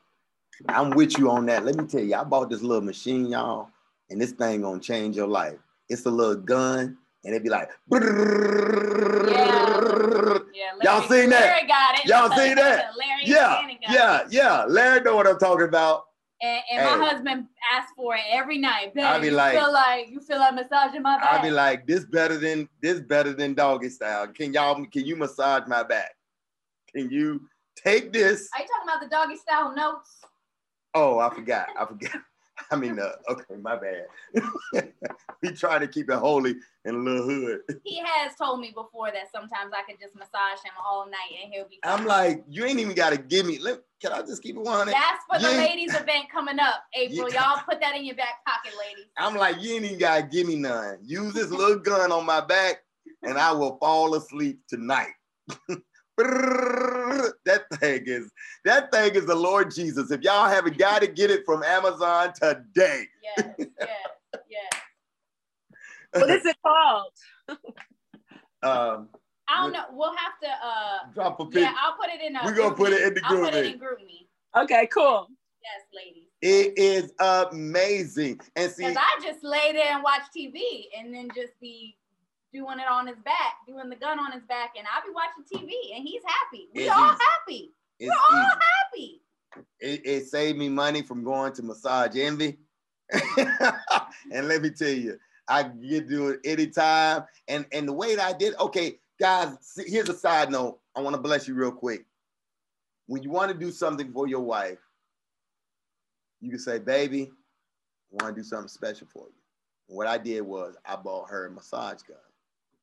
I'm 0.69 0.91
with 0.91 1.19
you 1.19 1.29
on 1.29 1.47
that. 1.47 1.65
Let 1.65 1.75
me 1.75 1.87
tell 1.87 2.03
you, 2.03 2.15
I 2.15 2.23
bought 2.23 2.51
this 2.51 2.63
little 2.63 2.85
machine, 2.85 3.27
y'all, 3.27 3.71
and 4.11 4.21
this 4.21 4.31
thing 4.31 4.61
gonna 4.61 4.79
change 4.79 5.17
your 5.17 5.27
life. 5.27 5.59
It's 5.91 6.07
a 6.07 6.11
little 6.11 6.37
gun, 6.37 6.97
and 7.25 7.35
it'd 7.35 7.43
be 7.43 7.51
like, 7.51 7.69
Yeah, 9.31 10.73
y'all 10.83 11.03
seen 11.03 11.31
that? 11.31 11.41
Larry 11.41 11.67
got 11.67 11.99
it. 11.99 12.05
Y'all 12.07 12.31
seen 12.31 12.55
that? 12.57 12.93
Larry 12.97 13.23
Yeah, 13.25 13.67
yeah, 13.91 14.23
yeah. 14.31 14.65
Larry 14.69 15.01
know 15.03 15.17
what 15.17 15.27
I'm 15.27 15.39
talking 15.39 15.67
about. 15.67 16.05
And, 16.43 16.63
and 16.73 16.85
my 16.87 17.05
Hey. 17.07 17.13
husband 17.13 17.47
asks 17.75 17.93
for 17.97 18.15
it 18.15 18.23
every 18.31 18.57
night. 18.57 18.95
Babe, 18.95 19.05
I 19.05 19.19
be 19.19 19.31
like- 19.31 19.59
feel 19.59 19.71
like 19.73 20.09
you 20.09 20.21
feel 20.21 20.39
like 20.39 20.55
massaging 20.55 21.03
my 21.03 21.19
back. 21.19 21.33
I'd 21.35 21.43
be 21.43 21.51
like, 21.51 21.87
this 21.87 22.05
better 22.07 22.39
than 22.39 22.67
this 22.81 23.01
better 23.01 23.33
than 23.35 23.53
doggy 23.55 23.91
style. 23.91 24.27
Can 24.29 24.53
y'all 24.55 24.83
can 24.87 25.05
you 25.05 25.17
massage 25.17 25.65
my 25.67 25.83
back? 25.83 26.15
Can 26.95 27.11
you 27.11 27.43
take 27.77 28.13
this? 28.13 28.49
Are 28.55 28.63
you 28.63 28.69
talking 28.69 28.89
about 28.89 29.01
the 29.03 29.09
doggy 29.09 29.37
style 29.37 29.75
notes? 29.75 30.19
Oh, 30.95 31.19
I 31.19 31.35
forgot. 31.35 31.69
I 31.79 31.85
forgot. 31.85 32.23
I 32.71 32.77
mean, 32.77 32.99
uh, 32.99 33.13
okay, 33.29 33.57
my 33.61 33.77
bad. 33.77 34.07
we 35.43 35.51
try 35.53 35.79
to 35.79 35.87
keep 35.89 36.11
it 36.11 36.17
holy 36.17 36.57
in 36.85 36.95
a 36.95 36.99
little 36.99 37.23
hood. 37.29 37.61
He 37.85 38.01
has 38.05 38.35
told 38.37 38.61
me 38.61 38.69
before 38.75 39.11
that 39.13 39.31
sometimes 39.33 39.73
I 39.77 39.83
could 39.91 40.01
just 40.01 40.15
massage 40.15 40.63
him 40.65 40.73
all 40.85 41.07
night 41.07 41.43
and 41.43 41.53
he'll 41.53 41.69
be. 41.69 41.79
I'm 41.85 42.05
like, 42.07 42.45
you 42.49 42.65
ain't 42.65 42.79
even 42.79 42.95
got 42.95 43.11
to 43.11 43.19
give 43.19 43.47
me. 43.47 43.59
Let, 43.59 43.81
can 44.01 44.13
I 44.13 44.21
just 44.23 44.43
keep 44.43 44.57
it 44.57 44.63
one? 44.63 44.87
That's 44.87 45.25
for 45.29 45.39
the 45.39 45.45
You 45.45 45.61
ain't- 45.61 45.71
ladies 45.71 45.95
event 45.95 46.27
coming 46.33 46.59
up, 46.59 46.83
April. 46.95 47.31
Yeah. 47.33 47.55
Y'all 47.55 47.63
put 47.69 47.81
that 47.81 47.97
in 47.97 48.05
your 48.05 48.17
back 48.17 48.45
pocket, 48.47 48.73
ladies. 48.79 49.07
I'm 49.17 49.37
like, 49.37 49.61
you 49.61 49.75
ain't 49.75 49.85
even 49.85 49.99
got 49.99 50.17
to 50.21 50.23
give 50.27 50.47
me 50.47 50.57
none. 50.57 50.99
Use 51.03 51.35
this 51.35 51.51
little 51.51 51.79
gun 51.79 52.13
on 52.13 52.25
my 52.25 52.41
back, 52.41 52.83
and 53.23 53.37
I 53.39 53.53
will 53.53 53.77
fall 53.79 54.15
asleep 54.15 54.61
tonight. 54.69 55.11
that 57.45 57.63
thing 57.75 58.03
is 58.07 58.31
that 58.65 58.91
thing 58.93 59.15
is 59.15 59.27
the 59.27 59.35
Lord 59.35 59.75
Jesus. 59.75 60.11
If 60.11 60.23
y'all 60.23 60.49
haven't 60.49 60.79
got 60.79 61.03
to 61.03 61.07
get 61.09 61.31
it 61.31 61.43
from 61.45 61.63
Amazon 61.63 62.33
today. 62.35 63.07
Yes, 63.23 63.55
yes, 63.59 63.89
yes. 64.49 64.73
What 66.21 66.31
is 66.31 66.45
it 66.45 66.57
called? 66.67 67.13
Um, 68.63 69.09
I 69.49 69.63
don't 69.63 69.73
know. 69.73 69.85
We'll 69.93 70.15
have 70.17 70.39
to. 70.43 70.49
uh 70.49 71.13
Drop 71.15 71.41
a 71.41 71.47
pic. 71.47 71.63
Yeah, 71.63 71.75
I'll 71.79 71.97
put 71.97 72.09
it 72.11 72.21
in. 72.21 72.37
A 72.37 72.41
We're 72.45 72.55
gonna 72.55 72.75
group 72.75 72.91
put 72.91 72.93
it 72.93 73.03
in 73.07 73.15
the 73.15 73.21
I'll 73.25 73.41
put 73.41 73.55
it 73.55 73.67
in 73.67 73.79
GroupMe. 73.79 74.27
Okay, 74.63 74.89
cool. 74.93 75.29
Yes, 75.63 75.87
ladies. 75.95 76.25
It 76.43 76.79
is 76.79 77.13
amazing. 77.21 78.41
And 78.57 78.73
see, 78.73 78.87
Because 78.87 78.97
I 78.97 79.21
just 79.23 79.45
lay 79.45 79.73
there 79.73 79.95
and 79.95 80.03
watch 80.03 80.23
TV 80.37 80.85
and 80.99 81.15
then 81.15 81.29
just 81.35 81.53
be 81.61 81.97
doing 82.53 82.79
it 82.79 82.87
on 82.91 83.07
his 83.07 83.19
back, 83.25 83.55
doing 83.67 83.89
the 83.89 83.97
gun 83.97 84.19
on 84.19 84.33
his 84.33 84.43
back, 84.45 84.73
and 84.77 84.87
I'll 84.93 85.03
be 85.03 85.15
watching 85.15 85.45
TV 85.45 85.97
and 85.97 86.07
he's 86.07 86.23
happy. 86.27 86.69
We 86.75 86.83
It's 86.83 86.91
all 86.97 87.13
easy. 87.13 87.19
happy. 87.23 87.73
It's 87.99 88.11
We're 88.31 88.37
all 88.37 88.43
easy. 88.43 88.59
happy. 88.85 89.23
it, 89.81 90.01
it 90.07 90.27
saved 90.27 90.59
me 90.59 90.69
money 90.69 91.03
from 91.03 91.23
going 91.25 91.53
to 91.55 91.63
massage 91.63 92.17
envy. 92.17 92.59
and 94.33 94.47
let 94.49 94.63
me 94.63 94.71
tell 94.71 94.89
you, 94.89 95.19
I 95.49 95.65
can 95.65 95.81
get 95.81 96.09
to 96.09 96.09
do 96.09 96.29
it 96.29 96.41
anytime. 96.45 97.25
And 97.49 97.67
and 97.73 97.89
the 97.89 97.93
way 97.93 98.15
that 98.15 98.35
I 98.35 98.37
did, 98.39 98.55
okay, 98.61 98.99
guys, 99.19 99.57
here's 99.87 100.09
a 100.09 100.15
side 100.17 100.51
note. 100.51 100.79
I 100.95 101.01
want 101.01 101.15
to 101.17 101.21
bless 101.23 101.49
you 101.49 101.55
real 101.55 101.73
quick. 101.73 102.05
When 103.07 103.23
you 103.23 103.31
want 103.31 103.51
to 103.51 103.59
do 103.59 103.73
something 103.73 104.13
for 104.13 104.29
your 104.29 104.41
wife, 104.41 104.79
you 106.41 106.51
can 106.51 106.59
say, 106.61 106.79
baby, 106.79 107.31
I 108.13 108.25
want 108.25 108.35
to 108.37 108.41
do 108.41 108.47
something 108.47 108.69
special 108.69 109.09
for 109.13 109.25
you. 109.27 109.35
And 109.89 109.97
what 109.97 110.07
I 110.07 110.17
did 110.19 110.43
was 110.43 110.77
I 110.87 110.95
bought 110.97 111.29
her 111.31 111.47
a 111.47 111.51
massage 111.51 112.03
gun, 112.03 112.17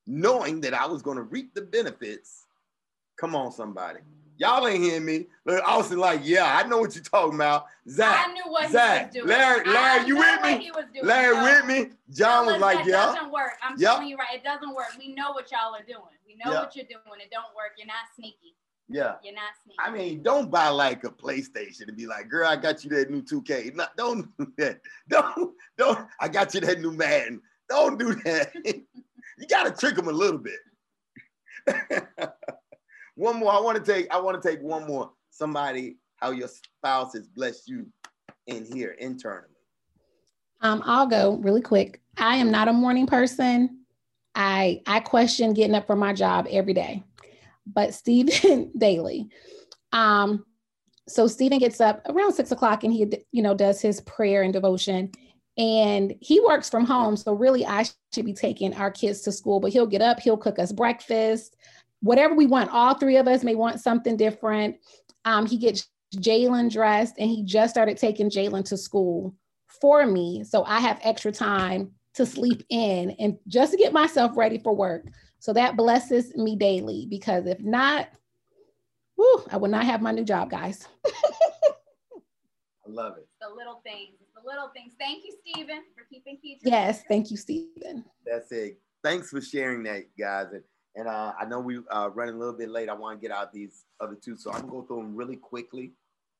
knowing 0.07 0.61
that 0.61 0.73
I 0.73 0.85
was 0.85 1.01
going 1.01 1.17
to 1.17 1.23
reap 1.23 1.53
the 1.53 1.61
benefits. 1.61 2.45
Come 3.19 3.35
on, 3.35 3.51
somebody. 3.51 3.99
Y'all 4.39 4.67
ain't 4.67 4.83
hearing 4.83 5.03
me. 5.05 5.25
Look, 5.45 5.63
Austin, 5.67 5.97
like, 5.97 6.21
yeah, 6.23 6.55
I 6.63 6.67
know 6.67 6.77
what 6.77 6.93
you're 6.93 7.03
talking 7.03 7.33
about. 7.35 7.65
Zach, 7.89 8.27
I 8.29 8.33
knew 8.33 8.43
what 8.51 8.69
Zach, 8.69 9.11
he 9.11 9.21
was 9.21 9.27
doing. 9.27 9.27
Larry, 9.39 9.61
I 9.65 9.71
Larry, 9.73 10.07
you 10.07 10.13
know 10.13 10.19
with 10.21 10.41
me? 10.43 10.63
he 10.63 10.71
was 10.71 10.85
doing. 10.93 11.05
Larry 11.07 11.35
No. 11.35 11.43
with 11.43 11.65
me. 11.65 11.89
John 12.11 12.45
was 12.45 12.61
like, 12.61 12.85
yeah. 12.85 12.91
doesn't 13.13 13.31
work. 13.31 13.53
I'm 13.63 13.79
Yep. 13.79 13.91
telling 13.91 14.07
you 14.09 14.15
right, 14.17 14.35
it 14.35 14.43
doesn't 14.43 14.75
work. 14.75 14.87
We 14.99 15.13
know 15.15 15.31
what 15.31 15.51
y'all 15.51 15.73
are 15.73 15.81
doing. 15.83 16.15
We 16.27 16.35
know 16.35 16.51
Yeah. 16.51 16.59
what 16.61 16.75
you're 16.75 16.85
doing. 16.85 17.19
It 17.19 17.31
don't 17.31 17.55
work. 17.55 17.71
You're 17.79 17.87
not 17.87 17.95
sneaky. 18.15 18.55
Yeah. 18.87 19.15
You're 19.23 19.33
not 19.33 19.53
sneaky. 19.63 19.77
I 19.79 19.89
mean, 19.89 20.21
don't 20.21 20.51
buy 20.51 20.69
like 20.69 21.03
a 21.03 21.09
PlayStation 21.09 21.87
and 21.87 21.97
be 21.97 22.05
like, 22.05 22.29
girl, 22.29 22.47
I 22.47 22.57
got 22.57 22.83
you 22.83 22.91
that 22.91 23.09
new 23.09 23.23
2K. 23.23 23.73
No, 23.73 23.85
don't 23.97 24.29
do 24.37 24.53
that. 24.59 24.81
Don't, 25.09 25.55
don't, 25.79 26.07
I 26.19 26.27
got 26.27 26.53
you 26.53 26.61
that 26.61 26.79
new 26.79 26.91
Madden. 26.91 27.41
Don't 27.69 27.97
do 27.97 28.13
that. 28.23 28.53
you 29.37 29.47
gotta 29.47 29.71
trick 29.71 29.95
them 29.95 30.07
a 30.07 30.11
little 30.11 30.39
bit. 30.39 30.59
one 33.15 33.37
more. 33.37 33.51
I 33.51 33.59
want 33.59 33.83
to 33.83 33.91
take, 33.91 34.13
I 34.13 34.19
want 34.19 34.41
to 34.41 34.47
take 34.47 34.61
one 34.61 34.87
more. 34.87 35.11
Somebody, 35.29 35.97
how 36.17 36.31
your 36.31 36.47
spouse 36.47 37.13
has 37.13 37.27
blessed 37.27 37.67
you 37.67 37.85
in 38.47 38.65
here 38.65 38.91
internally. 38.99 39.53
Um, 40.61 40.81
I'll 40.85 41.07
go 41.07 41.35
really 41.37 41.61
quick. 41.61 42.01
I 42.17 42.37
am 42.37 42.49
not 42.49 42.67
a 42.67 42.73
morning 42.73 43.05
person. 43.05 43.81
I 44.33 44.81
I 44.85 44.99
question 44.99 45.53
getting 45.53 45.75
up 45.75 45.87
for 45.87 45.95
my 45.95 46.13
job 46.13 46.47
every 46.49 46.73
day, 46.73 47.03
but 47.65 47.93
Stephen 47.93 48.71
daily. 48.77 49.29
Um, 49.91 50.45
so 51.07 51.27
Stephen 51.27 51.59
gets 51.59 51.79
up 51.79 52.01
around 52.07 52.33
six 52.33 52.51
o'clock 52.51 52.83
and 52.83 52.93
he 52.93 53.23
you 53.31 53.41
know 53.41 53.53
does 53.53 53.81
his 53.81 54.01
prayer 54.01 54.43
and 54.43 54.53
devotion, 54.53 55.11
and 55.57 56.15
he 56.21 56.39
works 56.39 56.69
from 56.69 56.85
home. 56.85 57.17
So 57.17 57.33
really, 57.33 57.65
I 57.65 57.85
should 58.13 58.25
be 58.25 58.33
taking 58.33 58.73
our 58.75 58.91
kids 58.91 59.21
to 59.21 59.31
school, 59.31 59.59
but 59.59 59.71
he'll 59.71 59.87
get 59.87 60.01
up, 60.01 60.19
he'll 60.19 60.37
cook 60.37 60.59
us 60.59 60.71
breakfast, 60.71 61.55
whatever 62.01 62.35
we 62.35 62.45
want. 62.45 62.71
All 62.71 62.93
three 62.93 63.17
of 63.17 63.27
us 63.27 63.43
may 63.43 63.55
want 63.55 63.79
something 63.79 64.17
different. 64.17 64.77
Um, 65.25 65.45
he 65.45 65.57
gets 65.57 65.89
Jalen 66.15 66.71
dressed, 66.71 67.15
and 67.17 67.29
he 67.29 67.43
just 67.43 67.73
started 67.73 67.97
taking 67.97 68.29
Jalen 68.29 68.65
to 68.65 68.77
school 68.77 69.35
for 69.81 70.05
me 70.05 70.43
so 70.43 70.63
I 70.63 70.79
have 70.79 70.99
extra 71.03 71.31
time 71.31 71.91
to 72.13 72.25
sleep 72.25 72.63
in 72.69 73.11
and 73.19 73.37
just 73.47 73.71
to 73.71 73.77
get 73.77 73.93
myself 73.93 74.35
ready 74.35 74.57
for 74.57 74.75
work. 74.75 75.05
So 75.39 75.53
that 75.53 75.77
blesses 75.77 76.35
me 76.35 76.55
daily 76.55 77.05
because 77.09 77.45
if 77.45 77.59
not, 77.59 78.07
whew, 79.15 79.43
I 79.51 79.57
would 79.57 79.71
not 79.71 79.85
have 79.85 80.01
my 80.01 80.11
new 80.11 80.23
job, 80.23 80.49
guys. 80.49 80.87
I 81.05 81.11
love 82.87 83.17
it. 83.17 83.27
the 83.39 83.53
little 83.55 83.81
things. 83.83 84.17
It's 84.47 84.55
the 84.55 84.59
little 84.59 84.71
things. 84.73 84.93
Thank 84.99 85.23
you, 85.25 85.35
Stephen, 85.41 85.83
for 85.95 86.03
keeping 86.09 86.37
Keith. 86.37 86.59
Yes, 86.63 87.03
thank 87.07 87.31
you, 87.31 87.37
Stephen. 87.37 88.05
That's 88.25 88.51
it. 88.51 88.79
Thanks 89.03 89.29
for 89.29 89.41
sharing 89.41 89.83
that, 89.83 90.05
guys. 90.17 90.47
And, 90.53 90.63
and 90.95 91.07
uh, 91.07 91.33
I 91.39 91.45
know 91.45 91.59
we 91.59 91.79
uh, 91.91 92.09
running 92.13 92.35
a 92.35 92.37
little 92.37 92.57
bit 92.57 92.69
late. 92.69 92.89
I 92.89 92.93
want 92.93 93.19
to 93.19 93.27
get 93.27 93.35
out 93.35 93.51
these 93.51 93.85
other 93.99 94.15
two, 94.15 94.37
so 94.37 94.51
I'm 94.51 94.61
gonna 94.61 94.71
go 94.71 94.81
through 94.83 94.97
them 94.97 95.15
really 95.15 95.35
quickly. 95.35 95.91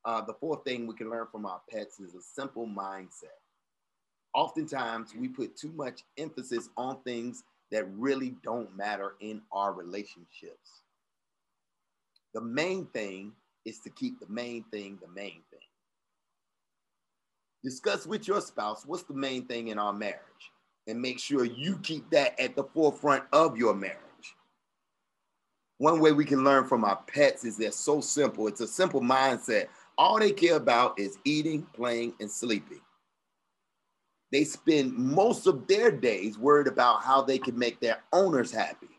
Uh, 0.06 0.22
the 0.22 0.34
fourth 0.34 0.64
thing 0.64 0.88
we 0.88 0.96
can 0.96 1.10
learn 1.10 1.28
from 1.32 1.46
our 1.46 1.62
pets 1.70 2.00
is 2.00 2.16
a 2.16 2.22
simple 2.22 2.68
mindset. 2.68 3.38
Oftentimes, 4.34 5.14
we 5.18 5.28
put 5.28 5.58
too 5.58 5.72
much 5.76 6.02
emphasis 6.18 6.70
on 6.78 7.02
things 7.04 7.44
that 7.72 7.86
really 7.98 8.36
don't 8.44 8.76
matter 8.76 9.16
in 9.20 9.42
our 9.52 9.74
relationships. 9.74 10.82
The 12.34 12.42
main 12.42 12.86
thing 12.88 13.34
is 13.66 13.80
to 13.80 13.90
keep 13.90 14.20
the 14.20 14.28
main 14.30 14.64
thing 14.72 14.98
the 15.02 15.10
main 15.14 15.42
thing. 15.47 15.47
Discuss 17.64 18.06
with 18.06 18.28
your 18.28 18.42
spouse 18.42 18.86
what's 18.86 19.04
the 19.04 19.14
main 19.14 19.46
thing 19.46 19.70
in 19.70 19.80
our 19.80 19.94
marriage 19.94 20.22
and 20.88 21.02
make 21.02 21.20
sure 21.20 21.44
you 21.44 21.78
keep 21.84 22.10
that 22.12 22.40
at 22.40 22.56
the 22.56 22.64
forefront 22.64 23.24
of 23.34 23.58
your 23.58 23.74
marriage. 23.74 23.98
One 25.80 26.00
way 26.00 26.12
we 26.12 26.26
can 26.26 26.44
learn 26.44 26.66
from 26.66 26.84
our 26.84 26.96
pets 27.08 27.44
is 27.46 27.58
they're 27.58 27.72
so 27.72 28.02
simple. 28.02 28.48
It's 28.48 28.62
a 28.62 28.68
simple 28.68 29.02
mindset. 29.02 29.68
All 29.98 30.20
they 30.20 30.32
care 30.32 30.56
about 30.56 31.00
is 31.00 31.18
eating, 31.24 31.64
playing, 31.74 32.14
and 32.20 32.32
sleeping. 32.32 32.82
They 34.32 34.44
spend 34.44 34.94
most 34.94 35.48
of 35.48 35.68
their 35.68 35.92
days 35.92 36.38
worried 36.38 36.68
about 36.68 37.04
how 37.04 37.22
they 37.22 37.38
can 37.38 37.58
make 37.58 37.80
their 37.80 38.00
owners 38.12 38.52
happy. 38.52 38.90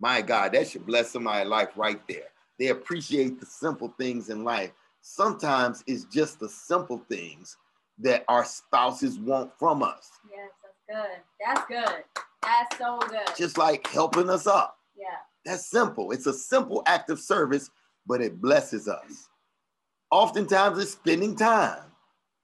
My 0.00 0.22
God, 0.22 0.52
that 0.52 0.68
should 0.68 0.86
bless 0.86 1.10
somebody's 1.10 1.48
life 1.48 1.70
right 1.76 2.00
there. 2.08 2.28
They 2.58 2.68
appreciate 2.68 3.40
the 3.40 3.46
simple 3.46 3.94
things 3.98 4.28
in 4.28 4.44
life. 4.44 4.72
Sometimes 5.06 5.84
it's 5.86 6.04
just 6.04 6.40
the 6.40 6.48
simple 6.48 6.96
things 7.10 7.58
that 7.98 8.24
our 8.26 8.42
spouses 8.42 9.18
want 9.18 9.50
from 9.58 9.82
us, 9.82 10.10
Yes, 10.32 10.50
that's 10.88 10.88
good. 10.88 11.20
That's 11.44 11.68
good. 11.68 12.04
That's 12.42 12.78
so 12.78 12.98
good. 13.06 13.36
just 13.36 13.58
like 13.58 13.86
helping 13.88 14.30
us 14.30 14.46
up. 14.46 14.78
yeah. 14.96 15.04
That's 15.44 15.66
simple. 15.66 16.10
It's 16.12 16.24
a 16.26 16.32
simple 16.32 16.82
act 16.86 17.10
of 17.10 17.20
service, 17.20 17.68
but 18.06 18.22
it 18.22 18.40
blesses 18.40 18.88
us. 18.88 19.28
Oftentimes, 20.10 20.78
it's 20.78 20.92
spending 20.92 21.36
time. 21.36 21.82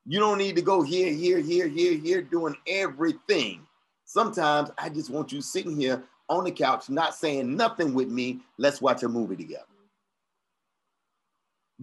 You 0.05 0.19
don't 0.21 0.37
need 0.37 0.55
to 0.57 0.63
go 0.63 0.83
here, 0.83 1.11
here, 1.15 1.39
here, 1.39 1.67
here, 1.67 1.95
here, 1.97 2.21
doing 2.21 2.55
everything. 2.67 3.67
Sometimes 4.05 4.71
I 4.77 4.91
just 4.91 5.09
want 5.09 5.33
you 5.33 5.41
sitting 5.41 5.81
here 5.81 6.03
on 6.29 6.45
the 6.45 6.53
couch, 6.53 6.91
not 6.91 7.15
saying 7.15 7.57
nothing 7.57 7.95
with 7.95 8.09
me. 8.09 8.41
Let's 8.59 8.83
watch 8.83 9.03
a 9.03 9.09
movie 9.09 9.37
together. 9.37 9.65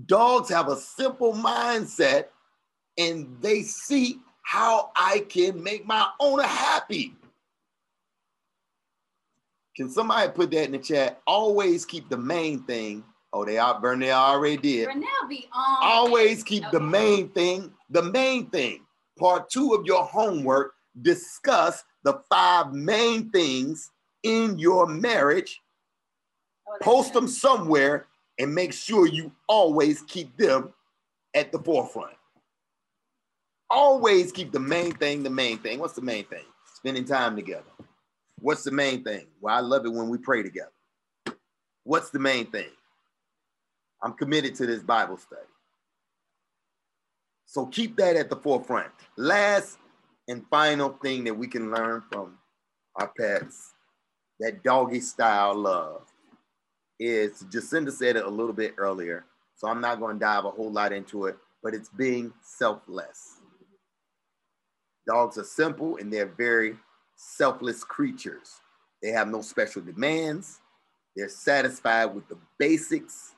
Dogs 0.06 0.50
have 0.50 0.68
a 0.68 0.78
simple 0.78 1.34
mindset 1.34 2.26
and 2.98 3.38
they 3.42 3.64
see 3.64 4.20
how 4.44 4.92
I 4.96 5.26
can 5.28 5.62
make 5.62 5.86
my 5.86 6.08
owner 6.20 6.44
happy. 6.44 7.16
Can 9.76 9.90
somebody 9.90 10.32
put 10.32 10.52
that 10.52 10.64
in 10.64 10.72
the 10.72 10.80
chat? 10.80 11.22
Always 11.28 11.86
keep 11.86 12.10
the 12.10 12.18
main 12.18 12.64
thing. 12.64 13.04
Oh, 13.34 13.46
they 13.46 13.60
out, 13.60 13.84
Bernell 13.84 14.14
already 14.14 14.58
did. 14.58 14.90
Renell 14.90 15.30
be 15.30 15.48
on. 15.54 15.78
Always 15.82 16.44
keep 16.44 16.64
the 16.72 16.80
main 16.80 17.30
thing, 17.30 17.72
the 17.90 18.02
main 18.02 18.50
thing. 18.50 18.86
Part 19.20 19.50
two 19.50 19.74
of 19.74 19.86
your 19.86 20.04
homework, 20.04 20.74
discuss 21.02 21.84
the 22.04 22.22
five 22.30 22.74
main 22.74 23.30
things 23.30 23.92
in 24.24 24.58
your 24.58 24.88
marriage. 24.88 25.62
Oh, 26.68 26.78
Post 26.82 27.14
them 27.14 27.28
somewhere 27.28 28.07
and 28.40 28.54
make 28.54 28.74
sure 28.74 29.08
you 29.08 29.32
always 29.48 30.02
keep 30.04 30.36
them 30.38 30.74
at 31.34 31.52
the 31.52 31.60
forefront. 31.60 32.16
Always 33.70 34.32
keep 34.32 34.52
the 34.52 34.60
main 34.60 34.94
thing 34.94 35.24
the 35.24 35.30
main 35.30 35.58
thing. 35.58 35.80
What's 35.80 35.94
the 35.94 36.02
main 36.02 36.26
thing? 36.26 36.46
Spending 36.76 37.06
time 37.06 37.36
together. 37.36 37.64
What's 38.40 38.64
the 38.64 38.72
main 38.72 39.04
thing? 39.04 39.28
Well, 39.42 39.56
I 39.56 39.60
love 39.60 39.86
it 39.86 39.92
when 39.92 40.10
we 40.10 40.18
pray 40.18 40.44
together. 40.44 40.72
What's 41.84 42.10
the 42.12 42.20
main 42.20 42.46
thing? 42.52 42.70
I'm 44.02 44.14
committed 44.14 44.56
to 44.56 44.66
this 44.66 44.84
Bible 44.84 45.18
study. 45.18 45.42
So 47.46 47.66
keep 47.66 47.98
that 47.98 48.16
at 48.16 48.30
the 48.30 48.36
forefront. 48.36 48.92
Last 49.16 49.78
and 50.28 50.46
final 50.50 50.90
thing 51.02 51.24
that 51.24 51.34
we 51.34 51.48
can 51.48 51.72
learn 51.72 52.04
from 52.12 52.38
our 52.96 53.12
pets, 53.18 53.74
that 54.40 54.64
doggy 54.64 55.00
style 55.00 55.56
love, 55.56 56.07
is 57.00 57.44
Jacinda 57.44 57.92
said 57.92 58.16
it 58.16 58.26
a 58.26 58.30
little 58.30 58.54
bit 58.54 58.76
earlier. 58.78 59.26
So 59.56 59.68
I'm 59.68 59.82
not 59.82 60.00
going 60.00 60.16
to 60.16 60.20
dive 60.20 60.46
a 60.46 60.52
whole 60.52 60.72
lot 60.72 60.94
into 60.94 61.26
it, 61.26 61.38
but 61.64 61.74
it's 61.74 61.90
being 61.90 62.34
selfless. 62.44 63.38
Dogs 65.08 65.38
are 65.38 65.44
simple 65.44 65.98
and 65.98 66.12
they're 66.12 66.26
very 66.26 66.76
selfless 67.16 67.84
creatures. 67.84 68.60
They 69.02 69.10
have 69.10 69.28
no 69.28 69.42
special 69.42 69.82
demands. 69.82 70.60
They're 71.16 71.30
satisfied 71.30 72.14
with 72.14 72.28
the 72.28 72.38
basics. 72.60 73.34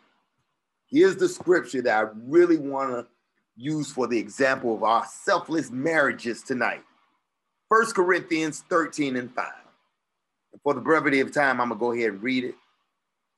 Here's 0.90 1.16
the 1.16 1.30
scripture 1.30 1.82
that 1.84 1.98
I 1.98 2.10
really 2.26 2.58
want 2.58 2.92
to 2.92 3.08
use 3.56 3.92
for 3.92 4.08
the 4.08 4.18
example 4.18 4.76
of 4.76 4.84
our 4.84 5.06
selfless 5.06 5.70
marriages 5.70 6.42
tonight. 6.42 6.84
1 7.68 7.86
Corinthians 7.94 8.64
13 8.70 9.16
and 9.16 9.32
5. 9.32 9.46
And 10.54 10.62
for 10.64 10.74
the 10.74 10.82
brevity 10.82 11.20
of 11.20 11.32
time, 11.32 11.62
I'm 11.62 11.70
going 11.70 11.80
to 11.80 11.86
go 11.86 11.92
ahead 11.92 12.14
and 12.14 12.24
read 12.24 12.46
it. 12.46 12.56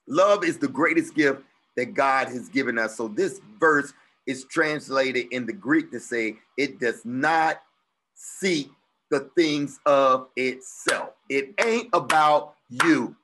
Love 0.08 0.44
is 0.44 0.58
the 0.58 0.68
greatest 0.68 1.16
gift 1.16 1.42
that 1.76 1.94
God 1.94 2.28
has 2.28 2.50
given 2.50 2.78
us. 2.78 2.96
So 2.98 3.08
this 3.08 3.40
verse 3.60 3.94
is 4.28 4.46
translated 4.46 5.28
in 5.32 5.46
the 5.46 5.54
Greek 5.54 5.92
to 5.92 6.00
say 6.00 6.38
it 6.58 6.80
does 6.80 7.04
not 7.06 7.62
seek 8.14 8.70
the 9.10 9.30
things 9.36 9.80
of 9.86 10.28
itself. 10.36 11.10
It 11.30 11.54
ain't 11.64 11.90
about 11.94 12.56
you. 12.70 13.16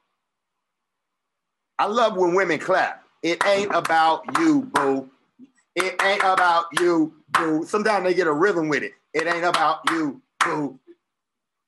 I 1.80 1.86
love 1.86 2.17
when 2.17 2.34
women 2.34 2.59
clap. 2.59 3.03
It 3.23 3.45
ain't 3.45 3.73
about 3.73 4.23
you, 4.39 4.63
boo. 4.73 5.09
It 5.75 6.01
ain't 6.01 6.23
about 6.23 6.65
you, 6.80 7.13
boo. 7.30 7.65
Sometimes 7.65 8.03
they 8.03 8.13
get 8.13 8.28
a 8.28 8.34
rhythm 8.34 8.67
with 8.67 8.84
it. 8.84 8.93
It 9.13 9.28
ain't 9.28 9.45
about 9.45 9.80
you, 9.89 10.21
boo. 10.39 10.80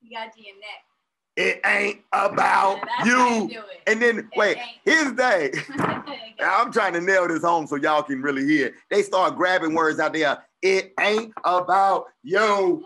You 0.02 0.10
got 0.10 0.36
your 0.38 0.56
neck. 0.56 0.89
It 1.36 1.62
ain't 1.66 2.02
about 2.12 2.80
you 3.06 3.50
it. 3.50 3.64
And 3.88 4.02
then 4.02 4.30
wait, 4.36 4.58
here's 4.84 5.14
the 5.14 5.16
thing. 5.16 5.80
I'm 6.42 6.72
trying 6.72 6.94
to 6.94 7.02
nail 7.02 7.28
this 7.28 7.44
home 7.44 7.68
so 7.68 7.76
y'all 7.76 8.04
can 8.04 8.22
really 8.22 8.46
hear. 8.46 8.74
They 8.90 9.04
start 9.04 9.36
grabbing 9.36 9.74
words 9.74 10.00
out 10.00 10.14
there. 10.14 10.44
It 10.62 10.94
ain't 11.00 11.34
about 11.44 12.08
you, 12.24 12.86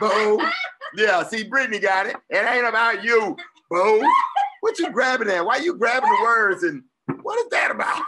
boo. 0.00 0.40
Yeah, 0.94 1.22
see, 1.22 1.44
Brittany 1.44 1.78
got 1.78 2.04
it. 2.04 2.16
It 2.28 2.46
ain't 2.46 2.66
about 2.66 3.02
you, 3.02 3.34
boo. 3.70 4.06
What 4.60 4.78
you 4.78 4.90
grabbing 4.90 5.30
at? 5.30 5.42
Why 5.42 5.56
you 5.56 5.74
grabbing 5.74 6.10
the 6.10 6.22
words? 6.22 6.64
And 6.64 6.82
what 7.22 7.38
is 7.38 7.46
that 7.50 7.70
about? 7.70 8.02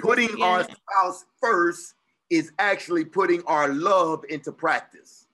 putting 0.00 0.42
our 0.42 0.64
spouse 0.64 1.26
first 1.40 1.94
is 2.30 2.52
actually 2.58 3.04
putting 3.04 3.42
our 3.44 3.68
love 3.68 4.24
into 4.28 4.52
practice. 4.52 5.26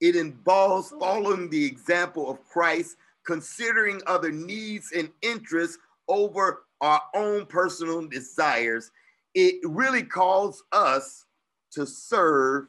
It 0.00 0.16
involves 0.16 0.90
following 0.90 1.48
the 1.48 1.64
example 1.64 2.30
of 2.30 2.44
Christ, 2.48 2.96
considering 3.26 4.00
other 4.06 4.30
needs 4.30 4.92
and 4.92 5.10
interests 5.22 5.78
over 6.08 6.64
our 6.80 7.00
own 7.14 7.46
personal 7.46 8.06
desires. 8.06 8.90
It 9.34 9.56
really 9.64 10.02
calls 10.02 10.62
us 10.72 11.24
to 11.72 11.86
serve 11.86 12.66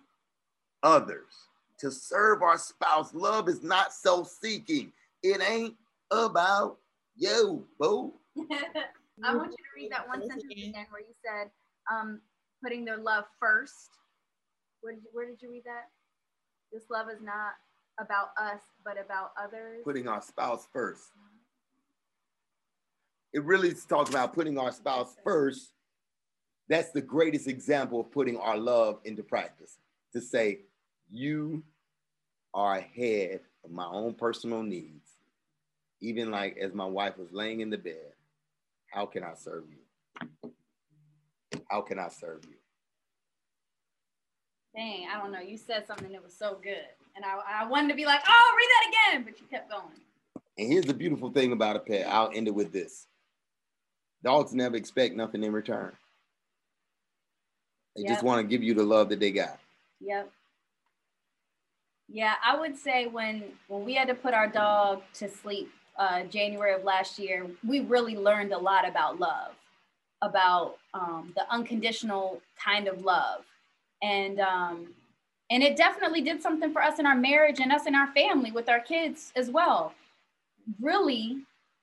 others, 0.83 1.33
to 1.79 1.91
serve 1.91 2.41
our 2.41 2.57
spouse. 2.57 3.13
Love 3.13 3.49
is 3.49 3.61
not 3.63 3.93
self 3.93 4.29
seeking, 4.29 4.91
it 5.23 5.41
ain't 5.41 5.75
about 6.11 6.77
you, 7.15 7.65
boo. 7.79 8.13
I 9.23 9.35
want 9.35 9.51
you 9.51 9.57
to 9.57 9.63
read 9.75 9.91
that 9.91 10.07
one 10.07 10.21
sentence 10.21 10.43
again 10.49 10.73
where 10.91 11.01
you 11.01 11.13
said, 11.25 11.49
um, 11.91 12.21
putting 12.63 12.85
their 12.85 12.97
love 12.97 13.25
first. 13.39 13.89
Where 14.81 14.93
did 14.93 15.03
where 15.11 15.25
did 15.25 15.41
you 15.41 15.49
read 15.49 15.63
that? 15.65 15.89
This 16.71 16.83
love 16.89 17.07
is 17.09 17.21
not 17.21 17.53
about 17.99 18.29
us, 18.39 18.61
but 18.83 18.97
about 19.03 19.31
others. 19.41 19.81
Putting 19.83 20.07
our 20.07 20.21
spouse 20.21 20.67
first. 20.71 21.09
It 23.33 23.43
really 23.43 23.73
talks 23.87 24.09
about 24.09 24.33
putting 24.33 24.57
our 24.57 24.71
spouse 24.71 25.15
first. 25.23 25.73
That's 26.69 26.91
the 26.91 27.01
greatest 27.01 27.47
example 27.47 28.01
of 28.01 28.11
putting 28.11 28.37
our 28.37 28.57
love 28.57 28.99
into 29.05 29.23
practice. 29.23 29.77
To 30.13 30.21
say, 30.21 30.59
you 31.09 31.63
are 32.53 32.77
ahead 32.77 33.41
of 33.63 33.71
my 33.71 33.85
own 33.85 34.13
personal 34.13 34.63
needs. 34.63 35.11
Even 36.01 36.31
like 36.31 36.57
as 36.57 36.73
my 36.73 36.85
wife 36.85 37.17
was 37.17 37.31
laying 37.31 37.61
in 37.61 37.69
the 37.69 37.77
bed, 37.77 38.13
how 38.91 39.05
can 39.05 39.23
I 39.23 39.33
serve 39.35 39.65
you? 39.69 40.51
How 41.69 41.81
can 41.81 41.99
I 41.99 42.09
serve 42.09 42.45
you? 42.45 42.55
Dang, 44.75 45.07
I 45.13 45.19
don't 45.19 45.31
know. 45.31 45.39
You 45.39 45.57
said 45.57 45.87
something 45.87 46.11
that 46.11 46.23
was 46.23 46.33
so 46.33 46.57
good. 46.61 46.85
And 47.15 47.25
I, 47.25 47.63
I 47.63 47.67
wanted 47.67 47.89
to 47.89 47.95
be 47.95 48.05
like, 48.05 48.21
oh, 48.27 48.55
read 48.57 48.67
that 48.69 49.13
again. 49.13 49.23
But 49.23 49.39
you 49.39 49.47
kept 49.47 49.71
going. 49.71 49.99
And 50.57 50.71
here's 50.71 50.85
the 50.85 50.93
beautiful 50.93 51.31
thing 51.31 51.51
about 51.51 51.75
a 51.75 51.79
pet. 51.79 52.07
I'll 52.07 52.31
end 52.33 52.47
it 52.47 52.53
with 52.53 52.71
this. 52.71 53.07
Dogs 54.23 54.53
never 54.53 54.75
expect 54.75 55.15
nothing 55.15 55.43
in 55.43 55.51
return. 55.51 55.93
They 57.95 58.03
just 58.03 58.23
want 58.23 58.41
to 58.41 58.47
give 58.47 58.61
you 58.61 58.73
the 58.75 58.83
love 58.83 59.09
that 59.09 59.19
they 59.19 59.31
got. 59.31 59.59
Yep. 60.01 60.31
Yeah, 62.09 62.35
I 62.45 62.57
would 62.57 62.77
say 62.77 63.07
when 63.07 63.43
when 63.67 63.83
we 63.83 63.95
had 63.95 64.07
to 64.07 64.15
put 64.15 64.33
our 64.33 64.47
dog 64.47 65.01
to 65.15 65.27
sleep 65.27 65.69
uh, 65.97 66.23
January 66.23 66.73
of 66.73 66.83
last 66.83 67.19
year, 67.19 67.47
we 67.67 67.81
really 67.81 68.15
learned 68.15 68.53
a 68.53 68.57
lot 68.57 68.87
about 68.87 69.19
love, 69.19 69.51
about 70.21 70.77
um, 70.93 71.33
the 71.35 71.51
unconditional 71.51 72.41
kind 72.63 72.87
of 72.87 73.03
love, 73.03 73.43
and 74.01 74.39
um, 74.39 74.87
and 75.49 75.63
it 75.63 75.77
definitely 75.77 76.21
did 76.21 76.41
something 76.41 76.71
for 76.71 76.81
us 76.81 76.99
in 76.99 77.05
our 77.05 77.15
marriage 77.15 77.59
and 77.59 77.71
us 77.71 77.85
in 77.85 77.95
our 77.95 78.07
family 78.13 78.51
with 78.51 78.69
our 78.69 78.79
kids 78.79 79.31
as 79.35 79.49
well. 79.49 79.93
Really, 80.81 81.37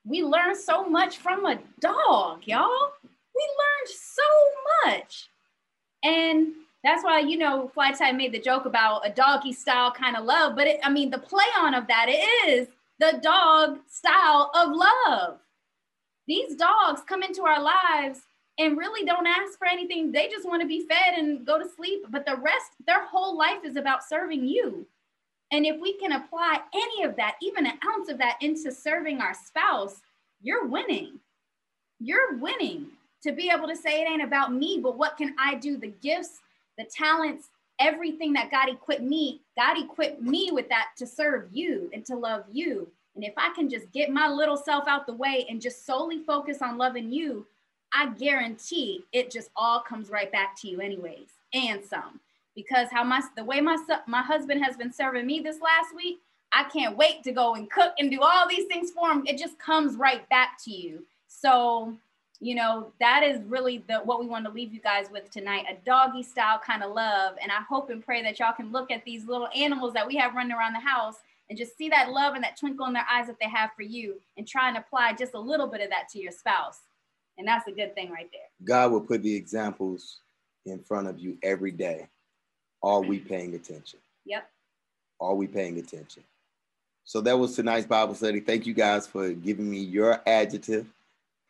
we 0.05 0.23
learned 0.23 0.57
so 0.57 0.87
much 0.87 1.17
from 1.17 1.45
a 1.45 1.59
dog, 1.79 2.43
y'all. 2.45 2.91
We 3.03 3.41
learned 3.41 3.89
so 3.89 4.23
much. 4.85 5.29
And 6.03 6.49
that's 6.83 7.03
why, 7.03 7.19
you 7.19 7.37
know, 7.37 7.71
Fly 7.73 7.91
Type 7.91 8.15
made 8.15 8.31
the 8.31 8.39
joke 8.39 8.65
about 8.65 9.07
a 9.07 9.09
doggy 9.09 9.51
style 9.51 9.91
kind 9.91 10.15
of 10.15 10.23
love. 10.23 10.55
But 10.55 10.67
it, 10.67 10.79
I 10.83 10.91
mean, 10.91 11.09
the 11.09 11.17
play 11.17 11.45
on 11.57 11.73
of 11.73 11.87
that 11.87 12.07
is 12.47 12.67
the 12.99 13.19
dog 13.23 13.79
style 13.89 14.51
of 14.53 14.69
love. 14.71 15.39
These 16.27 16.55
dogs 16.55 17.01
come 17.07 17.23
into 17.23 17.43
our 17.43 17.61
lives 17.61 18.21
and 18.57 18.77
really 18.77 19.05
don't 19.05 19.27
ask 19.27 19.57
for 19.57 19.67
anything. 19.67 20.11
They 20.11 20.27
just 20.27 20.47
want 20.47 20.61
to 20.61 20.67
be 20.67 20.87
fed 20.87 21.17
and 21.17 21.45
go 21.45 21.59
to 21.59 21.69
sleep. 21.69 22.05
But 22.09 22.25
the 22.25 22.37
rest, 22.37 22.71
their 22.85 23.05
whole 23.05 23.37
life 23.37 23.65
is 23.65 23.75
about 23.75 24.07
serving 24.07 24.45
you. 24.45 24.87
And 25.51 25.65
if 25.65 25.79
we 25.79 25.93
can 25.97 26.13
apply 26.13 26.59
any 26.73 27.03
of 27.03 27.15
that, 27.17 27.35
even 27.41 27.65
an 27.65 27.79
ounce 27.87 28.09
of 28.09 28.17
that, 28.17 28.37
into 28.41 28.71
serving 28.71 29.21
our 29.21 29.33
spouse, 29.33 30.01
you're 30.41 30.67
winning. 30.67 31.19
You're 31.99 32.37
winning 32.37 32.87
to 33.23 33.31
be 33.31 33.49
able 33.49 33.67
to 33.67 33.75
say 33.75 34.01
it 34.01 34.09
ain't 34.09 34.23
about 34.23 34.53
me, 34.53 34.79
but 34.81 34.97
what 34.97 35.17
can 35.17 35.35
I 35.39 35.55
do? 35.55 35.77
The 35.77 35.93
gifts, 36.01 36.39
the 36.77 36.85
talents, 36.85 37.49
everything 37.79 38.33
that 38.33 38.51
God 38.51 38.69
equipped 38.69 39.01
me, 39.01 39.41
God 39.57 39.77
equipped 39.77 40.21
me 40.21 40.49
with 40.51 40.69
that 40.69 40.89
to 40.97 41.05
serve 41.05 41.49
you 41.51 41.89
and 41.93 42.05
to 42.05 42.15
love 42.15 42.43
you. 42.51 42.87
And 43.15 43.23
if 43.23 43.33
I 43.37 43.53
can 43.55 43.69
just 43.69 43.91
get 43.91 44.09
my 44.11 44.27
little 44.27 44.57
self 44.57 44.87
out 44.87 45.07
the 45.07 45.13
way 45.13 45.45
and 45.49 45.61
just 45.61 45.85
solely 45.85 46.19
focus 46.23 46.61
on 46.61 46.77
loving 46.77 47.11
you, 47.11 47.45
I 47.93 48.09
guarantee 48.09 49.05
it 49.13 49.31
just 49.31 49.49
all 49.55 49.79
comes 49.79 50.09
right 50.09 50.31
back 50.31 50.55
to 50.61 50.67
you, 50.67 50.81
anyways, 50.81 51.29
and 51.53 51.83
some. 51.83 52.19
because 52.55 52.87
how 52.91 53.03
my 53.03 53.21
the 53.35 53.43
way 53.43 53.61
my 53.61 53.77
my 54.07 54.21
husband 54.21 54.63
has 54.63 54.77
been 54.77 54.91
serving 54.91 55.25
me 55.25 55.39
this 55.41 55.59
last 55.61 55.95
week, 55.95 56.19
I 56.51 56.63
can't 56.63 56.97
wait 56.97 57.23
to 57.23 57.31
go 57.31 57.55
and 57.55 57.69
cook 57.69 57.93
and 57.99 58.09
do 58.09 58.21
all 58.21 58.47
these 58.47 58.65
things 58.65 58.91
for 58.91 59.11
him. 59.11 59.23
It 59.27 59.37
just 59.37 59.59
comes 59.59 59.95
right 59.95 60.27
back 60.29 60.57
to 60.63 60.71
you. 60.71 61.03
So, 61.27 61.93
you 62.39 62.55
know, 62.55 62.91
that 62.99 63.23
is 63.23 63.41
really 63.43 63.83
the 63.87 63.97
what 63.99 64.19
we 64.19 64.25
want 64.25 64.45
to 64.45 64.51
leave 64.51 64.73
you 64.73 64.79
guys 64.79 65.07
with 65.11 65.29
tonight, 65.31 65.65
a 65.69 65.75
doggy 65.85 66.23
style 66.23 66.59
kind 66.65 66.83
of 66.83 66.93
love. 66.93 67.35
And 67.41 67.51
I 67.51 67.61
hope 67.67 67.89
and 67.89 68.03
pray 68.03 68.23
that 68.23 68.39
y'all 68.39 68.53
can 68.53 68.71
look 68.71 68.91
at 68.91 69.03
these 69.05 69.25
little 69.25 69.49
animals 69.55 69.93
that 69.93 70.07
we 70.07 70.15
have 70.15 70.33
running 70.33 70.53
around 70.53 70.73
the 70.73 70.79
house 70.79 71.17
and 71.49 71.57
just 71.57 71.77
see 71.77 71.89
that 71.89 72.09
love 72.09 72.33
and 72.33 72.43
that 72.43 72.57
twinkle 72.57 72.87
in 72.87 72.93
their 72.93 73.05
eyes 73.11 73.27
that 73.27 73.37
they 73.39 73.49
have 73.49 73.71
for 73.75 73.83
you 73.83 74.19
and 74.37 74.47
try 74.47 74.67
and 74.67 74.77
apply 74.77 75.13
just 75.13 75.33
a 75.33 75.39
little 75.39 75.67
bit 75.67 75.81
of 75.81 75.89
that 75.89 76.09
to 76.09 76.19
your 76.19 76.31
spouse. 76.31 76.79
And 77.37 77.47
that's 77.47 77.67
a 77.67 77.71
good 77.71 77.93
thing 77.95 78.11
right 78.11 78.29
there. 78.31 78.47
God 78.63 78.91
will 78.91 79.01
put 79.01 79.21
the 79.21 79.35
examples 79.35 80.19
in 80.65 80.79
front 80.79 81.07
of 81.07 81.19
you 81.19 81.37
every 81.43 81.71
day. 81.71 82.07
Are 82.81 83.01
we 83.01 83.19
paying 83.19 83.55
attention? 83.55 83.99
Yep. 84.25 84.49
Are 85.19 85.35
we 85.35 85.47
paying 85.47 85.77
attention? 85.77 86.23
So 87.03 87.21
that 87.21 87.37
was 87.37 87.55
tonight's 87.55 87.85
Bible 87.85 88.15
study. 88.15 88.39
Thank 88.39 88.65
you 88.65 88.73
guys 88.73 89.05
for 89.05 89.31
giving 89.31 89.69
me 89.69 89.79
your 89.79 90.21
adjective. 90.27 90.87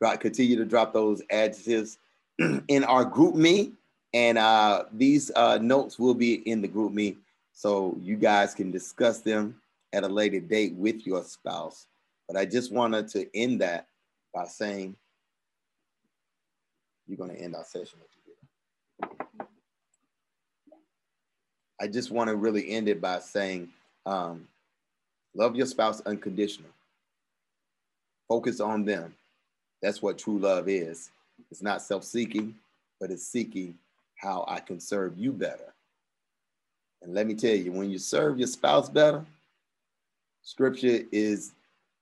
Drop, 0.02 0.20
continue 0.20 0.58
to 0.58 0.66
drop 0.66 0.94
those 0.94 1.22
adjectives 1.32 1.98
in 2.40 2.84
our 2.84 3.10
GroupMe. 3.10 3.72
And 4.14 4.38
uh, 4.38 4.86
these 4.92 5.32
uh, 5.36 5.60
notes 5.62 5.98
will 5.98 6.14
be 6.14 6.36
in 6.50 6.62
the 6.62 6.68
GroupMe. 6.68 7.18
So 7.54 7.98
you 8.02 8.18
guys 8.18 8.54
can 8.54 8.72
discuss 8.72 9.20
them 9.22 9.56
at 9.94 10.04
a 10.04 10.08
later 10.08 10.42
date 10.42 10.74
with 10.76 11.08
your 11.08 11.24
spouse. 11.24 11.88
But 12.28 12.38
I 12.38 12.46
just 12.46 12.74
wanted 12.74 13.08
to 13.10 13.28
end 13.36 13.62
that 13.62 13.88
by 14.34 14.46
saying, 14.46 14.96
you're 17.08 17.18
going 17.18 17.32
to 17.32 17.42
end 17.42 17.56
our 17.56 17.64
session. 17.66 18.00
I 21.80 21.88
just 21.88 22.12
want 22.12 22.30
to 22.30 22.36
really 22.36 22.70
end 22.70 22.88
it 22.88 23.02
by 23.02 23.20
saying, 23.20 23.70
um, 24.06 24.48
love 25.36 25.56
your 25.56 25.66
spouse 25.66 26.02
unconditional. 26.02 26.70
Focus 28.28 28.60
on 28.60 28.86
them. 28.86 29.14
That's 29.82 30.02
what 30.02 30.18
true 30.18 30.40
love 30.40 30.68
is. 30.68 31.12
It's 31.52 31.62
not 31.62 31.82
self 31.82 32.04
seeking, 32.04 32.56
but 33.00 33.12
it's 33.12 33.28
seeking 33.28 33.78
how 34.16 34.46
I 34.48 34.60
can 34.60 34.80
serve 34.80 35.18
you 35.18 35.32
better. 35.32 35.74
And 37.04 37.14
let 37.14 37.28
me 37.28 37.36
tell 37.36 37.54
you, 37.54 37.72
when 37.72 37.92
you 37.92 38.00
serve 38.00 38.40
your 38.40 38.48
spouse 38.48 38.90
better, 38.90 39.24
scripture 40.42 41.02
is 41.12 41.52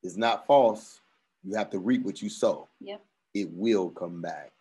is 0.01 0.17
not 0.17 0.47
false. 0.47 1.01
You 1.43 1.55
have 1.55 1.69
to 1.71 1.79
reap 1.79 2.03
what 2.03 2.21
you 2.21 2.29
sow. 2.29 2.69
Yep. 2.79 3.01
It 3.33 3.49
will 3.51 3.89
come 3.89 4.21
back. 4.21 4.52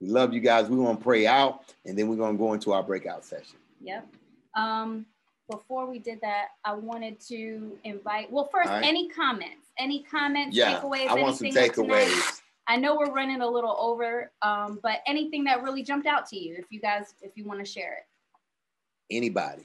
We 0.00 0.08
love 0.08 0.32
you 0.32 0.40
guys. 0.40 0.68
We 0.68 0.76
want 0.76 0.98
to 0.98 1.04
pray 1.04 1.26
out, 1.26 1.74
and 1.84 1.98
then 1.98 2.08
we're 2.08 2.16
going 2.16 2.36
to 2.36 2.38
go 2.38 2.52
into 2.54 2.72
our 2.72 2.82
breakout 2.82 3.24
session. 3.24 3.58
Yep. 3.82 4.06
Um, 4.54 5.06
before 5.50 5.90
we 5.90 5.98
did 5.98 6.20
that, 6.22 6.48
I 6.64 6.72
wanted 6.72 7.20
to 7.28 7.76
invite. 7.84 8.30
Well, 8.32 8.48
first, 8.50 8.70
right. 8.70 8.84
any 8.84 9.08
comments? 9.08 9.68
Any 9.78 10.02
comments? 10.02 10.56
Yeah, 10.56 10.80
takeaways? 10.80 11.08
I 11.08 11.14
want 11.14 11.36
some 11.36 11.48
anything 11.48 11.70
takeaways. 11.70 12.40
I 12.66 12.76
know 12.76 12.96
we're 12.96 13.12
running 13.12 13.40
a 13.40 13.48
little 13.48 13.76
over, 13.80 14.30
um, 14.42 14.78
but 14.82 15.00
anything 15.06 15.44
that 15.44 15.62
really 15.62 15.82
jumped 15.82 16.06
out 16.06 16.26
to 16.28 16.38
you, 16.38 16.54
if 16.56 16.66
you 16.70 16.80
guys, 16.80 17.14
if 17.20 17.32
you 17.34 17.44
want 17.44 17.58
to 17.58 17.64
share 17.64 17.94
it. 17.94 19.14
Anybody? 19.14 19.62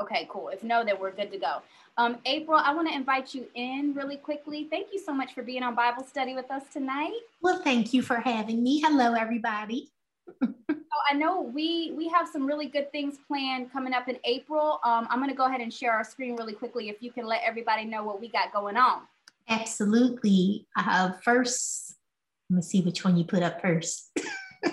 Okay, 0.00 0.26
cool. 0.30 0.48
If 0.48 0.62
no, 0.62 0.84
then 0.84 0.96
we're 1.00 1.10
good 1.10 1.30
to 1.32 1.38
go. 1.38 1.62
Um, 2.00 2.16
April, 2.24 2.56
I 2.56 2.72
want 2.72 2.88
to 2.88 2.94
invite 2.94 3.34
you 3.34 3.46
in 3.54 3.92
really 3.94 4.16
quickly. 4.16 4.66
Thank 4.70 4.86
you 4.90 4.98
so 4.98 5.12
much 5.12 5.34
for 5.34 5.42
being 5.42 5.62
on 5.62 5.74
Bible 5.74 6.02
study 6.02 6.34
with 6.34 6.50
us 6.50 6.62
tonight. 6.72 7.12
Well, 7.42 7.60
thank 7.62 7.92
you 7.92 8.00
for 8.00 8.16
having 8.16 8.62
me. 8.62 8.80
Hello, 8.80 9.12
everybody. 9.12 9.90
So 10.92 10.96
I 11.08 11.14
know 11.14 11.40
we 11.40 11.92
we 11.96 12.08
have 12.08 12.28
some 12.28 12.44
really 12.44 12.66
good 12.66 12.90
things 12.90 13.16
planned 13.28 13.72
coming 13.72 13.92
up 13.92 14.08
in 14.08 14.18
April. 14.24 14.80
Um, 14.82 15.06
I'm 15.08 15.20
going 15.20 15.30
to 15.30 15.36
go 15.36 15.46
ahead 15.46 15.60
and 15.60 15.72
share 15.72 15.92
our 15.92 16.02
screen 16.02 16.34
really 16.34 16.52
quickly. 16.52 16.88
If 16.88 17.00
you 17.00 17.12
can 17.12 17.26
let 17.26 17.42
everybody 17.44 17.84
know 17.84 18.02
what 18.02 18.20
we 18.20 18.28
got 18.28 18.52
going 18.52 18.76
on. 18.76 19.02
Absolutely. 19.48 20.66
Uh, 20.76 21.12
first, 21.22 21.94
let 22.48 22.56
me 22.56 22.62
see 22.62 22.80
which 22.82 23.04
one 23.04 23.16
you 23.16 23.22
put 23.22 23.44
up 23.44 23.62
first. 23.62 24.10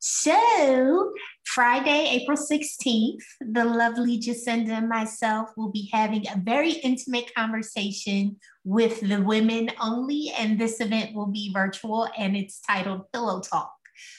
so, 0.00 1.12
Friday, 1.54 2.08
April 2.10 2.36
16th, 2.36 3.22
the 3.40 3.64
lovely 3.64 4.18
Jacinda 4.18 4.70
and 4.70 4.88
myself 4.88 5.48
will 5.56 5.70
be 5.70 5.88
having 5.90 6.28
a 6.28 6.36
very 6.36 6.72
intimate 6.72 7.34
conversation 7.34 8.36
with 8.64 9.00
the 9.00 9.22
women 9.22 9.70
only. 9.80 10.30
And 10.38 10.58
this 10.58 10.80
event 10.80 11.14
will 11.14 11.26
be 11.26 11.50
virtual 11.52 12.06
and 12.18 12.36
it's 12.36 12.60
titled 12.60 13.10
Pillow 13.12 13.40
Talk. 13.40 13.72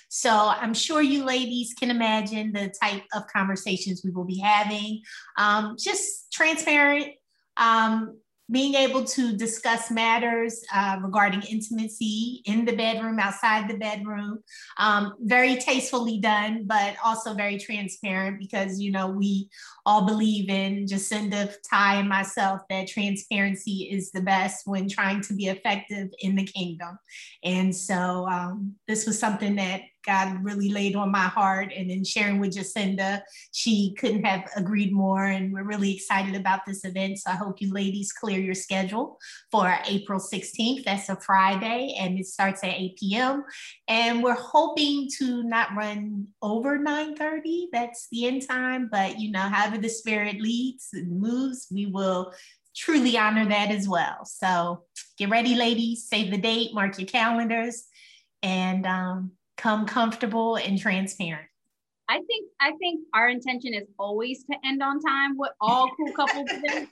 So 0.09 0.31
I'm 0.31 0.73
sure 0.73 1.03
you 1.03 1.23
ladies 1.23 1.75
can 1.79 1.91
imagine 1.91 2.51
the 2.51 2.73
type 2.81 3.03
of 3.13 3.27
conversations 3.27 4.01
we 4.03 4.09
will 4.09 4.25
be 4.25 4.39
having. 4.39 5.01
Um, 5.37 5.75
just 5.77 6.33
transparent, 6.33 7.13
um, 7.57 8.17
being 8.51 8.75
able 8.75 9.03
to 9.03 9.35
discuss 9.35 9.91
matters 9.91 10.63
uh, 10.73 10.97
regarding 11.01 11.41
intimacy 11.43 12.41
in 12.45 12.65
the 12.65 12.75
bedroom, 12.75 13.19
outside 13.19 13.69
the 13.69 13.77
bedroom. 13.77 14.39
Um, 14.77 15.15
very 15.21 15.55
tastefully 15.55 16.19
done, 16.19 16.63
but 16.65 16.95
also 17.03 17.33
very 17.33 17.57
transparent 17.57 18.39
because, 18.39 18.79
you 18.79 18.91
know, 18.91 19.07
we 19.07 19.49
all 19.85 20.05
believe 20.05 20.49
in 20.49 20.85
Jacinda, 20.85 21.53
Ty, 21.69 21.95
and 21.95 22.09
myself 22.09 22.61
that 22.69 22.87
transparency 22.87 23.89
is 23.91 24.11
the 24.11 24.21
best 24.21 24.65
when 24.65 24.89
trying 24.89 25.21
to 25.21 25.33
be 25.33 25.47
effective 25.47 26.09
in 26.19 26.35
the 26.35 26.45
kingdom. 26.45 26.97
And 27.43 27.75
so 27.75 28.27
um, 28.27 28.75
this 28.87 29.05
was 29.05 29.19
something 29.19 29.55
that 29.55 29.81
God 30.05 30.43
really 30.43 30.69
laid 30.69 30.95
on 30.95 31.11
my 31.11 31.27
heart. 31.27 31.71
And 31.75 31.89
then 31.89 32.03
sharing 32.03 32.39
with 32.39 32.55
Jacinda, 32.55 33.21
she 33.51 33.93
couldn't 33.97 34.23
have 34.23 34.49
agreed 34.55 34.93
more. 34.93 35.25
And 35.25 35.53
we're 35.53 35.63
really 35.63 35.93
excited 35.95 36.35
about 36.35 36.65
this 36.65 36.85
event. 36.85 37.19
So 37.19 37.31
I 37.31 37.35
hope 37.35 37.61
you 37.61 37.73
ladies 37.73 38.11
clear 38.11 38.39
your 38.39 38.55
schedule 38.55 39.17
for 39.51 39.77
April 39.87 40.19
16th. 40.19 40.85
That's 40.85 41.09
a 41.09 41.15
Friday 41.15 41.95
and 41.99 42.19
it 42.19 42.27
starts 42.27 42.63
at 42.63 42.69
8 42.69 42.97
p.m. 42.97 43.43
And 43.87 44.23
we're 44.23 44.33
hoping 44.33 45.09
to 45.17 45.43
not 45.43 45.75
run 45.75 46.27
over 46.41 46.77
9:30. 46.77 47.67
That's 47.71 48.07
the 48.11 48.27
end 48.27 48.47
time. 48.47 48.89
But 48.91 49.19
you 49.19 49.31
know, 49.31 49.39
however 49.39 49.77
the 49.77 49.89
spirit 49.89 50.39
leads 50.39 50.89
and 50.93 51.19
moves, 51.19 51.67
we 51.71 51.85
will 51.85 52.33
truly 52.75 53.17
honor 53.17 53.47
that 53.47 53.71
as 53.71 53.87
well. 53.87 54.25
So 54.25 54.83
get 55.17 55.29
ready, 55.29 55.55
ladies, 55.55 56.07
save 56.07 56.31
the 56.31 56.37
date, 56.37 56.73
mark 56.73 56.97
your 56.97 57.07
calendars, 57.07 57.85
and 58.41 58.85
um, 58.85 59.31
come 59.59 59.85
comfortable 59.85 60.55
and 60.55 60.79
transparent. 60.79 61.47
I 62.07 62.21
think 62.25 62.49
I 62.59 62.71
think 62.79 63.01
our 63.13 63.29
intention 63.29 63.73
is 63.73 63.87
always 63.99 64.43
to 64.45 64.55
end 64.65 64.81
on 64.81 64.99
time 64.99 65.37
with 65.37 65.51
all 65.61 65.89
cool 65.95 66.11
couples 66.13 66.49
events. 66.51 66.91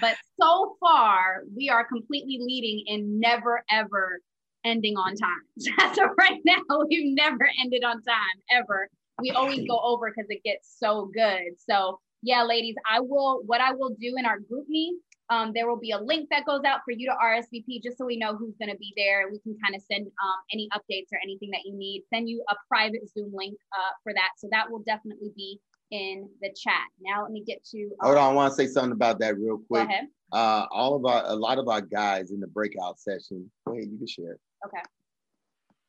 But 0.00 0.16
so 0.40 0.76
far, 0.80 1.42
we 1.56 1.70
are 1.70 1.86
completely 1.86 2.38
leading 2.40 2.84
in 2.86 3.18
never 3.18 3.64
ever 3.70 4.20
ending 4.64 4.96
on 4.96 5.14
time. 5.14 5.94
so 5.94 6.08
right 6.18 6.40
now, 6.44 6.60
we've 6.88 7.14
never 7.16 7.48
ended 7.62 7.84
on 7.84 8.02
time 8.02 8.38
ever. 8.50 8.88
We 9.20 9.30
always 9.30 9.66
go 9.66 9.80
over 9.82 10.12
because 10.14 10.28
it 10.28 10.42
gets 10.44 10.76
so 10.78 11.10
good. 11.14 11.58
So 11.68 11.98
yeah, 12.22 12.42
ladies, 12.42 12.74
I 12.90 13.00
will. 13.00 13.42
What 13.46 13.60
I 13.60 13.72
will 13.72 13.94
do 14.00 14.14
in 14.18 14.26
our 14.26 14.38
GroupMe, 14.38 14.90
um, 15.30 15.52
there 15.54 15.68
will 15.68 15.78
be 15.78 15.90
a 15.90 15.98
link 15.98 16.28
that 16.30 16.46
goes 16.46 16.62
out 16.64 16.80
for 16.84 16.92
you 16.92 17.06
to 17.06 17.14
RSVP, 17.22 17.82
just 17.82 17.98
so 17.98 18.06
we 18.06 18.16
know 18.16 18.34
who's 18.34 18.56
going 18.58 18.70
to 18.70 18.78
be 18.78 18.92
there. 18.96 19.28
We 19.30 19.38
can 19.40 19.56
kind 19.62 19.74
of 19.74 19.82
send 19.82 20.06
um, 20.06 20.38
any 20.52 20.68
updates 20.72 21.12
or 21.12 21.18
anything 21.22 21.50
that 21.50 21.60
you 21.64 21.74
need. 21.76 22.04
Send 22.12 22.28
you 22.28 22.42
a 22.50 22.54
private 22.68 23.08
Zoom 23.12 23.32
link 23.34 23.58
uh, 23.72 23.92
for 24.02 24.12
that. 24.14 24.30
So 24.38 24.48
that 24.50 24.70
will 24.70 24.80
definitely 24.80 25.32
be 25.36 25.60
in 25.90 26.28
the 26.40 26.48
chat. 26.56 26.84
Now 27.00 27.22
let 27.22 27.32
me 27.32 27.42
get 27.44 27.62
to. 27.72 27.90
Hold 28.00 28.16
on, 28.16 28.32
I 28.32 28.34
want 28.34 28.52
to 28.52 28.56
say 28.56 28.66
something 28.66 28.92
about 28.92 29.18
that 29.20 29.36
real 29.36 29.58
quick. 29.58 29.86
Go 29.86 29.90
ahead. 29.90 30.04
Uh, 30.32 30.66
all 30.70 30.94
of 30.94 31.04
our, 31.04 31.24
a 31.26 31.34
lot 31.34 31.58
of 31.58 31.68
our 31.68 31.80
guys 31.80 32.30
in 32.30 32.40
the 32.40 32.46
breakout 32.46 32.98
session. 32.98 33.50
Go 33.66 33.74
ahead, 33.74 33.88
you 33.90 33.98
can 33.98 34.06
share 34.06 34.32
it. 34.32 34.40
Okay. 34.66 34.82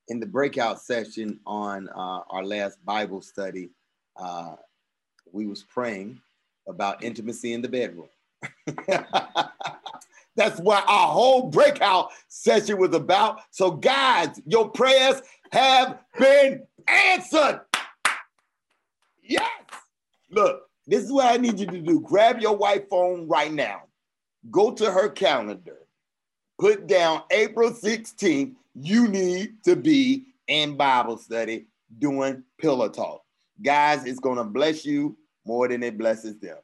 In 0.10 0.20
the 0.20 0.26
breakout 0.26 0.82
session 0.82 1.40
on 1.46 1.88
uh, 1.90 2.22
our 2.30 2.44
last 2.44 2.84
Bible 2.84 3.22
study, 3.22 3.70
uh, 4.18 4.56
we 5.32 5.46
was 5.46 5.64
praying 5.64 6.20
about 6.68 7.04
intimacy 7.04 7.54
in 7.54 7.62
the 7.62 7.70
bedroom. 7.70 8.08
That's 10.36 10.60
what 10.62 10.86
our 10.88 11.08
whole 11.08 11.50
breakout 11.50 12.12
session 12.28 12.78
was 12.78 12.94
about. 12.94 13.42
So, 13.52 13.72
guys, 13.72 14.40
your 14.46 14.70
prayers 14.70 15.22
have 15.52 16.00
been 16.18 16.64
answered. 16.88 17.62
Yes. 19.22 19.50
Look, 20.32 20.64
this 20.88 21.04
is 21.04 21.12
what 21.12 21.34
I 21.34 21.38
need 21.38 21.60
you 21.60 21.66
to 21.66 21.82
do. 21.82 22.00
Grab 22.00 22.40
your 22.40 22.56
white 22.56 22.90
phone 22.90 23.28
right 23.28 23.52
now. 23.52 23.84
Go 24.50 24.72
to 24.72 24.92
her 24.92 25.10
calendar. 25.10 25.78
Put 26.60 26.88
down 26.88 27.24
April 27.32 27.72
16th. 27.72 28.56
You 28.76 29.08
need 29.08 29.64
to 29.66 29.76
be 29.76 30.26
in 30.48 30.78
Bible 30.78 31.18
study 31.18 31.68
doing 31.98 32.44
pillow 32.60 32.90
talk. 32.90 33.24
Guys, 33.62 34.06
it's 34.06 34.20
going 34.20 34.38
to 34.38 34.44
bless 34.44 34.86
you 34.86 35.18
more 35.46 35.68
than 35.68 35.84
it 35.84 35.98
blesses 35.98 36.38
them. 36.40 36.58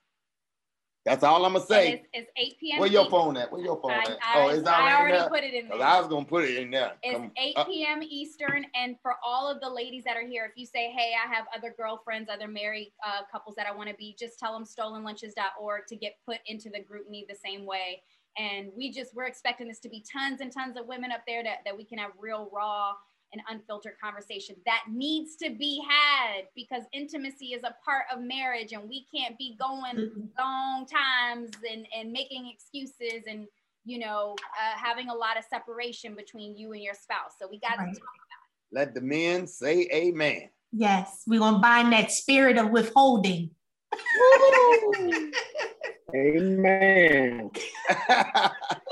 That's 1.05 1.23
all 1.23 1.45
I'm 1.45 1.53
gonna 1.53 1.63
say. 1.63 1.93
It's, 1.93 2.07
it's 2.13 2.31
8 2.35 2.59
p.m. 2.59 2.79
Where 2.79 2.89
your 2.89 3.07
phone 3.11 3.37
at? 3.37 3.51
Where 3.51 3.61
your 3.61 3.79
phone 3.79 3.91
I- 3.91 3.97
at? 3.99 4.17
I- 4.23 4.43
oh, 4.43 4.49
it's 4.49 4.67
I 4.67 4.95
already 4.95 5.17
there? 5.19 5.29
put 5.29 5.43
it 5.43 5.53
in 5.53 5.67
'Cause 5.69 5.77
there. 5.77 5.87
I 5.87 5.99
was 5.99 6.07
gonna 6.09 6.25
put 6.25 6.45
it 6.45 6.57
in 6.57 6.71
there. 6.71 6.93
It's 7.03 7.15
Come- 7.15 7.31
8 7.37 7.53
uh, 7.57 7.63
p.m. 7.65 8.01
Eastern, 8.01 8.65
and 8.73 8.99
for 9.01 9.13
all 9.23 9.47
of 9.47 9.61
the 9.61 9.69
ladies 9.69 10.03
that 10.05 10.17
are 10.17 10.25
here, 10.25 10.45
if 10.45 10.53
you 10.57 10.65
say, 10.65 10.89
"Hey, 10.89 11.13
I 11.13 11.31
have 11.31 11.45
other 11.55 11.75
girlfriends, 11.77 12.27
other 12.27 12.47
married 12.47 12.91
uh, 13.05 13.21
couples 13.31 13.55
that 13.55 13.67
I 13.67 13.71
want 13.71 13.89
to 13.89 13.95
be," 13.95 14.15
just 14.17 14.39
tell 14.39 14.51
them 14.53 14.63
stolenlunches.org 14.65 15.85
to 15.87 15.95
get 15.95 16.15
put 16.25 16.39
into 16.47 16.69
the 16.71 16.79
GroupMe 16.79 17.27
the 17.27 17.35
same 17.35 17.65
way. 17.67 18.01
And 18.37 18.71
we 18.75 18.91
just 18.91 19.13
we're 19.13 19.27
expecting 19.27 19.67
this 19.67 19.79
to 19.81 19.89
be 19.89 20.03
tons 20.11 20.41
and 20.41 20.51
tons 20.51 20.75
of 20.75 20.87
women 20.87 21.11
up 21.11 21.21
there 21.27 21.43
that 21.43 21.59
that 21.65 21.77
we 21.77 21.85
can 21.85 21.99
have 21.99 22.11
real 22.19 22.49
raw 22.51 22.93
and 23.35 23.41
unfiltered 23.49 23.93
conversation 24.01 24.55
that 24.65 24.83
needs 24.89 25.35
to 25.35 25.49
be 25.49 25.83
had 25.87 26.45
because 26.55 26.83
intimacy 26.93 27.47
is 27.47 27.63
a 27.63 27.75
part 27.83 28.05
of 28.13 28.21
marriage 28.21 28.71
and 28.71 28.87
we 28.87 29.05
can't 29.13 29.37
be 29.37 29.57
going 29.59 30.09
long 30.39 30.85
times 30.85 31.51
and, 31.69 31.85
and 31.97 32.11
making 32.11 32.49
excuses 32.53 33.23
and 33.27 33.47
you 33.83 33.99
know 33.99 34.35
uh, 34.59 34.77
having 34.77 35.09
a 35.09 35.13
lot 35.13 35.37
of 35.37 35.43
separation 35.49 36.15
between 36.15 36.55
you 36.57 36.71
and 36.71 36.81
your 36.81 36.93
spouse 36.93 37.33
so 37.39 37.47
we 37.49 37.59
got 37.59 37.75
to 37.75 37.79
Right. 37.79 37.93
talk 37.93 38.03
Let 38.71 38.93
the 38.93 39.01
men 39.01 39.47
say 39.47 39.89
amen. 39.93 40.49
Yes, 40.71 41.23
we're 41.27 41.39
gonna 41.39 41.59
bind 41.59 41.91
that 41.93 42.11
spirit 42.11 42.57
of 42.57 42.69
withholding. 42.71 43.49
Amen. 46.15 47.51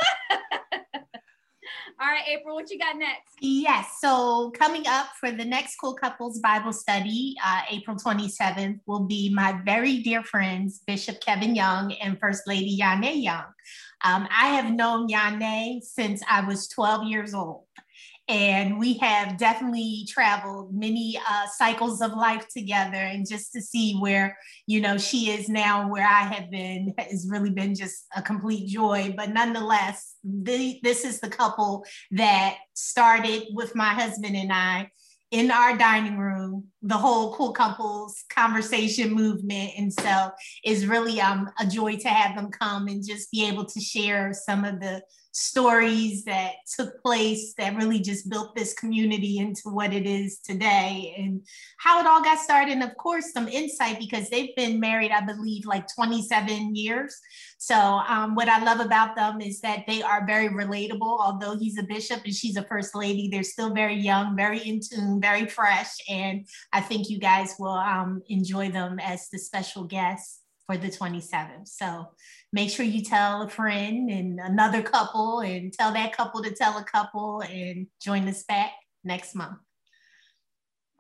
all 2.04 2.10
right 2.10 2.28
april 2.28 2.56
what 2.56 2.70
you 2.70 2.78
got 2.78 2.98
next 2.98 3.34
Yes, 3.46 3.98
so 4.00 4.52
coming 4.52 4.88
up 4.88 5.08
for 5.20 5.30
the 5.30 5.44
next 5.44 5.76
Cool 5.76 5.96
Couples 5.96 6.40
Bible 6.40 6.72
study, 6.72 7.36
uh, 7.46 7.60
April 7.70 7.98
27th, 7.98 8.80
will 8.86 9.04
be 9.04 9.34
my 9.34 9.60
very 9.66 9.98
dear 9.98 10.24
friends, 10.24 10.80
Bishop 10.88 11.20
Kevin 11.20 11.54
Young 11.54 11.92
and 11.92 12.18
First 12.22 12.44
Lady 12.48 12.80
Yane 12.80 13.22
Young. 13.22 13.44
Um, 14.06 14.30
I 14.32 14.48
have 14.48 14.72
known 14.72 15.10
Yane 15.10 15.84
since 15.84 16.24
I 16.30 16.48
was 16.48 16.70
12 16.70 17.04
years 17.08 17.34
old. 17.34 17.64
And 18.30 18.80
we 18.80 18.98
have 19.00 19.38
definitely 19.38 20.08
traveled 20.08 20.74
many 20.74 21.20
uh, 21.30 21.46
cycles 21.58 22.02
of 22.02 22.14
life 22.14 22.48
together. 22.48 22.96
And 22.96 23.28
just 23.28 23.52
to 23.52 23.62
see 23.62 23.98
where, 23.98 24.38
you 24.66 24.80
know, 24.80 24.98
she 24.98 25.30
is 25.30 25.50
now, 25.50 25.90
where 25.90 26.08
I 26.08 26.22
have 26.22 26.50
been, 26.50 26.94
has 26.98 27.28
really 27.30 27.50
been 27.50 27.76
just 27.76 28.06
a 28.16 28.22
complete 28.22 28.70
joy. 28.70 29.14
But 29.18 29.32
nonetheless, 29.32 30.16
the, 30.24 30.80
this 30.84 31.04
is 31.04 31.20
the 31.20 31.30
couple 31.30 31.86
that 32.12 32.56
started 32.74 33.48
with 33.52 33.76
my 33.76 33.90
husband 33.94 34.38
and 34.38 34.54
I 34.54 34.90
in 35.34 35.50
our 35.50 35.76
dining 35.76 36.20
room, 36.20 36.66
the 36.84 36.96
whole 36.96 37.34
cool 37.34 37.54
couples 37.54 38.24
conversation 38.30 39.12
movement. 39.12 39.72
And 39.76 39.92
so 39.92 40.30
it's 40.64 40.86
really 40.86 41.20
um, 41.20 41.50
a 41.60 41.66
joy 41.66 41.98
to 41.98 42.08
have 42.08 42.36
them 42.36 42.52
come 42.52 42.88
and 42.88 43.04
just 43.04 43.32
be 43.32 43.48
able 43.48 43.66
to 43.66 43.80
share 43.80 44.32
some 44.32 44.64
of 44.64 44.80
the 44.80 45.02
stories 45.34 46.24
that 46.26 46.54
took 46.76 47.02
place 47.02 47.56
that 47.58 47.76
really 47.76 48.00
just 48.00 48.30
built 48.30 48.56
this 48.56 48.74
community 48.74 49.40
into 49.40 49.64
what 49.66 49.92
it 49.92 50.06
is 50.06 50.40
today 50.40 51.16
and 51.18 51.42
how 51.80 52.00
it 52.00 52.06
all 52.06 52.24
got 52.24 52.38
started. 52.38 52.72
And 52.72 52.84
of 52.84 52.96
course, 52.98 53.34
some 53.34 53.48
insight 53.48 54.00
because 54.00 54.30
they've 54.30 54.56
been 54.56 54.80
married, 54.80 55.12
I 55.12 55.22
believe, 55.22 55.66
like 55.66 55.88
27 55.94 56.76
years. 56.76 57.20
So, 57.58 57.76
um, 57.76 58.36
what 58.36 58.48
I 58.48 58.64
love 58.64 58.80
about 58.80 59.16
them 59.16 59.42
is 59.42 59.60
that 59.62 59.86
they 59.88 60.04
are 60.04 60.26
very 60.26 60.50
relatable. 60.50 61.02
Although 61.02 61.58
he's 61.58 61.80
a 61.80 61.84
bishop 61.84 62.22
and 62.26 62.34
she's 62.34 62.58
a 62.58 62.64
first 62.66 62.96
lady, 62.96 63.28
they're 63.30 63.44
still 63.44 63.74
very 63.74 63.96
young, 63.96 64.36
very 64.36 64.60
in 64.60 64.82
tune, 64.82 65.20
very 65.20 65.48
fresh. 65.48 65.96
And 66.08 66.46
I 66.72 66.82
think 66.82 67.10
you 67.10 67.18
guys 67.20 67.56
will 67.58 67.70
um, 67.70 68.22
enjoy 68.30 68.70
them 68.70 69.00
as 69.00 69.30
the 69.30 69.40
special 69.40 69.86
guests 69.86 70.42
for 70.68 70.78
the 70.78 70.90
27th. 70.90 71.68
So, 71.68 72.10
make 72.54 72.70
sure 72.70 72.86
you 72.86 73.04
tell 73.04 73.42
a 73.42 73.50
friend 73.50 74.10
and 74.10 74.40
another 74.40 74.82
couple, 74.82 75.42
and 75.42 75.74
tell 75.74 75.92
that 75.92 76.16
couple 76.16 76.42
to 76.44 76.52
tell 76.54 76.78
a 76.78 76.84
couple, 76.86 77.42
and 77.42 77.88
join 78.02 78.28
us 78.30 78.44
back 78.44 78.72
next 79.04 79.36
month. 79.36 79.58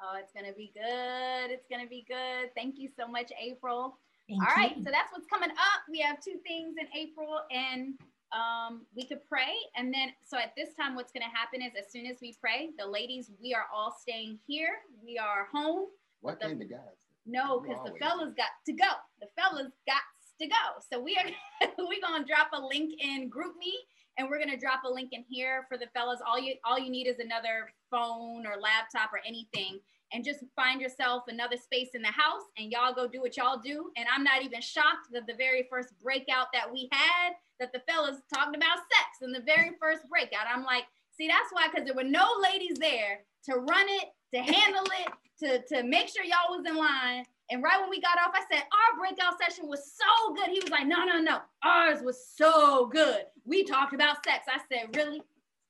oh 0.02 0.18
it's 0.20 0.34
gonna 0.34 0.52
be 0.58 0.74
good 0.76 1.50
it's 1.50 1.68
gonna 1.72 1.88
be 1.88 2.04
good 2.10 2.50
thank 2.56 2.76
you 2.78 2.90
so 3.00 3.08
much 3.08 3.32
april 3.42 3.98
Thank 4.30 4.42
All 4.42 4.56
right, 4.56 4.78
you. 4.78 4.84
so 4.86 4.90
that's 4.90 5.12
what's 5.12 5.28
coming 5.28 5.50
up. 5.52 5.80
We 5.92 6.00
have 6.00 6.18
two 6.24 6.40
things 6.48 6.76
in 6.80 6.88
April, 6.98 7.42
and 7.52 7.94
um, 8.32 8.86
we 8.96 9.06
could 9.06 9.20
pray. 9.28 9.52
And 9.76 9.94
then, 9.94 10.14
so 10.24 10.38
at 10.38 10.54
this 10.56 10.70
time, 10.80 10.96
what's 10.96 11.12
going 11.12 11.28
to 11.30 11.38
happen 11.38 11.62
is 11.62 11.74
as 11.78 11.92
soon 11.92 12.06
as 12.06 12.20
we 12.22 12.34
pray, 12.40 12.70
the 12.80 12.88
ladies, 12.88 13.32
we 13.44 13.54
are 13.54 13.66
all 13.76 13.94
staying 14.00 14.40
here. 14.48 14.76
We 15.04 15.18
are 15.18 15.50
home. 15.52 15.88
What 16.22 16.40
The- 16.40 16.48
can 16.48 16.60
the 16.60 16.64
guys? 16.66 16.80
No, 17.26 17.60
because 17.60 17.84
the 17.84 17.92
always 17.92 18.02
fellas 18.02 18.34
got 18.38 18.52
to 18.66 18.72
go. 18.72 18.88
The 19.20 19.28
fellas 19.38 19.74
got 19.86 20.04
to 20.44 20.50
go. 20.50 20.82
So 20.92 21.02
we 21.02 21.16
are 21.18 21.70
we're 21.78 22.02
gonna 22.02 22.26
drop 22.26 22.50
a 22.54 22.62
link 22.62 22.94
in 23.00 23.30
GroupMe 23.30 23.74
and 24.18 24.30
we're 24.30 24.40
gonna 24.40 24.60
drop 24.60 24.82
a 24.86 24.92
link 24.92 25.10
in 25.12 25.24
here 25.28 25.66
for 25.70 25.78
the 25.78 25.88
fellas. 25.94 26.20
All 26.28 26.40
you 26.40 26.56
all 26.64 26.80
you 26.80 26.90
need 26.90 27.08
is 27.08 27.20
another 27.20 27.72
phone 27.90 28.46
or 28.46 28.60
laptop 28.60 29.12
or 29.14 29.20
anything. 29.26 29.80
And 30.12 30.24
just 30.24 30.42
find 30.56 30.80
yourself 30.80 31.24
another 31.28 31.58
space 31.58 31.90
in 31.96 32.04
the 32.04 32.12
house 32.12 32.44
and 32.60 32.72
y'all 32.72 32.94
go 32.94 33.08
do 33.08 33.20
what 33.20 33.36
y'all 33.36 33.58
do. 33.58 33.90
And 33.98 34.06
I'm 34.14 34.24
not 34.24 34.44
even 34.44 34.62
shocked 34.62 35.10
that 35.12 35.26
the 35.26 35.34
very 35.34 35.66
first 35.72 35.90
breakout 36.04 36.48
that 36.54 36.72
we 36.72 36.88
had, 36.92 37.34
that 37.60 37.74
the 37.74 37.82
fellas 37.92 38.18
talked 38.32 38.56
about 38.56 38.78
sex 38.78 39.24
in 39.24 39.32
the 39.32 39.42
very 39.42 39.72
first 39.82 40.08
breakout. 40.08 40.46
I'm 40.48 40.64
like, 40.64 40.84
see, 41.18 41.28
that's 41.28 41.52
why, 41.52 41.68
because 41.68 41.86
there 41.86 41.96
were 41.96 42.04
no 42.04 42.28
ladies 42.44 42.78
there 42.80 43.22
to 43.46 43.56
run 43.56 43.86
it, 43.90 44.06
to 44.36 44.54
handle 44.54 44.86
it, 45.02 45.12
to, 45.40 45.76
to 45.76 45.84
make 45.84 46.10
sure 46.10 46.24
y'all 46.24 46.58
was 46.58 46.66
in 46.68 46.78
line. 46.78 47.26
And 47.54 47.62
right 47.62 47.80
when 47.80 47.92
we 47.92 48.02
got 48.02 48.18
off, 48.18 48.34
I 48.34 48.42
said, 48.52 48.64
Our 48.64 49.00
breakout 49.00 49.38
session 49.40 49.70
was 49.70 49.80
so 49.96 50.34
good. 50.34 50.48
He 50.48 50.60
was 50.60 50.72
like, 50.72 50.88
No, 50.88 51.06
no, 51.06 51.22
no. 51.22 51.40
Ours 51.64 52.02
was 52.02 52.18
so 52.36 52.88
good. 52.88 53.26
We 53.46 53.64
talked 53.64 53.94
about 53.94 54.26
sex. 54.26 54.48
I 54.52 54.60
said, 54.72 54.96
Really? 54.96 55.22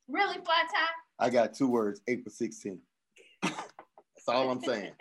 Really, 0.07 0.35
flat 0.35 0.69
tie? 0.73 0.93
I 1.19 1.29
got 1.29 1.53
two 1.53 1.67
words, 1.67 1.99
April 2.07 2.33
16th. 2.33 2.79
That's 3.41 4.29
all 4.29 4.49
I'm 4.49 4.61
saying. 4.61 4.93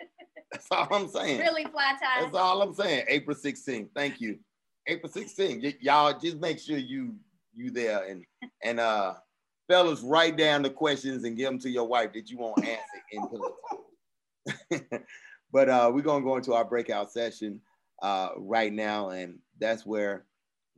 That's 0.51 0.67
all 0.71 0.87
I'm 0.91 1.07
saying. 1.07 1.39
Really, 1.39 1.63
flat 1.63 2.01
tie? 2.01 2.23
That's 2.23 2.35
all 2.35 2.61
I'm 2.61 2.73
saying. 2.73 3.05
April 3.07 3.35
16th. 3.35 3.87
Thank 3.95 4.19
you. 4.19 4.39
April 4.85 5.11
16th. 5.11 5.63
Y- 5.63 5.77
y'all 5.79 6.19
just 6.19 6.37
make 6.37 6.59
sure 6.59 6.77
you 6.77 7.15
you 7.55 7.69
there 7.69 8.03
and 8.05 8.25
and 8.63 8.79
uh 8.79 9.13
fellas 9.69 10.01
write 10.01 10.35
down 10.35 10.63
the 10.63 10.69
questions 10.69 11.23
and 11.23 11.37
give 11.37 11.45
them 11.45 11.59
to 11.59 11.69
your 11.69 11.87
wife 11.87 12.11
that 12.13 12.29
you 12.29 12.37
won't 12.37 12.57
answer 12.65 12.81
in. 14.71 14.99
but 15.53 15.69
uh 15.69 15.89
we're 15.93 16.01
gonna 16.01 16.25
go 16.25 16.35
into 16.35 16.53
our 16.53 16.65
breakout 16.65 17.11
session 17.11 17.61
uh 18.01 18.29
right 18.37 18.73
now 18.73 19.09
and 19.09 19.39
that's 19.59 19.85
where 19.85 20.25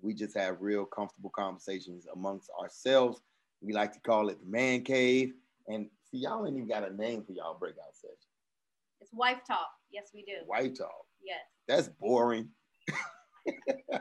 we 0.01 0.13
just 0.13 0.37
have 0.37 0.61
real 0.61 0.85
comfortable 0.85 1.31
conversations 1.31 2.05
amongst 2.13 2.49
ourselves. 2.61 3.21
We 3.61 3.73
like 3.73 3.91
to 3.93 3.99
call 3.99 4.29
it 4.29 4.39
the 4.39 4.45
man 4.45 4.83
cave. 4.83 5.33
And 5.67 5.89
see, 6.11 6.19
y'all 6.19 6.45
ain't 6.45 6.55
even 6.55 6.69
got 6.69 6.87
a 6.87 6.95
name 6.95 7.23
for 7.23 7.31
y'all 7.31 7.57
breakout 7.57 7.95
session. 7.95 8.15
It's 9.01 9.11
wife 9.13 9.39
talk. 9.47 9.69
Yes, 9.91 10.11
we 10.13 10.21
do. 10.23 10.33
Wife 10.47 10.77
talk. 10.77 11.05
Yes. 11.23 11.39
That's 11.67 11.87
boring. 11.87 12.49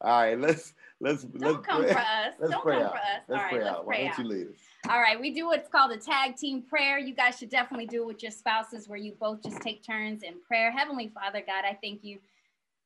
All 0.00 0.20
right, 0.20 0.38
let's 0.38 0.72
let's 1.00 1.24
Don't 1.24 1.40
let's 1.40 1.66
come 1.66 1.82
pray. 1.82 1.92
for 1.92 1.98
us. 1.98 2.34
Let's 2.40 2.52
Don't 2.52 2.62
pray 2.62 2.74
come 2.76 2.82
out. 2.84 2.90
for 2.92 2.98
us. 2.98 3.04
Let's 3.28 3.30
All 3.30 3.36
right, 3.36 3.50
pray 3.52 3.64
let's 3.64 3.76
out. 3.76 3.86
pray 3.86 4.04
Why 4.04 4.14
don't 4.16 4.18
you 4.18 4.36
lead 4.36 4.46
us? 4.48 4.58
All 4.88 5.00
right, 5.00 5.20
we 5.20 5.30
do 5.32 5.46
what's 5.46 5.68
called 5.68 5.92
a 5.92 5.96
tag 5.96 6.36
team 6.36 6.62
prayer. 6.62 6.98
You 6.98 7.14
guys 7.14 7.38
should 7.38 7.50
definitely 7.50 7.86
do 7.86 8.02
it 8.02 8.06
with 8.06 8.22
your 8.22 8.32
spouses 8.32 8.88
where 8.88 8.98
you 8.98 9.12
both 9.18 9.42
just 9.42 9.60
take 9.60 9.84
turns 9.84 10.22
in 10.22 10.34
prayer. 10.46 10.70
Heavenly 10.70 11.10
Father, 11.14 11.42
God, 11.46 11.64
I 11.68 11.76
thank 11.82 12.04
you 12.04 12.18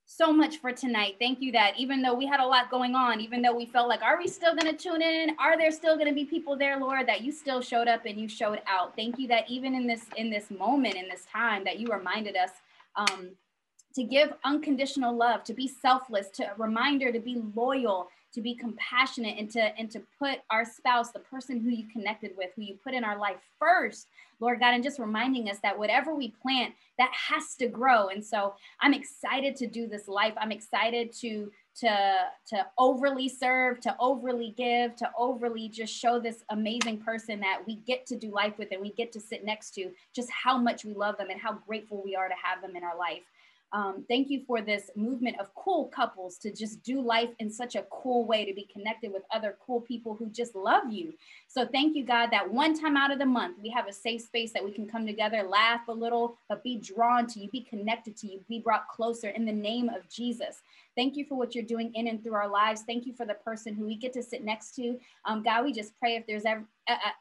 so 0.06 0.32
much 0.32 0.56
for 0.56 0.72
tonight. 0.72 1.16
Thank 1.20 1.40
you 1.40 1.52
that 1.52 1.74
even 1.78 2.02
though 2.02 2.14
we 2.14 2.26
had 2.26 2.40
a 2.40 2.46
lot 2.46 2.68
going 2.68 2.96
on, 2.96 3.20
even 3.20 3.42
though 3.42 3.54
we 3.54 3.66
felt 3.66 3.88
like, 3.88 4.02
are 4.02 4.18
we 4.18 4.26
still 4.26 4.56
going 4.56 4.74
to 4.74 4.76
tune 4.76 5.02
in? 5.02 5.36
Are 5.38 5.56
there 5.56 5.70
still 5.70 5.94
going 5.94 6.08
to 6.08 6.14
be 6.14 6.24
people 6.24 6.56
there, 6.56 6.80
Lord, 6.80 7.06
that 7.06 7.20
you 7.22 7.30
still 7.30 7.60
showed 7.60 7.86
up 7.86 8.06
and 8.06 8.18
you 8.18 8.28
showed 8.28 8.60
out? 8.66 8.96
Thank 8.96 9.18
you 9.20 9.28
that 9.28 9.48
even 9.48 9.74
in 9.74 9.86
this 9.86 10.06
in 10.16 10.28
this 10.30 10.50
moment, 10.50 10.96
in 10.96 11.08
this 11.08 11.26
time, 11.32 11.62
that 11.64 11.78
you 11.78 11.86
reminded 11.86 12.36
us 12.36 12.50
um, 12.96 13.30
to 13.94 14.04
give 14.04 14.32
unconditional 14.44 15.16
love, 15.16 15.44
to 15.44 15.54
be 15.54 15.68
selfless, 15.68 16.28
to 16.30 16.44
a 16.44 16.54
reminder 16.56 17.12
to 17.12 17.20
be 17.20 17.42
loyal, 17.54 18.08
to 18.32 18.40
be 18.40 18.54
compassionate, 18.54 19.36
and 19.38 19.50
to 19.50 19.60
and 19.78 19.90
to 19.90 20.00
put 20.18 20.38
our 20.50 20.64
spouse, 20.64 21.10
the 21.10 21.18
person 21.18 21.60
who 21.60 21.70
you 21.70 21.88
connected 21.88 22.32
with, 22.36 22.50
who 22.54 22.62
you 22.62 22.78
put 22.84 22.94
in 22.94 23.02
our 23.02 23.18
life 23.18 23.38
first, 23.58 24.06
Lord 24.38 24.60
God, 24.60 24.74
and 24.74 24.84
just 24.84 25.00
reminding 25.00 25.50
us 25.50 25.58
that 25.62 25.76
whatever 25.76 26.14
we 26.14 26.28
plant, 26.42 26.74
that 26.98 27.10
has 27.12 27.56
to 27.56 27.66
grow. 27.66 28.08
And 28.08 28.24
so 28.24 28.54
I'm 28.80 28.94
excited 28.94 29.56
to 29.56 29.66
do 29.66 29.88
this 29.88 30.06
life. 30.06 30.34
I'm 30.36 30.52
excited 30.52 31.12
to 31.20 31.50
to 31.80 32.16
to 32.46 32.66
overly 32.78 33.28
serve, 33.28 33.80
to 33.80 33.96
overly 33.98 34.54
give, 34.56 34.94
to 34.96 35.10
overly 35.18 35.68
just 35.68 35.92
show 35.92 36.20
this 36.20 36.44
amazing 36.50 36.98
person 36.98 37.40
that 37.40 37.62
we 37.66 37.76
get 37.76 38.06
to 38.06 38.16
do 38.16 38.30
life 38.30 38.58
with 38.58 38.68
and 38.70 38.80
we 38.80 38.92
get 38.92 39.10
to 39.12 39.20
sit 39.20 39.44
next 39.44 39.72
to, 39.74 39.90
just 40.14 40.30
how 40.30 40.56
much 40.56 40.84
we 40.84 40.94
love 40.94 41.16
them 41.18 41.30
and 41.30 41.40
how 41.40 41.54
grateful 41.66 42.00
we 42.04 42.14
are 42.14 42.28
to 42.28 42.34
have 42.42 42.62
them 42.62 42.76
in 42.76 42.84
our 42.84 42.96
life. 42.96 43.22
Um, 43.72 44.04
thank 44.08 44.30
you 44.30 44.42
for 44.46 44.60
this 44.60 44.90
movement 44.96 45.38
of 45.38 45.54
cool 45.54 45.86
couples 45.86 46.38
to 46.38 46.52
just 46.52 46.82
do 46.82 47.00
life 47.00 47.30
in 47.38 47.50
such 47.50 47.76
a 47.76 47.84
cool 47.90 48.24
way, 48.24 48.44
to 48.44 48.52
be 48.52 48.68
connected 48.72 49.12
with 49.12 49.22
other 49.32 49.56
cool 49.64 49.80
people 49.80 50.14
who 50.14 50.28
just 50.30 50.56
love 50.56 50.90
you. 50.90 51.12
So 51.46 51.66
thank 51.66 51.96
you, 51.96 52.04
God, 52.04 52.30
that 52.32 52.52
one 52.52 52.78
time 52.78 52.96
out 52.96 53.12
of 53.12 53.18
the 53.20 53.26
month, 53.26 53.58
we 53.62 53.70
have 53.70 53.86
a 53.86 53.92
safe 53.92 54.22
space 54.22 54.52
that 54.52 54.64
we 54.64 54.72
can 54.72 54.88
come 54.88 55.06
together, 55.06 55.42
laugh 55.42 55.86
a 55.88 55.92
little, 55.92 56.36
but 56.48 56.64
be 56.64 56.78
drawn 56.78 57.26
to 57.28 57.40
you, 57.40 57.48
be 57.50 57.60
connected 57.60 58.16
to 58.18 58.26
you, 58.26 58.40
be 58.48 58.58
brought 58.58 58.88
closer 58.88 59.28
in 59.28 59.44
the 59.44 59.52
name 59.52 59.88
of 59.88 60.08
Jesus. 60.08 60.62
Thank 60.96 61.16
you 61.16 61.24
for 61.24 61.38
what 61.38 61.54
you're 61.54 61.64
doing 61.64 61.92
in 61.94 62.08
and 62.08 62.22
through 62.22 62.34
our 62.34 62.48
lives. 62.48 62.82
Thank 62.82 63.06
you 63.06 63.14
for 63.14 63.24
the 63.24 63.34
person 63.34 63.74
who 63.74 63.86
we 63.86 63.96
get 63.96 64.12
to 64.14 64.22
sit 64.22 64.44
next 64.44 64.74
to. 64.76 64.98
Um, 65.24 65.42
God, 65.42 65.64
we 65.64 65.72
just 65.72 65.98
pray 65.98 66.16
if 66.16 66.26
there's 66.26 66.44
an 66.44 66.66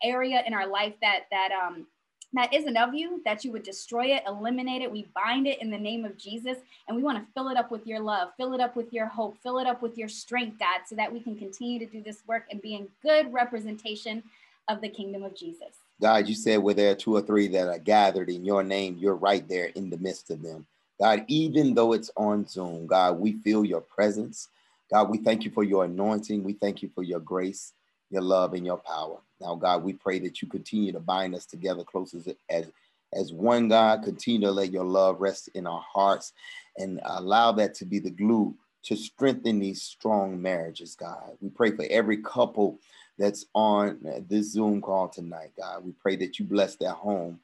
area 0.04 0.42
in 0.48 0.54
our 0.54 0.68
life 0.68 0.96
that 1.02 1.26
that 1.32 1.52
um, 1.52 1.86
that 2.34 2.54
isn't 2.54 2.78
of 2.78 2.94
you, 2.94 3.22
that 3.26 3.44
you 3.44 3.52
would 3.52 3.64
destroy 3.64 4.08
it, 4.16 4.24
eliminate 4.28 4.82
it. 4.82 4.92
We 4.92 5.08
bind 5.16 5.48
it 5.48 5.62
in 5.62 5.72
the 5.72 5.78
name 5.78 6.06
of 6.06 6.18
Jesus. 6.18 6.58
And 6.88 6.96
we 6.96 7.04
want 7.04 7.18
to 7.18 7.34
fill 7.34 7.50
it 7.50 7.58
up 7.58 7.72
with 7.72 7.88
your 7.88 8.00
love, 8.00 8.30
fill 8.38 8.54
it 8.54 8.62
up 8.62 8.76
with 8.76 8.94
your 8.94 9.08
hope, 9.08 9.38
fill 9.42 9.60
it 9.60 9.68
up 9.68 9.82
with 9.82 9.98
your 9.98 10.10
strength, 10.10 10.60
God, 10.60 10.82
so 10.88 10.96
that 10.96 11.12
we 11.12 11.20
can 11.20 11.36
continue 11.36 11.80
to 11.80 11.86
do 11.86 12.02
this 12.02 12.22
work 12.28 12.46
and 12.52 12.62
be 12.62 12.76
in 12.76 12.88
good 13.02 13.34
representation 13.34 14.24
of 14.68 14.82
the 14.82 14.90
kingdom 14.90 15.24
of 15.24 15.36
Jesus. 15.36 15.80
God, 16.02 16.28
you 16.28 16.36
said 16.36 16.60
where 16.60 16.74
there 16.74 16.92
are 16.92 16.96
two 16.96 17.16
or 17.16 17.22
three 17.22 17.48
that 17.50 17.68
are 17.68 17.80
gathered 17.80 18.30
in 18.30 18.46
your 18.46 18.64
name, 18.64 18.98
you're 18.98 19.16
right 19.16 19.48
there 19.48 19.66
in 19.76 19.90
the 19.90 19.98
midst 19.98 20.30
of 20.30 20.42
them. 20.42 20.66
God, 21.00 21.26
even 21.28 21.74
though 21.74 21.94
it's 21.94 22.12
on 22.16 22.46
Zoom, 22.46 22.86
God, 22.86 23.20
we 23.20 23.34
feel 23.42 23.66
your 23.66 23.82
presence. 23.82 24.50
God, 24.92 25.10
we 25.10 25.18
thank 25.18 25.44
you 25.44 25.52
for 25.52 25.64
your 25.64 25.86
anointing. 25.86 26.44
We 26.44 26.54
thank 26.54 26.82
you 26.82 26.90
for 26.94 27.04
your 27.04 27.20
grace, 27.20 27.74
your 28.10 28.22
love, 28.22 28.54
and 28.54 28.66
your 28.66 28.78
power. 28.78 29.18
Now, 29.40 29.56
God, 29.56 29.84
we 29.84 29.94
pray 29.94 30.20
that 30.20 30.42
you 30.42 30.48
continue 30.48 30.92
to 30.92 31.00
bind 31.00 31.36
us 31.36 31.46
together 31.46 31.84
close 31.84 32.14
as, 32.14 32.28
as, 32.50 32.72
as 33.14 33.32
one 33.32 33.68
God. 33.68 34.04
Continue 34.04 34.48
to 34.48 34.52
let 34.52 34.72
your 34.72 34.84
love 34.84 35.22
rest 35.22 35.50
in 35.54 35.68
our 35.68 35.82
hearts 35.82 36.34
and 36.78 37.00
allow 37.06 37.52
that 37.54 37.74
to 37.76 37.86
be 37.86 38.00
the 38.00 38.10
glue 38.10 38.56
to 38.84 38.96
strengthen 38.96 39.60
these 39.60 39.82
strong 39.82 40.42
marriages, 40.42 40.96
God. 40.96 41.38
We 41.42 41.50
pray 41.50 41.72
for 41.72 41.86
every 41.90 42.18
couple 42.18 42.80
that's 43.18 43.46
on 43.54 44.00
this 44.30 44.54
Zoom 44.54 44.82
call 44.82 45.10
tonight, 45.10 45.52
God. 45.58 45.84
We 45.86 45.92
pray 45.92 46.16
that 46.18 46.40
you 46.40 46.46
bless 46.46 46.76
their 46.76 46.92
home, 46.92 47.40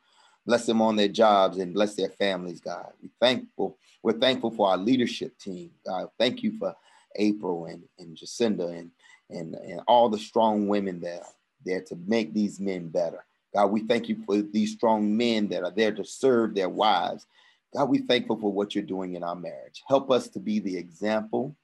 bless 0.45 0.65
them 0.65 0.81
on 0.81 0.95
their 0.95 1.09
jobs, 1.09 1.57
and 1.57 1.73
bless 1.73 1.95
their 1.95 2.09
families, 2.09 2.61
God. 2.61 2.91
We 3.01 3.09
thankful. 3.19 3.77
We're 4.01 4.13
thankful 4.13 4.51
for 4.51 4.69
our 4.69 4.77
leadership 4.77 5.37
team, 5.37 5.71
God. 5.85 6.09
Thank 6.17 6.43
you 6.43 6.57
for 6.57 6.73
April 7.17 7.65
and, 7.65 7.83
and 7.99 8.15
Jacinda 8.15 8.69
and, 8.77 8.91
and, 9.29 9.55
and 9.55 9.81
all 9.87 10.09
the 10.09 10.17
strong 10.17 10.67
women 10.67 10.99
there 10.99 11.25
there 11.65 11.81
to 11.81 11.97
make 12.05 12.33
these 12.33 12.59
men 12.59 12.87
better. 12.87 13.25
God, 13.53 13.67
we 13.67 13.81
thank 13.81 14.07
you 14.07 14.23
for 14.25 14.41
these 14.41 14.73
strong 14.73 15.15
men 15.15 15.47
that 15.49 15.63
are 15.63 15.71
there 15.71 15.93
to 15.93 16.05
serve 16.05 16.53
their 16.53 16.69
wives. 16.69 17.25
God, 17.73 17.89
we 17.89 17.99
thankful 17.99 18.37
for 18.37 18.51
what 18.51 18.75
you're 18.75 18.83
doing 18.83 19.15
in 19.15 19.23
our 19.23 19.35
marriage. 19.35 19.83
Help 19.87 20.11
us 20.11 20.27
to 20.29 20.39
be 20.39 20.59
the 20.59 20.77
example 20.77 21.55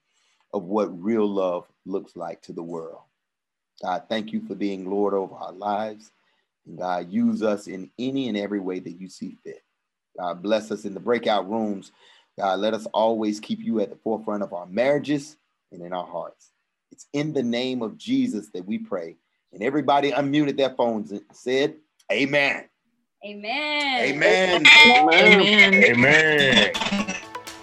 of 0.53 0.64
what 0.64 1.01
real 1.01 1.28
love 1.28 1.66
looks 1.86 2.16
like 2.16 2.41
to 2.43 2.53
the 2.53 2.64
world. 2.64 3.01
God, 3.82 4.03
thank 4.09 4.32
you 4.32 4.45
for 4.45 4.55
being 4.55 4.89
Lord 4.89 5.14
over 5.14 5.36
our 5.36 5.53
lives. 5.53 6.12
And 6.66 6.78
God, 6.78 7.12
use 7.12 7.41
us 7.43 7.68
in 7.68 7.89
any 7.97 8.28
and 8.28 8.38
every 8.38 8.59
way 8.59 8.80
that 8.80 8.99
you 8.99 9.09
see 9.09 9.38
fit. 9.43 9.64
God, 10.18 10.41
bless 10.41 10.72
us 10.72 10.86
in 10.86 10.93
the 10.93 10.99
breakout 10.99 11.49
rooms. 11.49 11.91
God, 12.38 12.59
let 12.59 12.74
us 12.74 12.86
always 12.88 13.39
keep 13.39 13.59
you 13.59 13.80
at 13.80 13.89
the 13.89 13.95
forefront 13.97 14.43
of 14.43 14.53
our 14.53 14.66
marriages 14.66 15.38
and 15.72 15.82
in 15.82 15.93
our 15.93 16.05
hearts. 16.05 16.51
It's 16.91 17.07
in 17.13 17.33
the 17.33 17.43
name 17.43 17.81
of 17.81 17.97
Jesus 17.97 18.49
that 18.53 18.65
we 18.65 18.77
pray. 18.77 19.17
And 19.53 19.63
everybody 19.63 20.11
unmuted 20.11 20.57
their 20.57 20.71
phones 20.75 21.11
and 21.11 21.21
said, 21.33 21.75
Amen. 22.11 22.65
Amen. 23.23 24.15
Amen. 24.15 24.65
Amen. 24.87 25.83
Amen. 25.83 26.73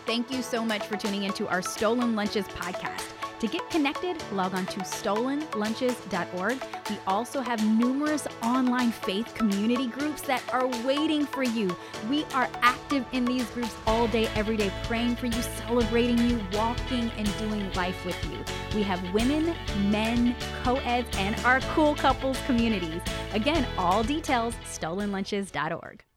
Thank 0.06 0.30
you 0.30 0.42
so 0.42 0.64
much 0.64 0.86
for 0.86 0.96
tuning 0.96 1.24
into 1.24 1.48
our 1.48 1.60
Stolen 1.60 2.14
Lunches 2.14 2.46
podcast. 2.46 3.17
To 3.40 3.46
get 3.46 3.70
connected, 3.70 4.16
log 4.32 4.54
on 4.54 4.66
to 4.66 4.80
stolenlunches.org. 4.80 6.58
We 6.90 6.98
also 7.06 7.40
have 7.40 7.64
numerous 7.64 8.26
online 8.42 8.90
faith 8.90 9.32
community 9.34 9.86
groups 9.86 10.22
that 10.22 10.42
are 10.52 10.66
waiting 10.84 11.24
for 11.24 11.44
you. 11.44 11.74
We 12.10 12.24
are 12.34 12.48
active 12.62 13.06
in 13.12 13.24
these 13.24 13.48
groups 13.50 13.74
all 13.86 14.08
day, 14.08 14.26
every 14.34 14.56
day, 14.56 14.72
praying 14.84 15.16
for 15.16 15.26
you, 15.26 15.40
celebrating 15.66 16.18
you, 16.18 16.40
walking 16.52 17.12
and 17.16 17.38
doing 17.38 17.72
life 17.74 18.04
with 18.04 18.18
you. 18.24 18.38
We 18.74 18.82
have 18.82 19.14
women, 19.14 19.54
men, 19.88 20.34
co-eds, 20.64 21.08
and 21.16 21.36
our 21.44 21.60
cool 21.74 21.94
couples 21.94 22.38
communities. 22.46 23.00
Again, 23.32 23.64
all 23.78 24.02
details, 24.02 24.54
stolenlunches.org. 24.64 26.07